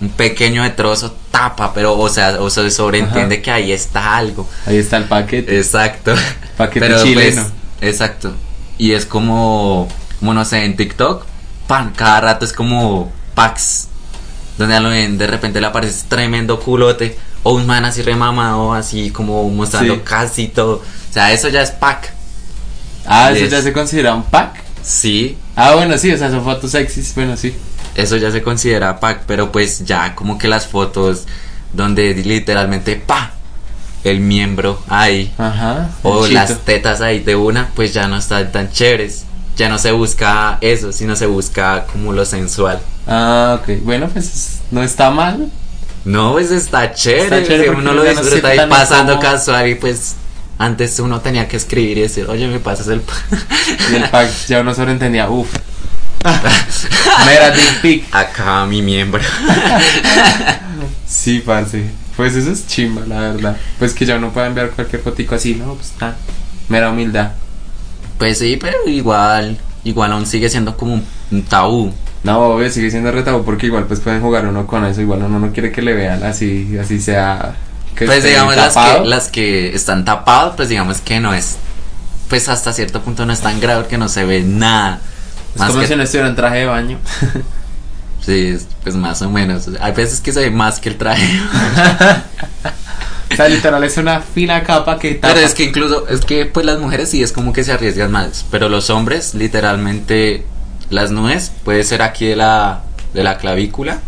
un 0.01 0.09
pequeño 0.09 0.63
de 0.63 0.71
trozo 0.71 1.15
tapa, 1.31 1.73
pero 1.73 1.97
o 1.97 2.09
sea, 2.09 2.37
o 2.41 2.49
se 2.49 2.69
sobreentiende 2.69 3.35
Ajá. 3.35 3.41
que 3.43 3.51
ahí 3.51 3.71
está 3.71 4.17
algo. 4.17 4.47
Ahí 4.65 4.77
está 4.77 4.97
el 4.97 5.05
paquete. 5.05 5.55
Exacto. 5.57 6.13
Paquete 6.57 6.79
Pero, 6.81 6.95
pues, 6.95 7.07
chileno. 7.07 7.45
exacto. 7.79 8.33
Y 8.77 8.91
es 8.91 9.05
como, 9.05 9.87
como 10.19 10.33
no 10.33 10.43
sé, 10.43 10.65
en 10.65 10.75
TikTok, 10.75 11.25
pan, 11.67 11.93
cada 11.95 12.19
rato 12.21 12.45
es 12.45 12.51
como 12.53 13.11
packs. 13.35 13.87
Donde 14.57 14.75
a 14.75 14.79
lo 14.79 14.89
bien 14.89 15.17
de 15.17 15.27
repente 15.27 15.61
le 15.61 15.67
aparece 15.67 16.03
tremendo 16.09 16.59
culote. 16.59 17.17
O 17.43 17.53
un 17.53 17.65
man 17.65 17.85
así 17.85 18.01
remamado, 18.01 18.73
así 18.73 19.11
como 19.11 19.49
mostrando 19.49 19.95
Sí. 19.95 20.01
casi 20.03 20.47
todo. 20.49 20.73
O 21.09 21.13
sea, 21.13 21.31
eso 21.31 21.47
ya 21.47 21.61
es 21.61 21.71
pack. 21.71 22.13
Ah, 23.05 23.31
eso 23.31 23.45
ya 23.45 23.61
se 23.61 23.73
considera 23.73 24.13
un 24.13 24.23
pack. 24.23 24.61
Sí, 24.83 25.37
Ah, 25.55 25.73
bueno, 25.75 25.97
sí, 25.97 26.11
o 26.11 26.17
sea, 26.17 26.31
son 26.31 26.43
fotos 26.43 26.71
sexys, 26.71 27.13
bueno, 27.13 27.35
sí. 27.37 27.53
eso 27.95 28.17
ya 28.17 28.31
se 28.31 28.41
considera 28.41 28.99
pack, 28.99 29.23
pero 29.27 29.51
pues 29.51 29.83
ya 29.85 30.15
como 30.15 30.37
que 30.37 30.47
las 30.47 30.65
fotos 30.67 31.25
donde 31.73 32.13
literalmente 32.15 32.95
pa 32.95 33.31
el 34.03 34.19
miembro 34.21 34.81
ahí 34.87 35.31
Ajá. 35.37 35.89
o 36.03 36.25
las 36.27 36.57
tetas 36.61 37.01
ahí 37.01 37.19
de 37.19 37.35
una, 37.35 37.69
pues 37.75 37.93
ya 37.93 38.07
no 38.07 38.17
están 38.17 38.51
tan 38.51 38.71
chéveres. 38.71 39.25
Ya 39.57 39.67
no 39.69 39.77
se 39.77 39.91
busca 39.91 40.57
eso, 40.61 40.91
sino 40.93 41.15
se 41.15 41.25
busca 41.27 41.85
como 41.91 42.13
lo 42.13 42.25
sensual. 42.25 42.79
Ah, 43.05 43.59
ok. 43.61 43.81
Bueno, 43.83 44.07
pues 44.11 44.25
es- 44.25 44.59
no 44.71 44.81
está 44.81 45.11
mal. 45.11 45.51
No, 46.05 46.31
pues 46.31 46.49
está 46.49 46.93
chévere, 46.93 47.23
Está 47.25 47.43
chévere 47.43 47.63
si 47.65 47.69
uno 47.69 47.93
lo 47.93 48.03
no 48.03 48.09
disfruta 48.09 48.47
se 48.53 48.59
ahí 48.59 48.69
pasando 48.69 49.19
casual 49.19 49.67
y 49.67 49.75
pues 49.75 50.15
antes 50.61 50.99
uno 50.99 51.21
tenía 51.21 51.47
que 51.47 51.57
escribir 51.57 51.97
y 51.97 52.01
decir, 52.01 52.27
oye, 52.29 52.47
me 52.47 52.59
pasas 52.59 52.87
el... 52.87 53.01
pa-". 53.01 53.13
Y 53.91 53.95
el 53.95 54.09
pack 54.09 54.29
ya 54.47 54.61
uno 54.61 54.73
sobreentendía, 54.73 55.29
uff. 55.29 55.51
Mera 57.25 57.49
dick 57.51 57.81
pic. 57.81 58.05
Acá 58.11 58.65
mi 58.65 58.81
miembro. 58.81 59.21
Sí, 61.07 61.43
parce. 61.45 61.83
Pues 62.15 62.35
eso 62.35 62.51
es 62.51 62.67
chimba, 62.67 63.03
la 63.05 63.19
verdad. 63.19 63.57
Pues 63.77 63.93
que 63.93 64.05
ya 64.05 64.15
uno 64.15 64.31
puede 64.31 64.47
enviar 64.47 64.71
cualquier 64.71 65.01
fotico 65.01 65.35
así, 65.35 65.55
¿no? 65.55 65.73
Pues 65.73 65.87
está. 65.87 66.15
Mera 66.69 66.89
humildad. 66.89 67.33
Pues 68.17 68.37
sí, 68.37 68.57
pero 68.59 68.77
igual, 68.87 69.57
igual 69.83 70.13
aún 70.13 70.25
sigue 70.25 70.49
siendo 70.49 70.77
como 70.77 71.01
un, 71.31 71.43
tabú. 71.43 71.93
No, 72.23 72.39
obvio, 72.39 72.71
sigue 72.71 72.89
siendo 72.89 73.11
retado 73.11 73.43
porque 73.43 73.65
igual 73.65 73.85
pues 73.85 73.99
pueden 73.99 74.21
jugar 74.21 74.47
uno 74.47 74.65
con 74.67 74.85
eso. 74.85 75.01
Igual 75.01 75.23
uno 75.23 75.39
no 75.39 75.51
quiere 75.51 75.71
que 75.71 75.81
le 75.81 75.93
vean 75.93 76.23
así, 76.23 76.77
así 76.79 76.99
sea. 76.99 77.55
Que 77.95 78.05
pues 78.05 78.23
digamos 78.23 78.55
las 78.55 78.73
que, 78.75 78.99
las 79.05 79.27
que 79.29 79.75
están 79.75 80.05
tapadas, 80.05 80.53
pues 80.55 80.69
digamos 80.69 80.99
que 81.01 81.19
no 81.19 81.33
es, 81.33 81.57
pues 82.29 82.49
hasta 82.49 82.73
cierto 82.73 83.01
punto 83.01 83.25
no 83.25 83.33
es 83.33 83.41
tan 83.41 83.59
grave 83.59 83.87
que 83.87 83.97
no 83.97 84.09
se 84.09 84.25
ve 84.25 84.41
nada. 84.41 84.99
Es 85.53 85.59
Más 85.59 85.69
como 85.69 85.81
que- 85.81 85.87
si 85.87 85.95
no 85.95 86.03
estuviera 86.03 86.29
en 86.29 86.35
traje 86.35 86.59
de 86.59 86.65
baño. 86.65 86.97
Sí, 88.23 88.49
es- 88.55 88.67
pues 88.83 88.95
más 88.95 89.19
o 89.23 89.29
menos. 89.31 89.67
Hay 89.81 89.93
veces 89.93 90.21
que 90.21 90.31
se 90.31 90.41
ve 90.41 90.51
más 90.51 90.79
que 90.79 90.89
el 90.89 90.97
traje. 90.97 91.25
o 93.31 93.35
sea, 93.35 93.47
literal 93.47 93.83
es 93.83 93.97
una 93.97 94.21
fina 94.21 94.63
capa 94.63 94.99
que 94.99 95.15
tapa. 95.15 95.33
Pero 95.33 95.45
es 95.45 95.53
que 95.55 95.63
incluso, 95.63 96.07
es 96.07 96.21
que 96.21 96.45
pues 96.45 96.65
las 96.65 96.77
mujeres 96.79 97.09
sí 97.09 97.23
es 97.23 97.31
como 97.31 97.51
que 97.51 97.63
se 97.63 97.71
arriesgan 97.71 98.11
más. 98.11 98.45
Pero 98.51 98.69
los 98.69 98.89
hombres, 98.91 99.33
literalmente, 99.33 100.45
las 100.91 101.09
nubes 101.11 101.51
puede 101.63 101.83
ser 101.83 102.01
aquí 102.03 102.27
de 102.27 102.35
la, 102.35 102.81
de 103.13 103.23
la 103.23 103.37
clavícula 103.37 103.99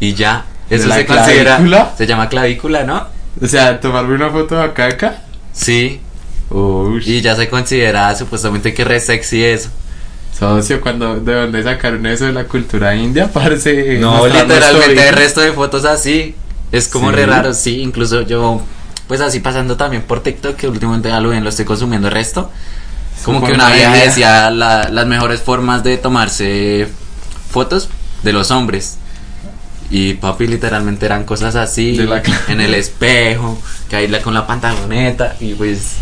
y 0.00 0.14
ya. 0.14 0.46
¿De 0.68 0.76
Eso 0.76 0.90
se 0.92 1.06
considera. 1.06 1.56
clavícula? 1.56 1.92
Se 1.96 2.06
llama 2.06 2.28
clavícula, 2.28 2.84
¿no? 2.84 3.06
O 3.42 3.46
sea, 3.46 3.80
tomarme 3.80 4.14
una 4.14 4.30
foto 4.30 4.56
de 4.56 4.62
acá 4.64 4.86
acá. 4.86 5.22
Sí. 5.52 6.00
Uy. 6.50 7.02
Y 7.04 7.20
ya 7.20 7.34
se 7.36 7.48
considera 7.48 8.14
supuestamente 8.16 8.72
que 8.74 8.84
re 8.84 9.00
sexy 9.00 9.44
eso. 9.44 9.70
Socio, 10.38 10.80
cuando 10.80 11.20
de 11.20 11.32
dónde 11.34 11.62
sacaron 11.62 12.04
eso 12.06 12.24
de 12.26 12.32
la 12.32 12.44
cultura 12.44 12.94
india, 12.94 13.30
parece. 13.32 13.98
No, 13.98 14.26
literalmente 14.26 15.08
el 15.08 15.14
resto 15.14 15.40
de 15.40 15.52
fotos 15.52 15.84
así. 15.84 16.34
Es 16.72 16.88
como 16.88 17.10
Sí. 17.10 17.16
re 17.16 17.26
raro, 17.26 17.54
sí. 17.54 17.80
Incluso 17.82 18.22
yo, 18.22 18.60
pues 19.06 19.20
así 19.20 19.38
pasando 19.40 19.76
también 19.76 20.02
por 20.02 20.22
TikTok, 20.22 20.56
que 20.56 20.66
últimamente 20.68 21.08
ya 21.08 21.20
lo 21.20 21.28
ven, 21.28 21.44
lo 21.44 21.50
estoy 21.50 21.64
consumiendo 21.64 22.08
el 22.08 22.14
resto. 22.14 22.50
Como 23.24 23.44
que 23.46 23.52
una 23.52 23.70
vieja 23.70 23.94
decía 23.94 24.50
la- 24.50 24.88
las 24.90 25.06
mejores 25.06 25.40
formas 25.40 25.84
de 25.84 25.96
tomarse 25.98 26.88
fotos 27.50 27.88
de 28.22 28.32
los 28.32 28.50
hombres. 28.50 28.98
Y 29.90 30.14
papi, 30.14 30.46
literalmente 30.46 31.06
eran 31.06 31.24
cosas 31.24 31.54
así, 31.56 31.96
De 31.96 32.04
la 32.04 32.22
cla- 32.22 32.40
en 32.48 32.60
el 32.60 32.74
espejo, 32.74 33.60
que 33.88 33.96
ahí 33.96 34.08
la- 34.08 34.20
con 34.22 34.34
la 34.34 34.46
pantaloneta, 34.46 35.36
y 35.40 35.54
pues, 35.54 35.96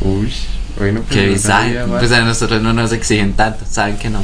Uy, 0.00 0.32
bueno, 0.78 1.00
pues 1.08 1.20
no 1.24 1.32
visaje. 1.32 1.78
Pues 1.98 2.12
a 2.12 2.20
nosotros 2.22 2.62
no 2.62 2.72
nos 2.72 2.92
exigen 2.92 3.32
tanto, 3.34 3.64
saben 3.68 3.96
que 3.96 4.10
no. 4.10 4.22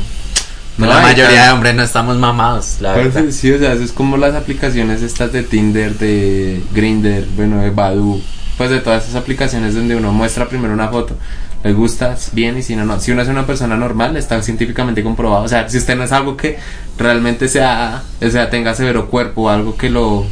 No, 0.77 0.87
la 0.87 1.01
mayoría 1.01 1.45
de 1.45 1.51
hombres 1.53 1.75
no 1.77 1.83
estamos 1.85 2.17
mamados, 2.19 2.79
la 2.81 2.95
Pues, 2.95 3.15
verdad. 3.15 3.31
sí, 3.31 3.53
o 3.53 3.59
sea, 3.59 3.73
eso 3.75 3.85
es 3.85 3.93
como 3.93 4.17
las 4.17 4.35
aplicaciones 4.35 5.03
estas 5.03 5.33
de 5.33 5.45
Tinder, 5.45 5.97
de 5.99 6.61
Grinder, 6.73 7.27
bueno, 7.37 7.61
de 7.61 7.71
Badoo, 7.71 8.21
pues 8.59 8.71
de 8.71 8.81
todas 8.81 9.05
esas 9.05 9.15
aplicaciones 9.15 9.75
donde 9.75 9.95
uno 9.95 10.13
muestra 10.13 10.49
primero 10.49 10.75
una 10.75 10.89
foto, 10.89 11.17
le 11.65 11.73
gusta 11.73 12.15
bien 12.33 12.59
y 12.59 12.63
si 12.63 12.77
no, 12.77 12.85
no. 12.85 13.01
Si 13.01 13.11
uno 13.11 13.23
es 13.23 13.29
una 13.29 13.47
persona 13.47 13.75
normal, 13.77 14.17
está 14.19 14.41
científicamente 14.43 15.03
comprobado. 15.03 15.45
O 15.45 15.49
sea, 15.49 15.67
si 15.69 15.79
usted 15.79 15.97
no 15.97 16.05
es 16.05 16.13
algo 16.13 16.37
que 16.37 16.59
realmente 16.99 17.49
sea, 17.49 18.03
o 18.21 18.31
sea, 18.31 18.51
tenga 18.51 18.75
severo 18.75 19.09
cuerpo 19.09 19.45
o 19.45 19.49
algo 19.49 19.75
que 19.75 19.89
lo 19.89 20.27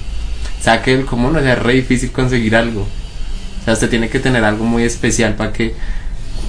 saque 0.61 0.95
del 0.95 1.07
común, 1.07 1.35
o 1.35 1.41
sea, 1.41 1.55
es 1.55 1.59
re 1.59 1.72
difícil 1.72 2.12
conseguir 2.12 2.55
algo. 2.55 2.83
O 2.83 3.64
sea, 3.64 3.72
usted 3.72 3.89
tiene 3.89 4.11
que 4.11 4.18
tener 4.18 4.45
algo 4.45 4.64
muy 4.64 4.83
especial 4.83 5.35
para 5.35 5.55
que 5.55 5.74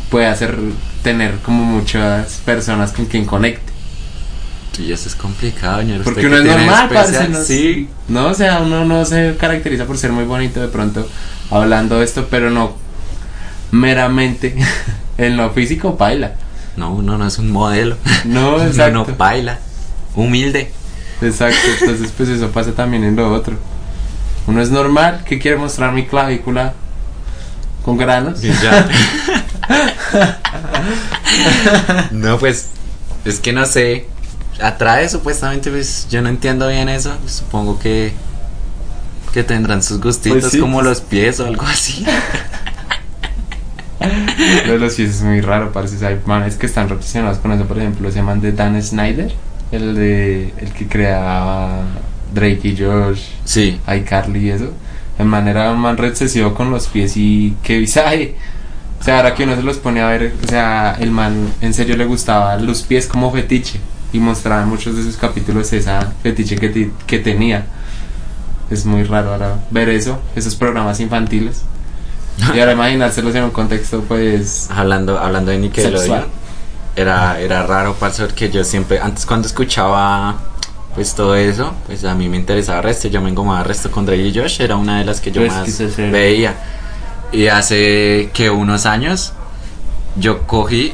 pueda 0.09 0.31
hacer, 0.31 0.57
tener 1.01 1.35
como 1.37 1.63
muchas 1.63 2.41
personas 2.45 2.91
con 2.91 3.05
quien 3.05 3.23
conecte. 3.23 3.71
Y 4.79 4.91
eso 4.91 5.07
es 5.07 5.15
complicado, 5.15 5.79
señor. 5.79 5.99
¿Usted 5.99 6.11
Porque 6.11 6.27
uno 6.27 6.37
es 6.39 6.45
normal, 6.45 6.89
parce, 6.91 7.29
no, 7.29 7.41
Sí. 7.41 7.87
no, 8.09 8.27
o 8.27 8.33
sea, 8.33 8.59
uno 8.59 8.83
no 8.83 9.05
se 9.05 9.35
caracteriza 9.39 9.85
por 9.85 9.97
ser 9.97 10.11
muy 10.11 10.25
bonito 10.25 10.59
de 10.59 10.67
pronto 10.67 11.07
hablando 11.51 11.99
de 11.99 12.05
esto, 12.05 12.27
pero 12.29 12.49
no 12.49 12.75
meramente 13.73 14.55
en 15.17 15.35
lo 15.35 15.49
físico 15.51 15.97
baila. 15.97 16.35
No, 16.77 16.93
uno 16.93 17.17
no 17.17 17.27
es 17.27 17.37
un 17.39 17.51
modelo. 17.51 17.97
No, 18.25 18.55
Uno 18.55 18.63
exacto. 18.63 19.05
no 19.09 19.17
baila. 19.17 19.59
Humilde. 20.15 20.71
Exacto, 21.21 21.59
entonces 21.79 22.11
pues 22.15 22.29
eso 22.29 22.49
pasa 22.51 22.71
también 22.73 23.03
en 23.03 23.15
lo 23.15 23.33
otro. 23.33 23.55
Uno 24.45 24.61
es 24.61 24.69
normal 24.69 25.23
que 25.25 25.39
quiere 25.39 25.57
mostrar 25.57 25.93
mi 25.93 26.05
clavícula 26.05 26.73
con 27.83 27.97
granos. 27.97 28.43
Y 28.43 28.49
ya. 28.49 28.89
no, 32.11 32.37
pues, 32.37 32.67
es 33.25 33.39
que 33.39 33.53
no 33.53 33.65
sé. 33.65 34.07
Atrae 34.61 35.09
supuestamente, 35.09 35.71
pues 35.71 36.07
yo 36.11 36.21
no 36.21 36.29
entiendo 36.29 36.67
bien 36.67 36.89
eso. 36.89 37.15
Supongo 37.25 37.79
que 37.79 38.13
que 39.33 39.43
tendrán 39.43 39.81
sus 39.81 39.99
gustitos 39.99 40.41
Pues 40.41 40.51
sí, 40.51 40.59
como 40.59 40.83
los 40.83 41.01
pies 41.01 41.39
o 41.39 41.47
algo 41.47 41.63
así. 41.63 42.05
Lo 44.65 44.73
de 44.73 44.79
los 44.79 44.95
pies 44.95 45.09
es 45.09 45.21
muy 45.21 45.41
raro, 45.41 45.71
parece. 45.71 46.05
Hay 46.05 46.19
manes 46.25 46.55
que 46.55 46.65
están 46.65 46.89
relacionados 46.89 47.37
con 47.39 47.51
eso, 47.51 47.65
por 47.65 47.77
ejemplo, 47.79 48.09
se 48.11 48.17
llaman 48.17 48.41
de 48.41 48.51
Dan 48.51 48.81
Snyder, 48.81 49.33
el 49.71 49.95
de 49.95 50.53
el 50.57 50.71
que 50.73 50.87
creaba 50.87 51.81
Drake 52.33 52.69
y 52.69 52.77
Josh. 52.77 53.21
Sí. 53.45 53.79
iCarly 53.87 54.47
y 54.47 54.49
eso. 54.51 54.71
De 55.17 55.23
manera 55.23 55.71
un 55.71 55.79
man 55.79 55.97
re 55.97 56.09
obsesivo 56.09 56.53
con 56.53 56.71
los 56.71 56.87
pies 56.87 57.15
y 57.17 57.55
qué 57.63 57.77
visaje. 57.77 58.35
O 58.99 59.05
sea, 59.05 59.17
ahora 59.17 59.35
que 59.35 59.43
uno 59.43 59.53
se 59.57 59.63
los 59.63 59.79
pone 59.79 59.99
a 59.99 60.07
ver, 60.07 60.33
o 60.41 60.47
sea, 60.47 60.95
el 60.97 61.11
man 61.11 61.51
en 61.59 61.73
serio 61.73 61.97
le 61.97 62.05
gustaba 62.05 62.55
los 62.55 62.83
pies 62.83 63.05
como 63.05 63.29
fetiche 63.33 63.81
y 64.13 64.19
mostraba 64.19 64.63
en 64.63 64.69
muchos 64.69 64.95
de 64.95 65.03
sus 65.03 65.17
capítulos 65.17 65.73
esa 65.73 66.13
fetiche 66.23 66.55
que, 66.55 66.89
que 67.05 67.19
tenía. 67.19 67.65
Es 68.71 68.85
muy 68.85 69.03
raro 69.03 69.33
ahora 69.33 69.59
ver 69.71 69.89
eso, 69.89 70.21
esos 70.37 70.55
programas 70.55 71.01
infantiles. 71.01 71.63
Y 72.55 72.59
ahora 72.59 72.73
imaginárselos 72.73 73.35
en 73.35 73.43
un 73.43 73.51
contexto, 73.51 74.01
pues. 74.07 74.67
Hablando, 74.71 75.19
hablando 75.19 75.51
de 75.51 75.57
Nickelodeon, 75.59 75.99
Sexual. 75.99 76.25
era, 76.95 77.39
era 77.39 77.63
raro, 77.65 77.95
parce, 77.99 78.23
porque 78.25 78.49
yo 78.49 78.63
siempre, 78.63 78.99
antes 78.99 79.25
cuando 79.25 79.47
escuchaba 79.47 80.35
pues 80.95 81.15
todo 81.15 81.35
eso, 81.35 81.73
pues 81.87 82.03
a 82.05 82.13
mí 82.13 82.29
me 82.29 82.37
interesaba 82.37 82.81
resto, 82.81 83.07
yo 83.07 83.19
me 83.19 83.29
engomaba 83.29 83.63
resto 83.63 83.89
con 83.89 84.05
Drake 84.05 84.27
y 84.27 84.37
Josh, 84.37 84.61
era 84.61 84.75
una 84.75 84.99
de 84.99 85.05
las 85.05 85.19
que 85.21 85.31
yo 85.31 85.41
Pues, 85.41 85.51
más 85.51 86.11
veía. 86.11 86.55
Y 87.31 87.47
hace 87.47 88.29
que 88.31 88.51
unos 88.51 88.85
años 88.85 89.33
yo 90.15 90.41
cogí 90.45 90.93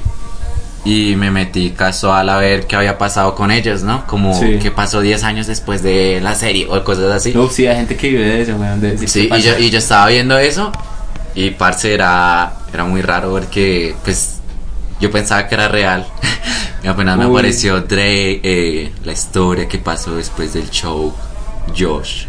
y 0.86 1.18
me 1.18 1.32
metí 1.32 1.72
casual 1.72 2.30
a 2.30 2.38
ver 2.38 2.66
qué 2.66 2.78
había 2.78 2.98
pasado 2.98 3.36
con 3.36 3.52
ellos, 3.52 3.84
¿no? 3.84 4.08
Como 4.08 4.34
Sí. 4.40 4.58
qué 4.62 4.72
pasó 4.72 5.02
10 5.02 5.24
años 5.26 5.48
después 5.48 5.84
de 5.84 6.22
la 6.22 6.34
serie 6.34 6.66
o 6.70 6.82
cosas 6.86 7.12
así. 7.12 7.38
Uf, 7.38 7.52
sí, 7.52 7.68
hay 7.68 7.76
gente 7.76 7.98
que 7.98 8.08
vive 8.08 8.24
de 8.26 8.42
eso, 8.44 8.56
weón. 8.56 8.80
de- 8.80 8.96
de 8.96 9.06
Sí, 9.08 9.28
y 9.36 9.42
yo, 9.42 9.60
y 9.60 9.70
yo 9.70 9.80
estaba 9.80 10.08
viendo 10.08 10.38
eso 10.38 10.72
y 11.36 11.52
parce 11.52 11.94
era, 11.94 12.54
era 12.74 12.86
muy 12.86 13.02
raro 13.02 13.32
porque 13.32 13.96
pues 14.04 14.42
yo 15.00 15.12
pensaba 15.12 15.48
que 15.48 15.56
era 15.56 15.68
real. 15.68 16.06
y 16.84 16.88
apenas 16.88 17.18
me 17.18 17.26
Uy. 17.26 17.32
apareció 17.32 17.82
Dre, 17.82 18.40
eh, 18.44 18.94
la 19.04 19.12
historia 19.14 19.68
que 19.68 19.80
pasó 19.80 20.16
después 20.16 20.54
del 20.54 20.70
show, 20.70 21.14
Josh. 21.78 22.26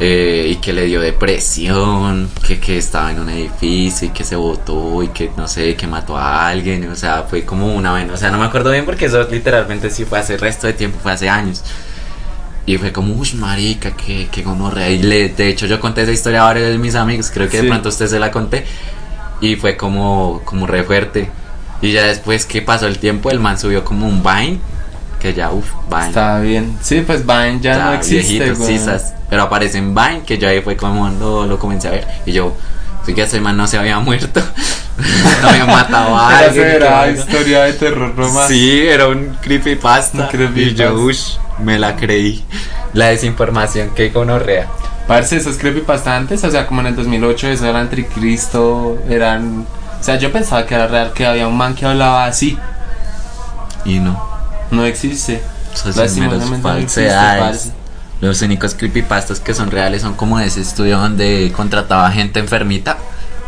eh, 0.00 0.48
y 0.50 0.56
que 0.56 0.72
le 0.72 0.86
dio 0.86 1.00
depresión, 1.00 2.30
que, 2.46 2.58
que 2.58 2.78
estaba 2.78 3.12
en 3.12 3.20
un 3.20 3.28
edificio 3.30 4.08
y 4.08 4.10
que 4.10 4.24
se 4.24 4.34
botó 4.36 5.02
y 5.02 5.08
que 5.08 5.30
no 5.36 5.46
sé, 5.46 5.76
que 5.76 5.86
mató 5.86 6.16
a 6.18 6.48
alguien, 6.48 6.90
o 6.90 6.96
sea, 6.96 7.24
fue 7.28 7.44
como 7.44 7.72
una 7.74 7.92
vaina, 7.92 8.14
o 8.14 8.16
sea, 8.16 8.30
no 8.30 8.38
me 8.38 8.44
acuerdo 8.46 8.70
bien 8.72 8.84
porque 8.84 9.06
eso 9.06 9.22
literalmente 9.30 9.90
sí 9.90 10.04
fue 10.04 10.18
hace 10.18 10.36
resto 10.36 10.66
de 10.66 10.72
tiempo, 10.74 10.98
fue 11.02 11.12
hace 11.12 11.28
años. 11.28 11.62
Y 12.66 12.78
fue 12.78 12.92
como, 12.92 13.14
uff, 13.14 13.34
marica, 13.34 13.90
que, 13.92 14.28
que 14.28 14.42
gonorrea. 14.42 14.88
Y 14.90 15.02
le, 15.02 15.28
de 15.28 15.48
hecho, 15.48 15.66
yo 15.66 15.80
conté 15.80 16.02
esa 16.02 16.12
historia 16.12 16.40
a 16.42 16.44
varios 16.44 16.68
de 16.68 16.78
mis 16.78 16.94
amigos. 16.94 17.30
Creo 17.32 17.48
que 17.48 17.58
Sí. 17.58 17.62
de 17.64 17.68
pronto 17.68 17.90
usted 17.90 18.06
se 18.06 18.18
la 18.18 18.30
conté. 18.30 18.64
Y 19.40 19.56
fue 19.56 19.76
como, 19.76 20.40
como 20.44 20.66
re 20.66 20.82
fuerte. 20.84 21.28
Y 21.82 21.92
ya 21.92 22.04
después 22.04 22.46
que 22.46 22.62
pasó 22.62 22.86
el 22.86 22.98
tiempo, 22.98 23.30
el 23.30 23.40
man 23.40 23.58
subió 23.58 23.84
como 23.84 24.06
un 24.08 24.22
Vine. 24.22 24.58
Que 25.20 25.34
ya, 25.34 25.50
uff, 25.50 25.70
Vine. 25.90 26.06
Está 26.08 26.40
bien. 26.40 26.76
Sí, 26.80 27.02
pues 27.06 27.26
Vine 27.26 27.58
ya, 27.60 27.78
no 27.84 27.92
existe, 27.94 28.38
viejito, 28.44 28.62
weón. 28.62 28.66
sí, 28.66 28.78
sas- 28.78 29.12
Pero 29.28 29.42
aparece 29.42 29.76
en 29.78 29.94
Vine, 29.94 30.22
que 30.26 30.38
yo 30.38 30.48
ahí 30.48 30.60
fue 30.62 30.76
como 30.76 31.08
lo, 31.10 31.46
lo 31.46 31.58
comencé 31.58 31.88
a 31.88 31.90
ver. 31.92 32.06
Y 32.24 32.32
yo, 32.32 32.56
sí 33.04 33.12
que 33.14 33.22
ese 33.22 33.40
man 33.40 33.56
no 33.58 33.66
se 33.66 33.76
había 33.76 33.98
muerto. 33.98 34.40
no 35.42 35.48
había 35.48 35.66
matado 35.66 36.16
a 36.16 36.28
Era 36.40 36.46
alguien. 36.46 36.54
severa 36.64 37.04
que- 37.04 37.12
historia 37.20 37.62
de 37.64 37.72
terror 37.74 38.14
nomás. 38.16 38.48
Sí, 38.48 38.80
era 38.86 39.08
un 39.08 39.36
creepypasta. 39.42 40.18
Un 40.24 40.28
creepypasta. 40.28 40.60
Y 40.60 40.74
yo, 40.74 40.94
ush, 40.94 41.36
me 41.58 41.78
la 41.78 41.96
creí. 41.96 42.44
La 42.92 43.06
desinformación 43.06 43.90
que 43.90 44.10
gonorrea. 44.10 44.68
Parce, 45.06 45.36
esos 45.36 45.58
creepypasta 45.58 46.16
antes, 46.16 46.42
o 46.44 46.50
sea, 46.50 46.66
como 46.66 46.80
en 46.80 46.88
el 46.88 46.96
2008, 46.96 47.48
eso 47.48 47.66
era 47.66 47.80
anticristo, 47.80 48.98
eran... 49.08 49.66
O 50.00 50.02
sea, 50.02 50.16
yo 50.18 50.32
pensaba 50.32 50.66
que 50.66 50.74
era 50.74 50.86
real, 50.86 51.12
que 51.12 51.26
había 51.26 51.48
un 51.48 51.56
man 51.56 51.74
que 51.74 51.86
hablaba 51.86 52.26
así. 52.26 52.58
Y 53.84 53.98
no. 53.98 54.22
No 54.70 54.84
existe. 54.84 55.42
Falsedades. 56.62 57.72
Los 58.20 58.40
únicos 58.42 58.74
creepypastas 58.74 59.40
que 59.40 59.54
son 59.54 59.70
reales 59.70 60.02
son 60.02 60.14
como 60.14 60.38
de 60.38 60.46
ese 60.46 60.60
estudio 60.60 60.98
donde 60.98 61.52
contrataba 61.54 62.10
gente 62.10 62.40
enfermita 62.40 62.96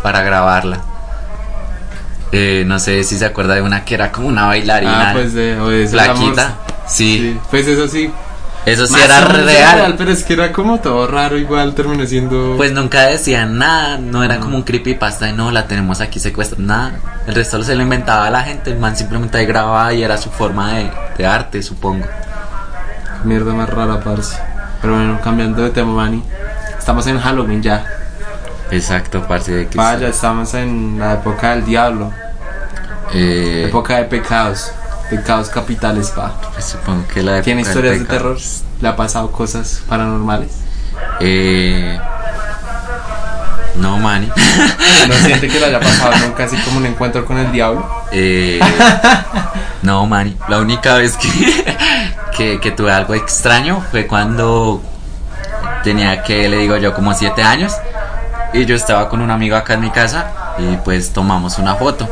para 0.03 0.23
grabarla. 0.23 0.81
Eh, 2.33 2.65
no 2.67 2.79
sé 2.79 3.05
si 3.05 3.19
se 3.19 3.25
acuerda 3.25 3.55
de 3.55 3.63
una 3.63 3.85
que 3.85 3.95
era 3.95 4.11
como 4.11 4.29
una 4.29 4.47
bailarina 4.47 5.11
Ah, 5.11 5.13
pues 5.13 5.33
de... 5.33 5.59
O 5.61 5.69
de 5.69 5.85
esa 5.85 5.93
flaquita. 5.93 6.57
Sí, 6.87 7.19
Sí, 7.19 7.41
Pues 7.51 7.67
eso 7.69 7.87
sí. 7.89 8.11
eso 8.65 8.87
sí 8.87 8.93
Más 8.93 9.05
era 9.05 9.21
menos 9.21 9.45
real. 9.45 9.95
Pero 9.97 10.11
es 10.11 10.25
que 10.25 10.33
era 10.33 10.53
como 10.53 10.79
todo 10.81 11.07
raro, 11.07 11.39
igual 11.39 11.75
terminó 11.75 12.05
siendo... 12.07 12.55
Pues 12.57 12.73
nunca 12.73 13.03
decían 13.03 13.59
nada, 13.59 13.99
no 13.99 14.25
era 14.25 14.39
como 14.39 14.57
un 14.57 14.63
creepypasta 14.63 15.27
de 15.27 15.33
no, 15.35 15.51
la 15.53 15.67
tenemos 15.69 16.01
aquí 16.01 16.19
secuestrada, 16.19 16.65
nada. 16.65 16.93
El 17.27 17.35
resto 17.35 17.63
se 17.63 17.75
lo 17.77 17.83
inventaba 17.83 18.29
la 18.31 18.43
gente, 18.43 18.71
el 18.71 18.79
man 18.79 18.97
simplemente 18.97 19.39
ahí 19.39 19.47
grababa 19.47 19.93
y 19.95 20.03
era 20.03 20.19
su 20.19 20.31
forma 20.31 20.75
de, 20.75 20.91
de 21.17 21.27
arte, 21.27 21.63
supongo. 21.63 22.07
Mierda 23.25 23.53
más 23.55 23.69
rara, 23.69 24.01
parce. 24.01 24.37
Pero 24.81 24.95
bueno, 24.95 25.21
cambiando 25.23 25.63
de 25.63 25.71
tema, 25.71 25.93
Manny. 25.93 26.23
Estamos 26.79 27.07
en 27.07 27.19
Halloween 27.19 27.63
ya. 27.63 27.85
Exacto, 28.71 29.23
parce 29.27 29.53
de 29.53 29.69
que 29.69 29.77
Vaya, 29.77 30.09
estamos 30.09 30.53
en 30.55 30.99
la 30.99 31.15
época 31.15 31.51
del 31.51 31.65
diablo. 31.65 32.13
eh, 33.15 33.67
Época 33.69 33.97
de 33.99 34.05
pecados. 34.05 34.73
Pecados 35.11 35.49
capitales, 35.51 36.11
pa. 36.11 36.33
pues 36.53 36.65
supongo 36.65 37.07
que 37.07 37.23
la 37.23 37.41
¿Tiene 37.43 37.63
historias 37.63 37.99
de 38.01 38.05
terror? 38.07 38.37
¿Le 38.81 38.89
ha 38.89 38.97
pasado 38.97 39.31
cosas 39.31 39.83
paranormales? 39.89 40.51
Eh, 41.21 41.97
no, 43.77 43.99
Manny. 43.99 44.27
¿No 45.07 45.15
siente 45.25 45.47
que 45.49 45.61
le 45.61 45.67
haya 45.67 45.79
pasado 45.79 46.13
nunca 46.27 46.45
así 46.45 46.57
como 46.59 46.79
un 46.79 46.87
encuentro 46.87 47.25
con 47.25 47.39
el 47.39 47.53
diablo? 47.53 47.89
Eh, 48.11 48.59
no, 49.83 50.07
Manny. 50.07 50.37
La 50.49 50.59
única 50.59 50.95
vez 50.95 51.17
que, 51.17 51.77
que, 52.37 52.61
que 52.61 52.71
tuve 52.73 52.91
algo 52.93 53.15
extraño 53.15 53.85
fue 53.93 54.09
cuando 54.09 54.83
tenía 55.85 56.25
que, 56.25 56.49
le 56.49 56.57
digo 56.59 56.77
yo, 56.79 56.95
como 56.95 57.15
siete 57.15 57.43
años. 57.45 57.73
Y 58.57 58.65
yo 58.65 58.75
estaba 58.75 59.09
con 59.09 59.21
un 59.21 59.31
amigo 59.31 59.57
acá 59.57 59.75
en 59.75 59.81
mi 59.81 59.91
casa 59.91 60.27
y 60.59 60.77
pues 60.79 61.13
tomamos 61.13 61.59
una 61.59 61.75
foto. 61.75 62.09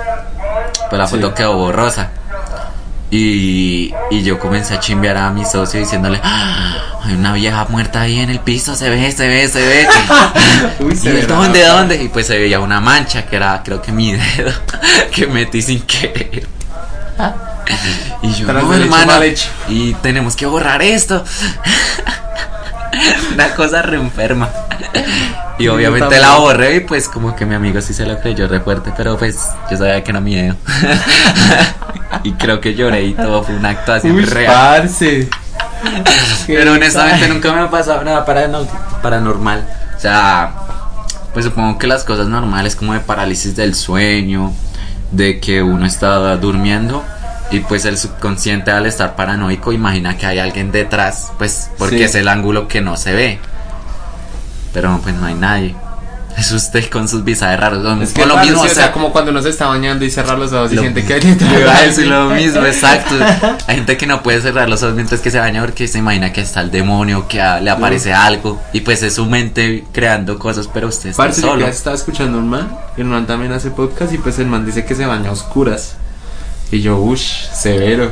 Pues 0.90 0.98
la 0.98 1.06
Sí. 1.06 1.16
foto 1.16 1.34
quedó 1.34 1.56
borrosa. 1.56 2.10
Y, 3.10 3.94
y 4.10 4.22
yo 4.22 4.38
comencé 4.40 4.74
a 4.74 4.80
chimbear 4.80 5.16
a 5.16 5.30
mi 5.30 5.44
socio 5.44 5.78
diciéndole, 5.78 6.20
"Ah, 6.22 6.76
hay 7.04 7.14
una 7.14 7.32
vieja 7.32 7.64
muerta 7.68 8.00
ahí 8.00 8.18
en 8.18 8.28
el 8.30 8.40
piso, 8.40 8.74
se 8.74 8.90
ve, 8.90 9.12
se 9.12 9.28
ve, 9.28 9.46
se 9.48 9.60
ve. 9.60 9.86
Uy, 10.80 10.98
¿Y 11.02 11.08
él, 11.08 11.26
dónde, 11.26 11.64
dónde? 11.64 12.02
Y 12.02 12.08
pues 12.08 12.26
se 12.26 12.36
veía 12.38 12.58
una 12.60 12.80
mancha 12.80 13.24
que 13.26 13.36
era, 13.36 13.62
creo 13.64 13.80
que 13.80 13.92
mi 13.92 14.12
dedo, 14.36 14.50
que 15.12 15.26
metí 15.28 15.62
sin 15.62 15.82
querer. 15.82 16.48
Y 18.22 18.32
yo, 18.34 18.52
no, 18.52 18.74
hermano, 18.74 19.06
mal 19.06 19.22
hecho". 19.22 19.48
y 19.68 19.94
tenemos 19.94 20.34
que 20.34 20.46
borrar 20.46 20.82
esto. 20.82 21.24
Una 23.34 23.48
cosa 23.54 23.82
re 23.82 23.96
enferma. 23.96 24.48
Y 25.56 25.68
obviamente 25.68 26.18
la 26.18 26.34
borré 26.34 26.74
y 26.74 26.80
pues 26.80 27.08
como 27.08 27.36
que 27.36 27.46
mi 27.46 27.54
amigo 27.54 27.80
sí 27.80 27.94
se 27.94 28.04
lo 28.04 28.18
creyó 28.20 28.48
re 28.48 28.58
fuerte, 28.58 28.92
pero 28.96 29.16
pues 29.16 29.50
yo 29.70 29.76
sabía 29.76 30.02
que 30.02 30.10
era 30.10 30.18
miedo. 30.20 30.56
y 32.24 32.32
creo 32.32 32.60
que 32.60 32.74
lloré 32.74 33.04
y 33.04 33.14
todo 33.14 33.44
fue 33.44 33.54
una 33.54 33.68
actuación 33.70 34.16
Uy, 34.16 34.24
real. 34.24 34.52
parce. 34.52 35.28
Pero 36.48 36.72
honestamente 36.72 37.28
nunca 37.28 37.52
me 37.52 37.60
ha 37.60 37.70
pasado 37.70 38.02
nada 38.02 38.24
parano- 38.26 38.66
paranormal. 39.00 39.64
O 39.96 40.00
sea, 40.00 40.52
pues 41.32 41.44
supongo 41.44 41.78
que 41.78 41.86
las 41.86 42.02
cosas 42.02 42.26
normales 42.26 42.74
como 42.74 42.92
de 42.94 42.98
parálisis 43.00 43.54
del 43.54 43.76
sueño, 43.76 44.52
de 45.12 45.38
que 45.38 45.62
uno 45.62 45.86
está 45.86 46.34
durmiendo 46.36 47.04
y 47.54 47.60
pues 47.60 47.84
el 47.84 47.96
subconsciente 47.98 48.70
al 48.70 48.86
estar 48.86 49.16
paranoico 49.16 49.72
imagina 49.72 50.16
que 50.16 50.26
hay 50.26 50.38
alguien 50.38 50.70
detrás, 50.72 51.32
pues 51.38 51.70
porque 51.78 51.98
Sí. 51.98 52.02
es 52.04 52.14
el 52.16 52.28
ángulo 52.28 52.68
que 52.68 52.80
no 52.80 52.96
se 52.96 53.12
ve. 53.12 53.38
Pero 54.72 54.98
pues 55.02 55.14
no 55.14 55.26
hay 55.26 55.34
nadie. 55.34 55.74
Es 56.36 56.50
usted 56.50 56.90
con 56.90 57.06
sus 57.08 57.22
visajes 57.22 57.60
raros. 57.60 58.02
Es 58.02 58.12
que 58.12 58.26
lo 58.26 58.36
mismo, 58.38 58.64
sí, 58.64 58.68
o 58.68 58.72
o 58.72 58.74
sea, 58.74 58.90
como 58.90 59.12
cuando 59.12 59.30
uno 59.30 59.40
se 59.40 59.50
está 59.50 59.68
bañando 59.68 60.04
y 60.04 60.10
cerrar 60.10 60.36
los 60.36 60.52
ojos 60.52 60.72
y 60.72 60.78
siente 60.78 61.04
que 61.04 61.14
hay 61.14 61.20
dentro 61.20 61.46
Yo 61.46 61.54
de 61.54 61.60
iba 61.62 61.76
a 61.76 61.82
decir 61.82 62.06
lo 62.08 62.28
mismo, 62.30 62.66
exacto. 62.66 63.14
Hay 63.68 63.76
gente 63.76 63.96
que 63.96 64.08
no 64.08 64.20
puede 64.20 64.40
cerrar 64.40 64.68
los 64.68 64.82
ojos 64.82 64.96
mientras 64.96 65.20
que 65.20 65.30
se 65.30 65.38
baña 65.38 65.60
porque 65.60 65.86
se 65.86 65.98
imagina 65.98 66.32
que 66.32 66.40
está 66.40 66.60
el 66.62 66.72
demonio, 66.72 67.28
que 67.28 67.40
a- 67.40 67.60
le 67.60 67.70
aparece 67.70 68.12
algo. 68.12 68.60
Y 68.72 68.80
pues 68.80 69.04
es 69.04 69.14
su 69.14 69.26
mente 69.26 69.84
creando 69.92 70.36
cosas, 70.40 70.68
pero 70.74 70.88
usted 70.88 71.10
está 71.10 71.22
Parce, 71.22 71.40
yo 71.40 71.50
solo. 71.50 71.60
ya 71.66 71.68
estaba 71.68 71.94
escuchando 71.94 72.36
un 72.38 72.48
man, 72.50 72.68
y 72.96 73.02
el 73.02 73.06
man 73.06 73.28
también 73.28 73.52
hace 73.52 73.70
podcast 73.70 74.12
y 74.12 74.18
pues 74.18 74.36
el 74.40 74.46
man 74.46 74.66
dice 74.66 74.84
que 74.84 74.96
se 74.96 75.06
baña 75.06 75.28
a 75.28 75.32
oscuras. 75.34 75.94
Y 76.70 76.80
yo, 76.80 76.96
uff, 76.96 77.20
severo. 77.20 78.10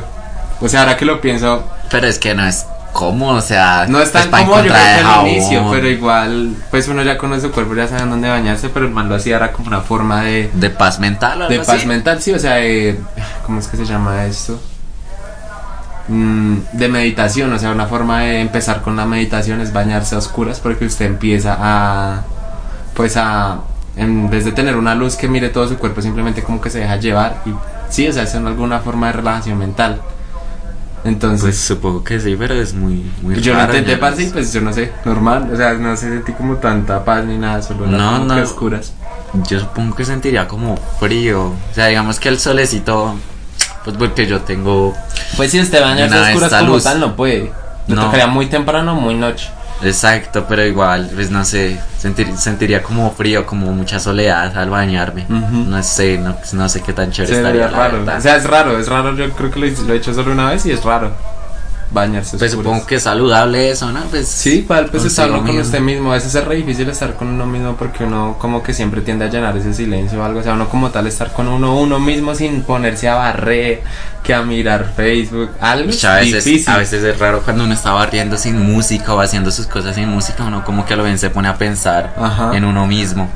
O 0.61 0.69
sea, 0.69 0.81
ahora 0.81 0.97
que 0.97 1.05
lo 1.05 1.19
pienso, 1.19 1.63
Pero 1.89 2.07
es 2.07 2.19
que 2.19 2.33
no 2.33 2.45
es 2.45 2.65
cómodo, 2.93 3.37
o 3.37 3.41
sea, 3.41 3.85
no 3.89 3.99
es 3.99 4.11
tan 4.11 4.29
pa' 4.29 4.39
cómodo 4.39 4.63
yo 4.63 4.71
creo 4.71 4.75
que 4.75 5.01
al 5.01 5.27
inicio, 5.27 5.67
pero 5.71 5.89
igual, 5.89 6.55
pues 6.71 6.87
uno 6.87 7.01
ya 7.01 7.17
conoce 7.17 7.41
su 7.41 7.51
cuerpo, 7.51 7.73
ya 7.75 7.87
sabe 7.87 8.05
dónde 8.05 8.29
bañarse, 8.29 8.69
pero 8.69 8.85
el 8.85 8.91
man 8.91 9.09
lo 9.09 9.15
hacía 9.15 9.35
era 9.37 9.51
como 9.51 9.67
una 9.67 9.81
forma 9.81 10.21
de, 10.21 10.49
De 10.53 10.69
paz 10.69 10.99
mental 10.99 11.41
o 11.41 11.47
de 11.47 11.55
algo 11.55 11.65
paz 11.65 11.77
así. 11.77 11.87
mental, 11.87 12.21
sí, 12.21 12.31
o 12.31 12.39
sea, 12.39 12.55
de, 12.55 12.97
¿cómo 13.45 13.59
es 13.59 13.67
que 13.67 13.77
se 13.77 13.85
llama 13.85 14.25
esto? 14.25 14.61
Mm, 16.07 16.57
de 16.73 16.87
meditación, 16.87 17.51
o 17.51 17.59
sea, 17.59 17.71
una 17.71 17.87
forma 17.87 18.21
de 18.21 18.41
empezar 18.41 18.81
con 18.81 18.95
la 18.95 19.05
meditación 19.05 19.59
es 19.61 19.73
bañarse 19.73 20.15
a 20.15 20.19
oscuras 20.19 20.59
porque 20.59 20.85
usted 20.85 21.05
empieza 21.05 21.57
a, 21.59 22.21
pues 22.93 23.17
a, 23.17 23.57
en 23.95 24.29
vez 24.29 24.45
de 24.45 24.51
tener 24.51 24.75
una 24.75 24.95
luz 24.95 25.15
que 25.15 25.27
mire 25.27 25.49
todo 25.49 25.67
su 25.67 25.77
cuerpo, 25.77 26.01
simplemente 26.01 26.43
como 26.43 26.61
que 26.61 26.69
se 26.69 26.79
deja 26.79 26.97
llevar 26.97 27.41
y 27.45 27.53
sí, 27.93 28.07
o 28.07 28.13
sea, 28.13 28.23
es 28.23 28.33
alguna 28.35 28.79
forma 28.79 29.07
de 29.07 29.13
relajación 29.13 29.57
mental. 29.59 30.01
Entonces, 31.05 31.41
Pues 31.41 31.59
supongo 31.59 32.01
que 32.03 32.19
sí, 32.19 32.35
pero 32.39 32.53
es 32.53 32.73
muy, 32.73 33.03
muy 33.21 33.35
yo 33.41 33.53
intenté, 33.59 33.95
¿no? 33.95 33.99
parce, 33.99 34.23
y 34.23 34.29
pues 34.29 34.53
yo 34.53 34.61
no 34.61 34.71
sé, 34.71 34.91
normal, 35.03 35.49
o 35.51 35.55
sea, 35.57 35.73
no 35.73 35.97
sentí 35.97 36.31
como 36.31 36.55
tanta 36.55 37.03
paz 37.03 37.25
ni 37.25 37.37
nada, 37.37 37.61
solo 37.61 37.85
No, 37.87 38.13
como 38.13 38.25
no. 38.25 38.35
que 38.35 38.41
oscuras. 38.41 38.93
Yo 39.49 39.59
supongo 39.59 39.95
que 39.95 40.05
sentiría 40.05 40.47
como 40.47 40.77
frío. 40.99 41.47
O 41.47 41.73
sea, 41.73 41.87
digamos 41.87 42.19
que 42.21 42.29
el 42.29 42.39
solecito, 42.39 43.15
pues 43.83 43.97
porque 43.97 44.25
yo 44.27 44.41
tengo 44.41 44.93
Pues 45.35 45.51
si 45.51 45.57
bañarse 45.59 46.15
Una 46.15 46.27
a 46.27 46.29
oscuras 46.29 46.53
como 46.53 46.73
luz. 46.75 46.83
tal 46.83 46.99
no 47.01 47.15
puede. 47.17 47.51
Le 47.87 47.95
No. 47.95 48.05
tocaría 48.05 48.27
muy 48.27 48.45
temprano 48.45 48.95
muy 48.95 49.15
noche. 49.15 49.49
Exacto, 49.81 50.45
pero 50.47 50.65
igual, 50.65 51.09
pues 51.13 51.29
no 51.31 51.43
sé, 51.43 51.79
sentir- 51.99 52.35
sentiría 52.37 52.81
como 52.83 53.11
frío, 53.11 53.45
como 53.45 53.71
mucha 53.71 53.99
soledad 53.99 54.55
al 54.57 54.69
bañarme. 54.69 55.25
Ujú. 55.29 55.65
No 55.69 55.81
sé, 55.83 56.17
no, 56.17 56.35
no 56.53 56.69
sé 56.69 56.81
qué 56.81 56.93
tan 56.93 57.11
chévere 57.11 57.37
estaría. 57.37 57.67
la 57.69 57.77
raro. 57.77 57.97
verdad. 57.99 58.17
O 58.17 58.21
sea, 58.21 58.35
es 58.37 58.43
raro, 58.45 58.77
es 58.79 58.87
raro. 58.87 59.13
Yo 59.15 59.29
creo 59.31 59.51
que 59.51 59.59
lo, 59.59 59.67
lo 59.87 59.93
he 59.93 59.97
hecho 59.97 60.13
solo 60.13 60.31
una 60.31 60.51
vez 60.51 60.65
y 60.65 60.71
es 60.71 60.83
raro. 60.83 61.11
Bañarse. 61.93 62.37
pues 62.37 62.51
oscuras. 62.51 62.65
supongo 62.71 62.85
que 62.87 62.95
es 62.95 63.03
saludable 63.03 63.69
eso, 63.69 63.91
¿no? 63.91 64.01
Pues 64.09 64.27
Sí, 64.27 64.65
para 64.67 64.87
pues 64.87 65.05
estar 65.05 65.29
consigo 65.29 65.47
con 65.53 65.61
usted 65.61 65.79
mismo. 65.79 66.11
A 66.11 66.15
veces 66.15 66.33
es 66.33 66.43
re 66.43 66.55
difícil 66.55 66.89
estar 66.89 67.13
con 67.15 67.27
uno 67.27 67.45
mismo 67.45 67.75
porque 67.75 68.03
uno 68.03 68.35
como 68.39 68.63
que 68.63 68.73
siempre 68.73 69.01
tiende 69.01 69.25
a 69.25 69.29
llenar 69.29 69.55
ese 69.55 69.73
silencio 69.73 70.19
o 70.19 70.23
algo. 70.23 70.39
O 70.39 70.43
sea, 70.43 70.53
uno 70.53 70.67
como 70.69 70.89
tal 70.89 71.05
estar 71.07 71.31
con 71.33 71.47
uno, 71.47 71.77
uno 71.79 71.99
mismo 71.99 72.33
sin 72.35 72.63
ponerse 72.63 73.07
a 73.07 73.15
barrer, 73.15 73.81
que 74.23 74.33
a 74.33 74.41
mirar 74.41 74.91
Facebook. 74.95 75.51
Algo 75.61 75.85
Pues, 75.85 76.03
a 76.05 76.15
veces, 76.15 76.43
difícil. 76.45 76.73
a 76.73 76.77
veces 76.77 77.03
es 77.03 77.19
raro 77.19 77.41
cuando 77.43 77.63
uno 77.63 77.73
está 77.73 77.91
barriendo 77.91 78.37
sin 78.37 78.59
música 78.59 79.13
o 79.13 79.19
haciendo 79.21 79.51
sus 79.51 79.67
cosas 79.67 79.95
sin 79.95 80.09
música, 80.09 80.43
uno 80.43 80.63
como 80.65 80.85
que 80.85 80.93
a 80.93 80.97
lo 80.97 81.03
bien 81.03 81.19
se 81.19 81.29
pone 81.29 81.47
a 81.47 81.57
pensar 81.57 82.13
Ajá. 82.17 82.51
en 82.55 82.65
uno 82.65 82.87
mismo. 82.87 83.29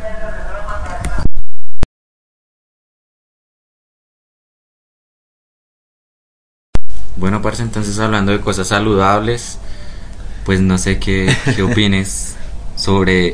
Bueno, 7.17 7.41
parce, 7.41 7.63
entonces 7.63 7.97
hablando 7.99 8.31
de 8.31 8.39
cosas 8.39 8.67
saludables, 8.67 9.57
pues 10.45 10.61
no 10.61 10.77
sé 10.77 10.99
qué, 10.99 11.35
qué 11.55 11.63
opines 11.63 12.35
sobre, 12.75 13.33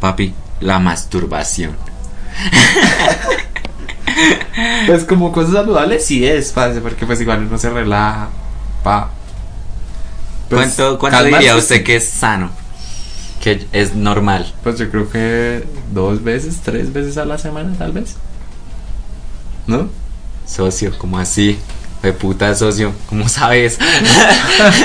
papi, 0.00 0.34
la 0.60 0.78
masturbación. 0.78 1.76
Pues 4.86 5.04
como 5.04 5.32
cosas 5.32 5.54
saludables 5.54 6.04
sí 6.04 6.26
es, 6.26 6.52
parce, 6.52 6.80
porque 6.80 7.06
pues 7.06 7.20
igual 7.20 7.46
uno 7.46 7.58
se 7.58 7.70
relaja. 7.70 8.28
Pa. 8.84 9.10
Pues, 10.48 10.74
¿Cuánto, 10.74 10.98
cuánto 10.98 11.24
diría 11.24 11.56
usted 11.56 11.82
que 11.82 11.96
es 11.96 12.08
sano? 12.08 12.50
Que 13.40 13.66
es 13.72 13.94
normal. 13.94 14.52
Pues 14.62 14.78
yo 14.78 14.90
creo 14.90 15.10
que 15.10 15.64
dos 15.92 16.22
veces, 16.22 16.60
tres 16.62 16.92
veces 16.92 17.16
a 17.16 17.24
la 17.24 17.38
semana, 17.38 17.74
tal 17.78 17.92
vez. 17.92 18.16
¿No? 19.66 19.88
Socio, 20.46 20.96
como 20.98 21.18
así? 21.18 21.58
De 22.02 22.12
puta 22.12 22.54
socio, 22.54 22.92
¿cómo 23.08 23.28
sabes? 23.28 23.78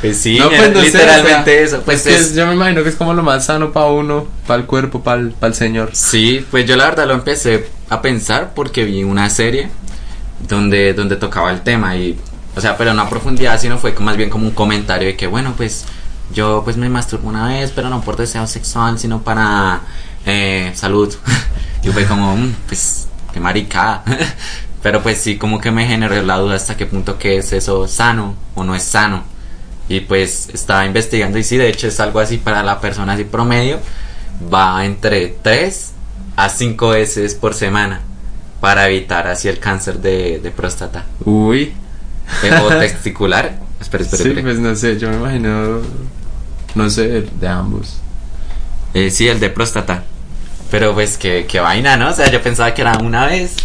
pues 0.00 0.18
sí, 0.18 0.38
No, 0.38 0.48
pues, 0.48 0.72
no 0.72 0.80
sé, 0.80 0.86
literalmente 0.86 1.50
o 1.50 1.54
sea, 1.68 1.78
eso. 1.78 1.82
Pues 1.84 1.98
es 1.98 2.02
que 2.06 2.14
es- 2.14 2.20
es- 2.30 2.34
yo 2.34 2.46
me 2.46 2.54
imagino 2.54 2.82
que 2.82 2.88
es 2.88 2.96
como 2.96 3.14
lo 3.14 3.22
más 3.22 3.46
sano 3.46 3.72
para 3.72 3.86
uno, 3.86 4.26
para 4.46 4.60
el 4.60 4.66
cuerpo, 4.66 5.02
para 5.02 5.20
el, 5.20 5.54
señor. 5.54 5.90
Sí, 5.92 6.44
pues 6.50 6.66
yo 6.66 6.76
la 6.76 6.84
verdad 6.86 7.06
lo 7.06 7.14
empecé 7.14 7.68
a 7.90 8.00
pensar 8.02 8.52
porque 8.54 8.84
vi 8.84 9.04
una 9.04 9.28
serie 9.30 9.68
donde, 10.48 10.94
donde 10.94 11.16
tocaba 11.16 11.50
el 11.50 11.60
tema 11.62 11.96
y, 11.96 12.18
o 12.56 12.60
sea, 12.60 12.76
pero 12.76 12.94
no 12.94 13.02
a 13.02 13.08
profundidad, 13.10 13.60
sino 13.60 13.78
fue 13.78 13.94
como- 13.94 14.06
más 14.06 14.16
bien 14.16 14.30
como 14.30 14.46
un 14.46 14.54
comentario 14.54 15.08
de 15.08 15.16
que, 15.16 15.26
bueno, 15.26 15.54
pues 15.56 15.84
yo 16.32 16.62
pues 16.64 16.76
me 16.76 16.88
masturbo 16.88 17.28
una 17.28 17.48
vez, 17.48 17.70
pero 17.74 17.88
no 17.90 18.00
por 18.00 18.16
deseo 18.16 18.46
sexual, 18.46 18.98
sino 18.98 19.22
para 19.22 19.80
eh, 20.26 20.72
salud. 20.74 21.14
y 21.82 21.88
fue 21.88 22.04
como, 22.06 22.34
"Mm, 22.36 22.54
pues, 22.66 23.08
qué 23.32 23.40
maricada. 23.40 24.02
pero 24.84 25.02
pues 25.02 25.16
sí, 25.16 25.38
como 25.38 25.62
que 25.62 25.70
me 25.70 25.86
generó 25.86 26.22
la 26.22 26.36
duda 26.36 26.56
hasta 26.56 26.76
qué 26.76 26.84
punto 26.84 27.18
que 27.18 27.38
es 27.38 27.54
eso 27.54 27.88
sano 27.88 28.34
o 28.54 28.64
no 28.64 28.74
es 28.74 28.82
sano. 28.82 29.24
Y 29.88 30.00
pues 30.00 30.50
estaba 30.52 30.84
investigando 30.84 31.38
y 31.38 31.42
sí, 31.42 31.56
de 31.56 31.70
hecho 31.70 31.88
es 31.88 31.98
algo 32.00 32.20
así 32.20 32.36
para 32.36 32.62
la 32.62 32.82
persona 32.82 33.14
así 33.14 33.24
promedio, 33.24 33.80
va 34.52 34.84
entre 34.84 35.36
3 35.42 35.92
a 36.36 36.50
5 36.50 36.88
veces 36.90 37.34
por 37.34 37.54
semana 37.54 38.02
para 38.60 38.86
evitar 38.86 39.26
así 39.26 39.48
el 39.48 39.58
cáncer 39.58 40.00
de, 40.00 40.38
de 40.40 40.50
próstata 40.50 41.06
Uy. 41.24 41.72
eh, 42.42 42.60
o 42.62 42.68
testicular. 42.78 43.58
Espera, 43.80 44.04
espera, 44.04 44.22
Sí, 44.22 44.28
espera. 44.28 44.42
pues 44.42 44.58
no 44.58 44.76
sé, 44.76 44.98
yo 44.98 45.08
me 45.08 45.16
imagino, 45.16 45.80
no 46.74 46.90
sé, 46.90 47.22
de 47.22 47.48
ambos. 47.48 47.96
Eh, 48.92 49.10
sí, 49.10 49.28
el 49.28 49.40
de 49.40 49.48
próstata. 49.48 50.02
Pero 50.70 50.92
pues 50.92 51.16
que, 51.16 51.46
que 51.46 51.58
vaina, 51.60 51.96
¿no? 51.96 52.10
O 52.10 52.12
sea, 52.12 52.30
yo 52.30 52.42
pensaba 52.42 52.74
que 52.74 52.82
era 52.82 52.98
una 52.98 53.24
vez 53.24 53.56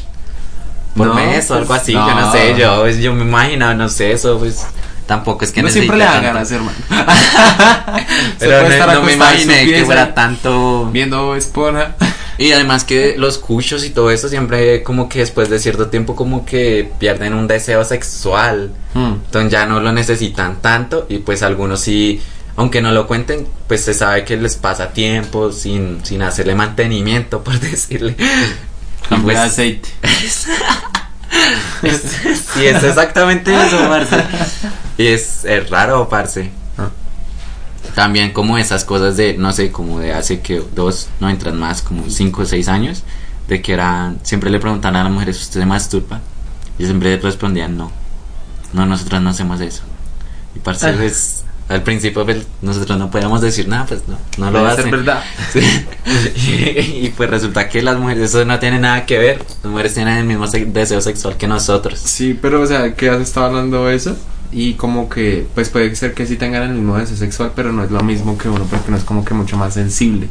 por 0.95 1.07
No, 1.07 1.13
mes 1.13 1.49
o 1.51 1.55
algo 1.55 1.67
pues, 1.67 1.81
así, 1.81 1.93
yo 1.93 1.99
no 1.99 2.21
no. 2.21 2.31
sé, 2.31 2.55
yo, 2.57 2.87
yo 2.89 3.13
me 3.13 3.23
imagino, 3.23 3.73
no 3.73 3.89
sé, 3.89 4.11
eso 4.11 4.39
pues 4.39 4.65
tampoco 5.05 5.43
es 5.43 5.51
que 5.51 5.63
no 5.63 5.69
siempre 5.69 5.97
le 5.97 6.03
dan 6.03 6.23
ganas, 6.23 6.51
hermano. 6.51 6.77
Pero 8.39 8.69
no, 8.69 8.93
no 8.93 9.01
me 9.03 9.13
imaginé 9.13 9.65
que 9.65 9.83
fuera 9.85 10.13
tanto 10.13 10.89
Viendo 10.91 11.35
Espona. 11.35 11.95
Y 12.39 12.53
además 12.53 12.85
que 12.85 13.15
los 13.17 13.37
cuchos 13.37 13.83
y 13.83 13.89
todo 13.89 14.11
eso 14.11 14.29
siempre 14.29 14.81
como 14.81 15.09
que 15.09 15.19
después 15.19 15.49
de 15.49 15.59
cierto 15.59 15.87
tiempo 15.87 16.15
como 16.15 16.45
que 16.45 16.89
pierden 16.97 17.33
un 17.33 17.47
deseo 17.47 17.83
sexual. 17.83 18.71
Hmm. 18.93 19.15
Entonces 19.25 19.51
ya 19.51 19.65
no 19.65 19.81
lo 19.81 19.91
necesitan 19.91 20.61
tanto 20.61 21.05
y 21.09 21.17
pues 21.17 21.43
algunos 21.43 21.81
sí, 21.81 22.21
aunque 22.55 22.81
no 22.81 22.93
lo 22.93 23.07
cuenten, 23.07 23.45
pues 23.67 23.83
se 23.83 23.93
sabe 23.93 24.23
que 24.23 24.37
les 24.37 24.55
pasa 24.55 24.93
tiempo 24.93 25.51
sin, 25.51 26.05
sin 26.05 26.21
hacerle 26.21 26.55
mantenimiento, 26.55 27.43
por 27.43 27.59
decirle. 27.59 28.15
Y 29.06 29.10
Cambio 29.10 29.30
de 29.30 29.34
pues, 29.34 29.38
aceite. 29.38 29.89
es, 31.84 32.02
sí, 32.54 32.66
es 32.66 32.84
exactamente 32.84 33.54
eso, 33.54 33.78
parce. 33.88 34.24
Y 34.97 35.08
es, 35.08 35.45
es 35.45 35.70
raro, 35.70 36.10
parce. 36.10 36.50
Ah. 36.78 36.89
También 37.95 38.32
como 38.32 38.58
esas 38.58 38.86
cosas 38.86 39.18
de, 39.18 39.36
no 39.38 39.52
sé, 39.52 39.72
como 39.72 40.00
de 40.00 40.14
hace 40.14 40.41
que 40.41 40.64
dos, 40.74 41.10
no 41.20 41.30
entran 41.30 41.58
más, 41.58 41.82
como 41.82 42.10
cinco 42.10 42.43
o 42.43 42.45
seis 42.45 42.68
años, 42.68 43.04
de 43.47 43.62
que 43.62 43.74
eran, 43.74 44.20
siempre 44.24 44.50
le 44.50 44.60
preguntan 44.60 44.95
a 44.95 45.04
las 45.04 45.12
mujeres, 45.12 45.39
¿usted 45.41 45.62
se 45.62 45.66
masturba? 45.66 46.22
Y 46.78 46.86
siempre 46.86 47.18
respondían, 47.18 47.78
no, 47.78 47.91
no, 48.74 48.86
nosotros 48.86 49.22
no 49.22 49.30
hacemos 49.32 49.60
eso. 49.62 49.84
Y 50.56 50.60
parce, 50.60 50.88
Ah. 50.88 51.49
Al 51.70 51.84
principio 51.84 52.26
pues, 52.26 52.45
nosotros 52.61 52.97
no 52.99 53.09
podíamos 53.11 53.41
decir 53.41 53.67
nada, 53.67 53.86
pues 53.86 54.01
no, 54.07 54.17
no 54.38 54.51
lo 54.51 54.65
hacen. 54.67 54.91
verdad. 54.91 55.24
Sí. 55.53 55.59
y, 56.36 57.05
y, 57.05 57.13
pues 57.15 57.30
resulta 57.30 57.70
que 57.70 57.82
las 57.82 57.97
mujeres, 57.97 58.30
eso 58.32 58.43
no 58.45 58.59
tiene 58.59 58.80
nada 58.80 59.05
que 59.05 59.17
ver, 59.17 59.39
las 59.63 59.72
mujeres 59.72 59.93
tienen 59.93 60.17
el 60.17 60.26
mismo 60.26 60.47
se- 60.47 60.65
deseo 60.65 60.99
sexual 61.01 61.38
que 61.38 61.47
nosotros. 61.47 61.99
Sí, 61.99 62.38
pero 62.39 62.61
o 62.61 62.65
sea, 62.65 62.93
que 62.95 63.09
has 63.09 63.22
estado 63.22 63.45
hablando 63.47 63.86
de 63.86 63.95
eso 63.95 64.17
y 64.51 64.74
como 64.74 65.09
que 65.09 65.45
pues 65.53 65.70
puede 65.70 65.95
ser 65.95 66.13
que 66.15 66.26
sí 66.26 66.36
tengan 66.36 66.63
el 66.63 66.70
mismo 66.72 66.97
deseo 66.97 67.15
sexual, 67.17 67.51
pero 67.55 67.72
no 67.72 67.84
es 67.84 67.91
lo 67.91 68.01
mismo 68.01 68.38
que 68.38 68.49
uno 68.49 68.65
porque 68.70 68.86
uno 68.89 68.97
es 68.97 69.03
como 69.03 69.24
que 69.24 69.34
mucho 69.36 69.55
más 69.57 69.76
sensible. 69.76 70.28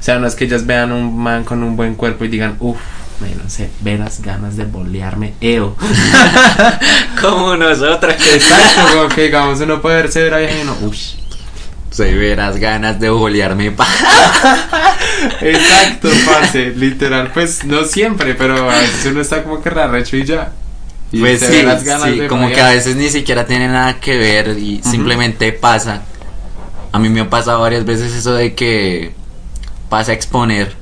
O 0.00 0.02
sea, 0.02 0.18
no 0.18 0.26
es 0.26 0.34
que 0.34 0.46
ellas 0.46 0.66
vean 0.66 0.90
un 0.90 1.16
man 1.16 1.44
con 1.44 1.62
un 1.62 1.76
buen 1.76 1.94
cuerpo 1.94 2.24
y 2.24 2.28
digan, 2.28 2.56
uff, 2.60 2.78
bueno, 3.22 3.42
severas 3.48 4.20
ganas 4.20 4.56
de 4.56 4.64
bolearme 4.64 5.34
eo. 5.40 5.76
Como 7.20 7.56
nosotros 7.56 8.14
que 8.16 8.34
Exacto, 8.34 8.80
como 8.92 9.08
que 9.08 9.22
digamos 9.24 9.60
uno 9.60 9.80
puede 9.80 9.96
ver 10.02 10.10
severa 10.12 10.38
vieja 10.38 10.58
y 10.58 10.62
uno, 10.62 10.76
uff. 10.82 10.96
severas 11.90 12.56
ganas 12.56 12.98
de 12.98 13.10
bolearme 13.10 13.70
pa. 13.70 13.86
Exacto, 15.40 16.08
parce, 16.26 16.70
literal, 16.70 17.30
pues 17.32 17.64
no 17.64 17.84
siempre, 17.84 18.34
pero 18.34 18.68
a 18.68 18.76
veces 18.78 19.06
uno 19.06 19.20
está 19.20 19.44
como 19.44 19.62
que 19.62 19.70
rarrecho 19.70 20.16
y 20.16 20.24
ya. 20.24 20.50
Y 21.12 21.20
Pues 21.20 21.40
se 21.40 21.46
sí, 21.52 21.62
ganas 21.84 22.10
sí, 22.10 22.18
de 22.20 22.26
como 22.26 22.48
que 22.48 22.60
a 22.60 22.70
veces 22.70 22.96
ni 22.96 23.08
siquiera 23.08 23.46
tiene 23.46 23.68
nada 23.68 24.00
que 24.00 24.16
ver 24.16 24.58
y 24.58 24.82
simplemente 24.82 25.52
pasa. 25.52 26.02
A 26.90 26.98
mí 26.98 27.08
me 27.08 27.20
ha 27.20 27.30
pasado 27.30 27.60
varias 27.60 27.84
veces 27.84 28.12
eso 28.14 28.34
de 28.34 28.54
que 28.54 29.12
pasa 29.88 30.10
a 30.10 30.14
exponer 30.14 30.81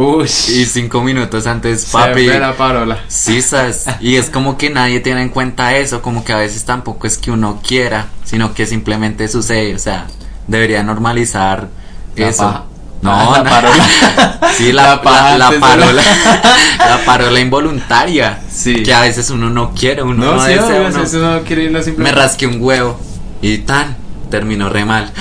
Uy, 0.00 0.26
y 0.26 0.64
cinco 0.64 1.02
minutos 1.02 1.46
antes, 1.48 1.86
papi. 1.86 2.20
severa 2.24 2.56
parola. 2.56 2.98
Sí, 3.08 3.42
sabes. 3.42 3.86
Y 4.00 4.14
es 4.14 4.30
como 4.30 4.56
que 4.56 4.70
nadie 4.70 5.00
tiene 5.00 5.22
en 5.22 5.28
cuenta 5.28 5.74
eso, 5.76 6.02
como 6.02 6.24
que 6.24 6.32
a 6.32 6.36
veces 6.36 6.64
tampoco 6.64 7.08
es 7.08 7.18
que 7.18 7.32
uno 7.32 7.60
quiera, 7.66 8.06
sino 8.24 8.54
que 8.54 8.64
simplemente 8.64 9.26
sucede. 9.26 9.74
O 9.74 9.78
sea, 9.80 10.06
debería 10.46 10.84
normalizar 10.84 11.68
La 12.14 12.28
eso. 12.28 12.44
paja. 12.44 12.64
No, 13.02 13.32
la 13.36 13.42
parola. 13.44 14.40
Sí, 14.56 14.72
la, 14.72 14.82
La 14.82 15.02
paja 15.02 15.30
la, 15.36 15.38
la 15.38 15.50
la- 15.52 15.60
parola. 15.60 16.02
la 16.78 17.04
parola 17.04 17.40
involuntaria. 17.40 18.38
Sí. 18.52 18.82
Que 18.84 18.94
a 18.94 19.00
veces 19.00 19.30
uno 19.30 19.50
no 19.50 19.72
quiere, 19.74 20.02
uno 20.02 20.24
no, 20.24 20.34
No, 20.36 20.42
sí, 20.44 20.52
desea, 20.52 20.66
obvio, 20.88 21.18
uno- 21.20 21.42
quiere 21.44 21.70
Me 21.96 22.12
rasqué 22.12 22.46
un 22.46 22.58
huevo 22.60 22.98
y 23.42 23.58
tan 23.58 23.96
terminó 24.30 24.68
re 24.68 24.84
mal. 24.84 25.12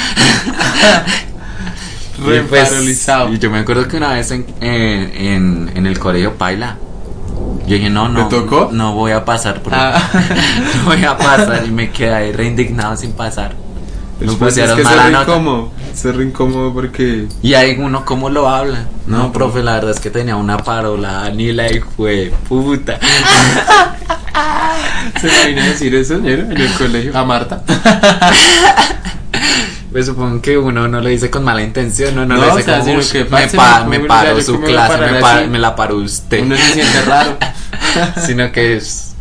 Re 2.26 2.38
Y 2.38 2.42
pues. 2.42 3.08
Y 3.32 3.40
yo 3.40 3.50
me 3.50 3.60
acuerdo 3.60 3.88
que 3.88 3.98
una 3.98 4.14
vez 4.14 4.32
en, 4.32 4.46
en, 4.62 5.12
en, 5.16 5.72
en 5.76 5.86
el 5.86 6.00
colegio 6.00 6.36
Paila, 6.36 6.78
yo 7.68 7.76
dije, 7.76 7.90
no, 7.90 8.08
no, 8.10 8.28
¿Te 8.28 8.36
tocó? 8.38 8.70
no 8.72 8.94
voy 8.94 9.12
a 9.12 9.26
pasar 9.26 9.62
por 9.62 9.74
Ah. 9.76 10.02
no 10.78 10.86
voy 10.86 11.04
a 11.04 11.18
pasar 11.18 11.64
y 11.68 11.72
me 11.72 11.92
quedé 11.92 12.14
ahí 12.14 12.32
re 12.32 12.46
indignado 12.46 12.96
sin 12.96 13.12
pasar. 13.12 13.54
Es 14.20 14.32
que 14.34 14.52
se 14.52 14.66
re 14.66 15.12
incómodo, 15.12 15.72
se 15.94 16.12
re 16.12 16.24
incómodo 16.24 16.74
porque 16.74 17.28
Y 17.44 17.54
ahí 17.54 17.76
uno, 17.78 18.04
¿cómo 18.04 18.32
lo 18.32 18.50
habla? 18.50 18.86
No, 19.06 19.18
No, 19.18 19.32
profe, 19.32 19.62
la 19.62 19.74
verdad 19.74 19.92
es 19.92 20.00
que 20.00 20.10
tenía 20.10 20.36
una 20.36 20.58
parola, 20.58 21.30
ni 21.30 21.52
la 21.52 21.72
hijo 21.72 22.06
de 22.06 22.34
puta. 22.50 23.00
se 25.22 25.28
me 25.28 25.48
vino 25.50 25.62
a 25.62 25.66
decir 25.66 25.94
eso 25.94 26.16
señor, 26.16 26.40
en 26.40 26.58
el 26.58 26.74
colegio 26.74 27.16
a 27.16 27.24
Marta. 27.26 27.62
Pues 29.98 30.06
supongo 30.06 30.40
que 30.44 30.56
uno 30.60 30.88
no 30.88 31.02
lo 31.02 31.10
dice 31.10 31.32
con 31.32 31.44
mala 31.44 31.64
intención, 31.64 32.14
no, 32.14 32.24
no, 32.24 32.36
No, 32.36 32.46
lo 32.46 32.54
o 32.54 32.58
dice 32.58 32.66
sea, 32.70 32.80
como, 32.82 32.86
sino 32.90 33.00
"Ush, 33.00 33.12
que, 33.14 33.24
me, 33.24 33.48
pa- 33.48 33.80
¿cómo 33.80 33.90
me 33.90 34.00
paró 34.02 34.40
su 34.44 34.62
clase, 34.62 34.98
me, 35.12 35.20
pa- 35.20 35.42
me 35.48 35.58
la 35.58 35.76
paró 35.76 35.96
usted. 35.96 36.44
Uno 36.44 36.56
se 36.56 36.74
siente 36.74 37.02
raro. 37.02 37.36
sino 38.28 38.52
que 38.52 38.78
es... 38.78 39.16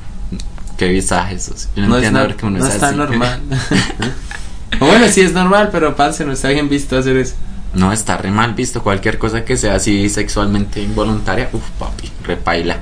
Qué 0.76 0.88
visaje 0.88 1.36
eso. 1.36 1.54
Yo 1.74 1.80
no, 1.84 1.88
No, 1.88 1.96
es 1.96 2.04
entiendo 2.04 2.28
no, 2.28 2.36
qué 2.36 2.44
uno 2.44 2.58
no 2.58 2.66
es 2.66 2.74
está 2.74 2.88
así. 2.88 2.96
normal. 2.98 3.40
O 4.80 4.84
bueno, 4.84 5.06
sí 5.08 5.22
es 5.22 5.32
normal, 5.32 5.70
pero 5.72 5.96
parce, 5.96 6.26
no 6.26 6.32
está 6.32 6.48
bien 6.50 6.68
visto 6.68 6.98
hacer 6.98 7.16
eso. 7.16 7.36
No, 7.72 7.90
está 7.90 8.18
re 8.18 8.30
mal 8.30 8.52
visto 8.52 8.82
cualquier 8.82 9.16
cosa 9.16 9.46
que 9.46 9.56
sea 9.56 9.76
así 9.76 10.10
sexualmente 10.10 10.82
involuntaria. 10.82 11.48
Uf, 11.54 11.62
papi, 11.78 12.12
repaila. 12.22 12.80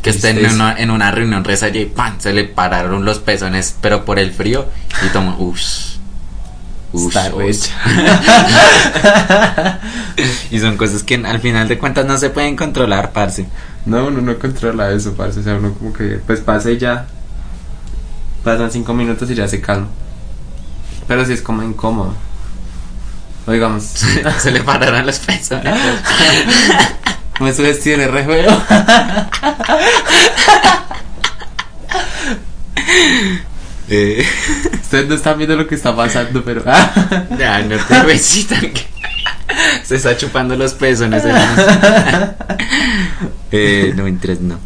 Que 0.00 0.08
estén 0.08 0.38
en 0.38 0.54
una, 0.54 0.74
en 0.78 0.90
una 0.90 1.10
reunión 1.10 1.44
re 1.44 1.58
seria 1.58 1.82
y 1.82 1.84
¡pam! 1.84 2.14
se 2.18 2.32
le 2.32 2.44
pararon 2.44 3.04
los 3.04 3.18
pezones, 3.18 3.76
pero 3.82 4.06
por 4.06 4.18
el 4.18 4.32
frío. 4.32 4.64
Y 5.04 5.10
toma, 5.10 5.36
uff. 5.38 5.95
Está 6.96 7.30
y 10.50 10.58
son 10.58 10.76
cosas 10.76 11.02
que 11.02 11.16
al 11.16 11.40
final 11.40 11.68
de 11.68 11.78
cuentas 11.78 12.06
no 12.06 12.16
se 12.16 12.30
pueden 12.30 12.56
controlar, 12.56 13.12
parce. 13.12 13.46
No, 13.84 14.06
uno 14.06 14.20
no 14.20 14.38
controla 14.38 14.90
eso, 14.90 15.14
parce. 15.14 15.40
O 15.40 15.42
sea, 15.42 15.56
uno 15.56 15.74
como 15.74 15.92
que, 15.92 16.20
pues 16.26 16.40
pasa 16.40 16.70
y 16.70 16.78
ya. 16.78 17.06
Pasan 18.42 18.70
cinco 18.70 18.94
minutos 18.94 19.30
y 19.30 19.34
ya 19.34 19.46
se 19.46 19.60
calma. 19.60 19.88
Pero 21.06 21.24
sí 21.24 21.32
es 21.32 21.42
como 21.42 21.62
incómodo. 21.62 22.14
O 23.46 23.52
digamos, 23.52 23.84
se 24.38 24.50
le 24.50 24.62
pararon 24.62 25.06
los 25.06 25.18
pezones. 25.18 25.74
me 27.40 27.52
sugestioné 27.52 28.08
re 28.08 28.24
feo. 28.24 28.62
Eh, 33.88 34.24
Ustedes 34.82 35.08
no 35.08 35.14
están 35.14 35.38
viendo 35.38 35.56
lo 35.56 35.66
que 35.66 35.74
está 35.74 35.94
pasando, 35.94 36.42
pero. 36.44 36.64
ya, 37.38 37.62
no 37.62 37.76
te 37.84 38.02
recitan 38.02 38.72
se 39.82 39.96
está 39.96 40.16
chupando 40.16 40.56
los 40.56 40.74
pezones. 40.74 41.22
eh, 43.52 43.92
no, 43.96 44.04
mentiras, 44.04 44.40
no. 44.40 44.58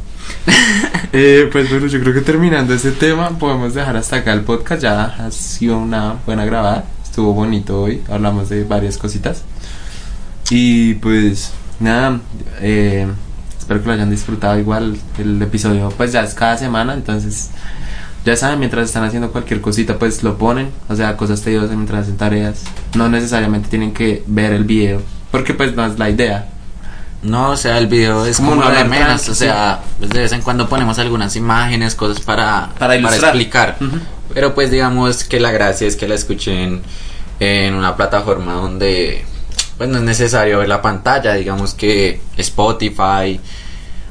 Eh, 1.12 1.48
pues 1.52 1.68
bueno, 1.68 1.86
yo 1.86 2.00
creo 2.00 2.14
que 2.14 2.20
terminando 2.20 2.72
este 2.72 2.92
tema 2.92 3.30
podemos 3.30 3.74
dejar 3.74 3.96
hasta 3.96 4.16
acá 4.16 4.32
el 4.32 4.42
podcast. 4.42 4.82
Ya 4.82 5.04
ha 5.04 5.30
sido 5.30 5.78
una 5.78 6.16
buena 6.24 6.44
grabada. 6.44 6.84
Estuvo 7.04 7.34
bonito 7.34 7.82
hoy. 7.82 8.02
Hablamos 8.08 8.48
de 8.48 8.64
varias 8.64 8.96
cositas. 8.96 9.42
Y 10.48 10.94
pues 10.94 11.52
nada, 11.78 12.20
eh, 12.60 13.06
espero 13.58 13.80
que 13.80 13.86
lo 13.86 13.92
hayan 13.92 14.10
disfrutado 14.10 14.58
igual. 14.58 14.96
El 15.18 15.40
episodio 15.42 15.92
pues 15.96 16.12
ya 16.12 16.22
es 16.22 16.34
cada 16.34 16.56
semana, 16.56 16.94
entonces 16.94 17.50
ya 18.24 18.36
saben, 18.36 18.58
mientras 18.58 18.86
están 18.86 19.04
haciendo 19.04 19.30
cualquier 19.32 19.60
cosita 19.60 19.98
pues 19.98 20.22
lo 20.22 20.36
ponen. 20.38 20.70
O 20.88 20.94
sea, 20.96 21.16
cosas 21.16 21.40
tediosas 21.42 21.70
mientras 21.70 22.02
hacen 22.02 22.16
tareas. 22.16 22.62
No 22.94 23.08
necesariamente 23.08 23.68
tienen 23.68 23.92
que 23.92 24.22
ver 24.26 24.52
el 24.52 24.64
video, 24.64 25.02
porque 25.30 25.54
pues 25.54 25.74
no 25.74 25.84
es 25.86 25.98
la 25.98 26.10
idea. 26.10 26.48
No, 27.22 27.50
o 27.50 27.56
sea, 27.56 27.76
el 27.78 27.86
video 27.86 28.24
es 28.24 28.36
Como 28.38 28.52
como, 28.52 28.62
un 28.62 28.68
lo 28.72 28.74
de 28.78 28.84
menos. 28.84 29.06
tranqui, 29.22 29.30
O 29.30 29.34
sea, 29.34 29.80
pues 29.98 30.10
de 30.10 30.20
vez 30.20 30.32
en 30.32 30.40
cuando 30.42 30.68
ponemos 30.68 30.98
algunas 30.98 31.36
imágenes, 31.36 31.94
cosas 31.94 32.20
para, 32.20 32.70
Para 32.78 32.96
ilustrar. 32.96 33.24
explicar. 33.36 33.76
Pero 34.32 34.54
pues 34.54 34.70
digamos 34.70 35.24
que 35.24 35.38
la 35.40 35.50
gracia 35.50 35.86
es 35.86 35.96
que 35.96 36.08
la 36.08 36.14
escuchen 36.14 36.80
en 37.38 37.74
una 37.74 37.96
plataforma 37.96 38.54
donde 38.54 39.24
pues 39.76 39.88
no 39.90 39.98
es 39.98 40.04
necesario 40.04 40.58
ver 40.60 40.68
la 40.68 40.80
pantalla. 40.82 41.34
Digamos 41.34 41.74
que 41.74 42.20
Spotify, 42.36 43.38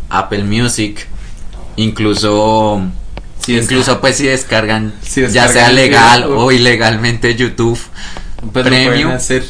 Apple 0.10 0.44
Music, 0.44 1.08
incluso... 1.78 2.82
Sí, 3.46 3.58
incluso 3.58 4.00
pues 4.02 4.18
si 4.18 4.28
descargan, 4.28 4.94
Si 5.02 5.26
ya 5.28 5.48
sea 5.48 5.72
legal 5.72 6.24
video, 6.24 6.40
o 6.40 6.52
ilegalmente 6.52 7.36
YouTube, 7.36 7.80
Pues 8.54 8.66
Premium. 8.66 9.12
hacer. 9.12 9.44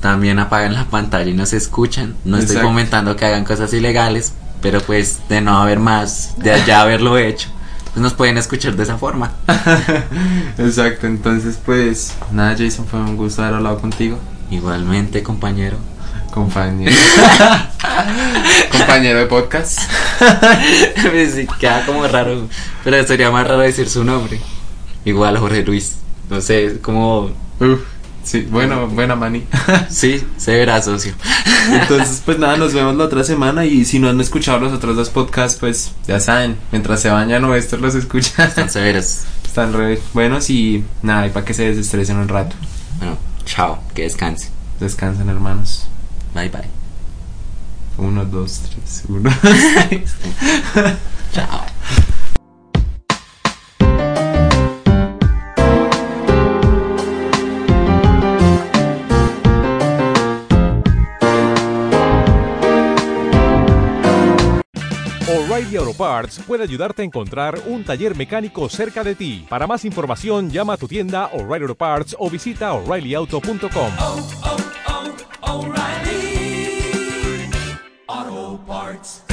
también 0.00 0.38
apagan 0.38 0.74
la 0.74 0.84
pantalla 0.86 1.30
y 1.30 1.34
no 1.34 1.46
se 1.46 1.56
escuchan. 1.56 2.14
No 2.24 2.38
estoy 2.38 2.56
comentando 2.58 3.16
que 3.16 3.24
hagan 3.26 3.44
cosas 3.44 3.72
ilegales, 3.72 4.32
pero 4.62 4.80
pues 4.80 5.20
de 5.28 5.40
no 5.40 5.58
haber 5.60 5.78
más, 5.80 6.34
de 6.38 6.52
allá 6.52 6.82
haberlo 6.82 7.18
hecho, 7.18 7.48
pues 7.92 7.96
nos 8.02 8.12
pueden 8.14 8.38
escuchar 8.38 8.76
de 8.76 8.82
esa 8.84 8.98
forma. 8.98 9.32
Exacto, 10.58 11.06
entonces 11.06 11.58
pues 11.64 12.12
nada 12.30 12.54
Jason, 12.56 12.86
fue 12.86 13.00
un 13.00 13.16
gusto 13.16 13.42
haber 13.42 13.56
hablado 13.56 13.80
contigo. 13.80 14.18
Igualmente, 14.50 15.22
compañero. 15.22 15.76
Compañero. 16.30 16.92
Compañero 18.72 19.18
de 19.18 19.26
podcast. 19.26 19.80
Sí, 21.34 21.46
queda 21.58 21.86
como 21.86 22.06
raro, 22.06 22.48
pero 22.84 23.06
sería 23.06 23.30
más 23.30 23.46
raro 23.46 23.60
decir 23.60 23.88
su 23.88 24.04
nombre. 24.04 24.40
Igual 25.04 25.38
Jorge 25.38 25.62
Luis. 25.62 25.96
No 26.28 26.40
sé, 26.40 26.78
como... 26.80 27.30
Uf, 27.58 27.80
sí, 28.22 28.46
bueno, 28.50 28.86
buena 28.88 29.16
mani. 29.16 29.44
Sí, 29.88 30.22
se 30.36 30.56
verá 30.56 30.82
socio. 30.82 31.14
Entonces 31.70 32.22
pues 32.24 32.38
nada, 32.38 32.56
nos 32.56 32.74
vemos 32.74 32.94
la 32.96 33.04
otra 33.04 33.24
semana 33.24 33.64
y 33.64 33.84
si 33.84 33.98
no 33.98 34.08
han 34.08 34.20
escuchado 34.20 34.60
los 34.60 34.72
otros 34.72 34.96
dos 34.96 35.10
podcasts 35.10 35.58
pues 35.58 35.92
ya 36.06 36.20
saben, 36.20 36.56
mientras 36.70 37.00
se 37.00 37.10
bañan 37.10 37.44
o 37.44 37.54
estos 37.54 37.80
los 37.80 37.94
escuchan. 37.94 38.48
Están 38.48 38.70
severos. 38.70 39.24
Están 39.44 39.72
re 39.72 40.00
buenos 40.14 40.48
y 40.48 40.84
nada, 41.02 41.26
y 41.26 41.30
para 41.30 41.44
que 41.44 41.54
se 41.54 41.68
desestresen 41.68 42.18
un 42.18 42.28
rato. 42.28 42.54
Bueno, 42.98 43.18
chao, 43.44 43.82
que 43.94 44.02
descanse. 44.02 44.50
Descansen 44.78 45.28
hermanos. 45.28 45.89
Bye 46.34 46.48
bye. 46.48 46.68
Uno, 47.98 48.24
dos, 48.24 48.60
tres, 48.60 49.04
uno. 49.08 49.30
Chao. 51.32 51.66
O'Reilly 65.28 65.76
Auto 65.76 65.92
Parts 65.94 66.40
puede 66.46 66.64
ayudarte 66.64 67.02
a 67.02 67.04
encontrar 67.04 67.60
un 67.66 67.84
taller 67.84 68.16
mecánico 68.16 68.68
cerca 68.68 69.04
de 69.04 69.14
ti. 69.14 69.46
Para 69.48 69.66
más 69.66 69.84
información, 69.84 70.50
llama 70.50 70.72
a 70.72 70.76
tu 70.76 70.88
tienda 70.88 71.26
O'Reilly 71.26 71.62
Auto 71.64 71.74
Parts 71.74 72.16
o 72.18 72.30
visita 72.30 72.72
oreillyauto.com. 72.72 73.92
oh, 74.00 74.28
oh, 74.44 74.56
O'Reilly 75.42 75.82
Auto 75.82 76.09
Parts. 78.70 79.29